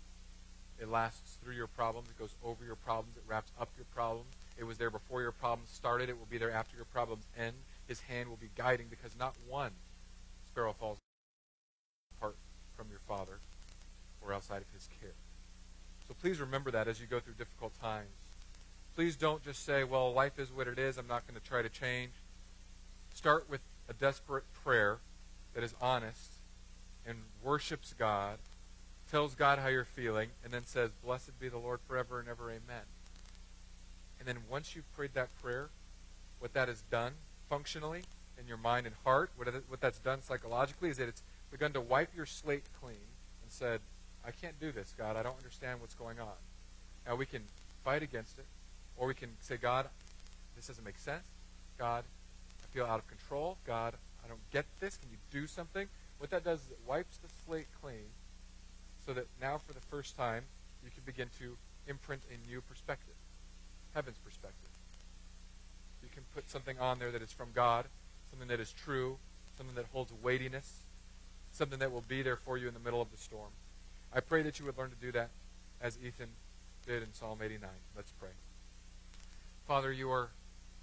It 0.81 0.89
lasts 0.89 1.37
through 1.45 1.55
your 1.55 1.67
problems. 1.67 2.09
It 2.09 2.19
goes 2.19 2.35
over 2.43 2.65
your 2.65 2.77
problems. 2.77 3.17
It 3.19 3.25
wraps 3.27 3.53
up 3.61 3.69
your 3.77 3.85
problems. 3.95 4.33
It 4.57 4.65
was 4.65 4.79
there 4.79 4.91
before 4.91 5.21
your 5.21 5.33
problems 5.33 5.69
started. 5.71 6.09
It 6.09 6.19
will 6.19 6.29
be 6.31 6.39
there 6.39 6.51
after 6.51 6.75
your 6.75 6.87
problems 6.87 7.27
end. 7.39 7.57
His 7.91 8.03
hand 8.03 8.29
will 8.29 8.37
be 8.37 8.51
guiding 8.55 8.87
because 8.89 9.19
not 9.19 9.35
one 9.49 9.73
sparrow 10.47 10.73
falls 10.73 10.99
apart 12.17 12.37
from 12.77 12.87
your 12.89 13.01
Father 13.01 13.41
or 14.21 14.33
outside 14.33 14.63
of 14.63 14.73
his 14.73 14.89
care. 15.01 15.15
So 16.07 16.15
please 16.21 16.39
remember 16.39 16.71
that 16.71 16.87
as 16.87 17.01
you 17.01 17.09
go 17.09 17.19
through 17.19 17.35
difficult 17.35 17.73
times. 17.81 18.07
Please 18.95 19.17
don't 19.17 19.43
just 19.43 19.67
say, 19.67 19.83
well, 19.83 20.13
life 20.13 20.39
is 20.39 20.53
what 20.53 20.69
it 20.69 20.79
is. 20.79 20.99
I'm 20.99 21.09
not 21.09 21.27
going 21.27 21.37
to 21.37 21.45
try 21.45 21.63
to 21.63 21.69
change. 21.69 22.13
Start 23.13 23.51
with 23.51 23.61
a 23.89 23.93
desperate 23.93 24.45
prayer 24.63 24.99
that 25.55 25.65
is 25.65 25.75
honest 25.83 26.35
and 27.05 27.19
worships 27.43 27.93
God, 27.99 28.39
tells 29.11 29.35
God 29.35 29.59
how 29.59 29.67
you're 29.67 29.85
feeling, 29.85 30.29
and 30.45 30.53
then 30.53 30.65
says, 30.65 30.91
Blessed 31.05 31.41
be 31.41 31.49
the 31.49 31.59
Lord 31.59 31.81
forever 31.89 32.21
and 32.21 32.29
ever, 32.29 32.51
amen. 32.51 32.87
And 34.21 34.29
then 34.29 34.37
once 34.49 34.77
you've 34.77 34.95
prayed 34.95 35.15
that 35.15 35.31
prayer, 35.43 35.71
what 36.39 36.55
that 36.55 36.69
has 36.69 36.83
done 36.83 37.15
functionally 37.51 38.03
in 38.39 38.47
your 38.47 38.57
mind 38.57 38.87
and 38.87 38.95
heart, 39.05 39.31
what, 39.37 39.49
it, 39.49 39.65
what 39.69 39.81
that's 39.81 39.99
done 39.99 40.23
psychologically 40.23 40.89
is 40.89 40.97
that 40.97 41.09
it's 41.09 41.23
begun 41.51 41.73
to 41.73 41.81
wipe 41.81 42.09
your 42.17 42.25
slate 42.25 42.65
clean 42.81 42.97
and 43.43 43.51
said, 43.51 43.81
I 44.25 44.31
can't 44.31 44.59
do 44.61 44.73
this, 44.73 44.95
God. 44.97 45.17
I 45.17 45.23
don't 45.23 45.37
understand 45.37 45.81
what's 45.81 45.95
going 45.95 46.21
on. 46.21 46.39
Now 47.07 47.17
we 47.17 47.27
can 47.27 47.43
fight 47.85 48.03
against 48.03 48.39
it, 48.39 48.47
or 48.97 49.09
we 49.09 49.15
can 49.15 49.31
say, 49.41 49.57
God, 49.57 49.87
this 50.57 50.69
doesn't 50.69 50.85
make 50.85 50.99
sense. 50.99 51.25
God, 51.77 52.05
I 52.63 52.67
feel 52.75 52.87
out 52.87 53.01
of 53.01 53.09
control. 53.09 53.57
God, 53.67 53.95
I 54.25 54.29
don't 54.29 54.51
get 54.53 54.65
this. 54.79 54.97
Can 54.97 55.09
you 55.11 55.19
do 55.33 55.47
something? 55.47 55.89
What 56.19 56.31
that 56.31 56.45
does 56.45 56.61
is 56.61 56.71
it 56.71 56.79
wipes 56.87 57.17
the 57.17 57.29
slate 57.45 57.67
clean 57.83 58.13
so 59.05 59.13
that 59.15 59.27
now 59.41 59.59
for 59.59 59.73
the 59.73 59.81
first 59.81 60.17
time 60.17 60.45
you 60.85 60.91
can 60.91 61.03
begin 61.05 61.29
to 61.41 61.57
imprint 61.89 62.23
a 62.31 62.49
new 62.49 62.61
perspective, 62.61 63.15
heaven's 63.95 64.19
perspective. 64.19 64.70
Can 66.15 66.23
put 66.35 66.51
something 66.51 66.79
on 66.79 66.99
there 66.99 67.11
that 67.11 67.23
is 67.23 67.33
from 67.33 67.49
God, 67.55 67.87
something 68.31 68.49
that 68.49 68.61
is 68.61 68.73
true, 68.73 69.19
something 69.57 69.77
that 69.77 69.87
holds 69.93 70.13
weightiness, 70.23 70.81
something 71.53 71.79
that 71.79 71.93
will 71.93 72.05
be 72.09 72.23
there 72.23 72.37
for 72.37 72.57
you 72.57 72.69
in 72.69 72.75
the 72.75 72.81
middle 72.81 73.01
of 73.01 73.11
the 73.11 73.17
storm. 73.17 73.51
I 74.13 74.21
pray 74.21 74.43
that 74.43 74.59
you 74.59 74.67
would 74.67 74.77
learn 74.77 74.91
to 74.91 74.97
do 74.97 75.13
that 75.13 75.31
as 75.81 75.97
Ethan 76.05 76.29
did 76.87 77.03
in 77.03 77.13
Psalm 77.13 77.39
89. 77.43 77.69
Let's 77.97 78.11
pray. 78.13 78.31
Father, 79.67 79.93
you 79.93 80.11
are 80.11 80.31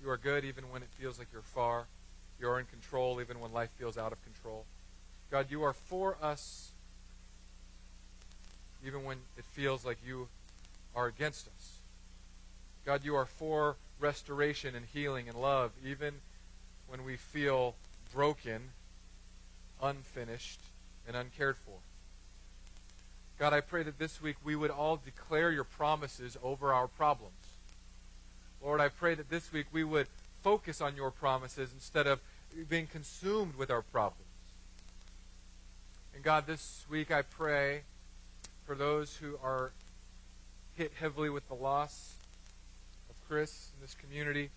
you 0.02 0.10
are 0.10 0.18
good 0.18 0.46
even 0.46 0.70
when 0.70 0.84
it 0.84 0.90
feels 0.98 1.18
like 1.18 1.28
you're 1.34 1.42
far. 1.42 1.88
You 2.40 2.50
are 2.50 2.60
in 2.60 2.66
control 2.66 3.20
even 3.20 3.40
when 3.40 3.52
life 3.52 3.70
feels 3.78 3.98
out 3.98 4.12
of 4.12 4.24
control. 4.24 4.66
God, 5.32 5.48
you 5.50 5.64
are 5.64 5.74
for 5.74 6.18
us 6.22 6.72
even 8.86 9.04
when 9.04 9.18
it 9.38 9.44
feels 9.44 9.86
like 9.86 9.98
you 10.06 10.28
are 10.96 11.08
against 11.08 11.48
us. 11.48 11.80
God, 12.86 13.04
you 13.04 13.16
are 13.16 13.26
for 13.26 13.76
restoration 14.00 14.76
and 14.76 14.86
healing 14.94 15.28
and 15.28 15.40
love 15.40 15.72
even 15.86 16.14
when 16.88 17.04
we 17.04 17.18
feel 17.18 17.76
broken, 18.14 18.62
unfinished, 19.82 20.60
and 21.08 21.16
uncared 21.16 21.58
for. 21.58 21.78
God, 23.40 23.54
I 23.54 23.62
pray 23.62 23.84
that 23.84 24.00
this 24.00 24.22
week 24.22 24.38
we 24.44 24.56
would 24.56 24.72
all 24.72 24.98
declare 24.98 25.52
your 25.52 25.64
promises 25.64 26.38
over 26.44 26.74
our 26.74 26.88
problems. 26.88 27.34
Lord, 28.64 28.82
I 28.82 28.90
pray 28.90 29.14
that 29.14 29.30
this 29.30 29.52
week 29.52 29.68
we 29.72 29.84
would 29.84 30.08
focus 30.42 30.82
on 30.82 30.96
your 30.96 31.12
promises 31.12 31.70
instead 31.74 32.08
of 32.08 32.20
being 32.70 32.88
consumed 32.88 33.56
with 33.56 33.70
our 33.70 33.82
problems. 33.82 34.24
And 36.16 36.24
God, 36.24 36.48
this 36.48 36.86
week 36.90 37.12
I 37.12 37.22
pray 37.22 37.82
for 38.66 38.74
those 38.74 39.18
who 39.18 39.38
are 39.44 39.72
hit 40.76 40.94
heavily 41.00 41.30
with 41.30 41.48
the 41.48 41.54
loss 41.54 42.17
Chris 43.28 43.72
in 43.76 43.82
this 43.82 43.94
community, 43.94 44.50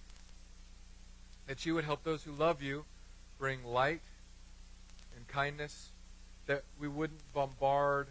that 1.47 1.67
you 1.67 1.75
would 1.75 1.85
help 1.85 2.05
those 2.05 2.23
who 2.23 2.33
love 2.33 2.63
you 2.63 2.85
bring 3.39 3.65
light 3.65 4.03
and 5.17 5.27
kindness, 5.27 5.91
that 6.47 6.63
we 6.79 6.87
wouldn't 6.87 7.21
bombard 7.33 8.09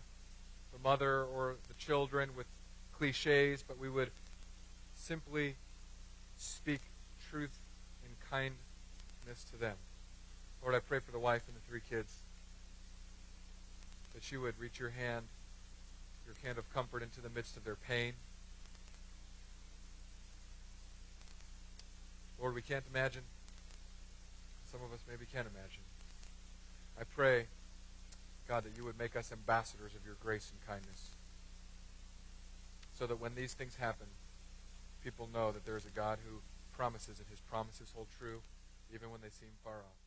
the 0.73 0.79
mother 0.79 1.23
or 1.23 1.55
the 1.67 1.73
children 1.75 2.29
with 2.35 2.47
cliches, 2.97 3.63
but 3.63 3.77
we 3.77 3.89
would 3.89 4.11
simply 4.95 5.55
speak 6.37 6.81
truth 7.29 7.57
and 8.05 8.13
kindness 8.29 9.45
to 9.51 9.57
them. 9.57 9.75
Lord, 10.61 10.75
I 10.75 10.79
pray 10.79 10.99
for 10.99 11.11
the 11.11 11.19
wife 11.19 11.43
and 11.47 11.55
the 11.55 11.61
three 11.69 11.81
kids 11.89 12.13
that 14.13 14.29
you 14.31 14.41
would 14.41 14.59
reach 14.59 14.79
your 14.79 14.89
hand, 14.89 15.25
your 16.25 16.35
hand 16.43 16.57
of 16.57 16.71
comfort 16.73 17.01
into 17.01 17.21
the 17.21 17.29
midst 17.29 17.55
of 17.55 17.63
their 17.63 17.75
pain. 17.75 18.13
Lord, 22.39 22.55
we 22.55 22.61
can't 22.61 22.85
imagine. 22.93 23.23
Some 24.71 24.81
of 24.81 24.93
us 24.93 24.99
maybe 25.09 25.25
can't 25.31 25.47
imagine. 25.47 25.81
I 26.99 27.03
pray 27.03 27.45
God, 28.49 28.63
that 28.63 28.75
you 28.75 28.83
would 28.83 28.97
make 28.97 29.15
us 29.15 29.31
ambassadors 29.31 29.93
of 29.93 30.03
your 30.03 30.15
grace 30.19 30.51
and 30.51 30.67
kindness. 30.67 31.11
So 32.97 33.05
that 33.05 33.21
when 33.21 33.35
these 33.35 33.53
things 33.53 33.75
happen, 33.75 34.07
people 35.03 35.29
know 35.31 35.51
that 35.51 35.65
there 35.65 35.77
is 35.77 35.85
a 35.85 35.91
God 35.95 36.17
who 36.27 36.41
promises 36.75 37.19
and 37.19 37.27
his 37.29 37.39
promises 37.39 37.93
hold 37.95 38.07
true 38.17 38.41
even 38.93 39.11
when 39.11 39.21
they 39.21 39.29
seem 39.29 39.49
far 39.63 39.75
off. 39.75 39.98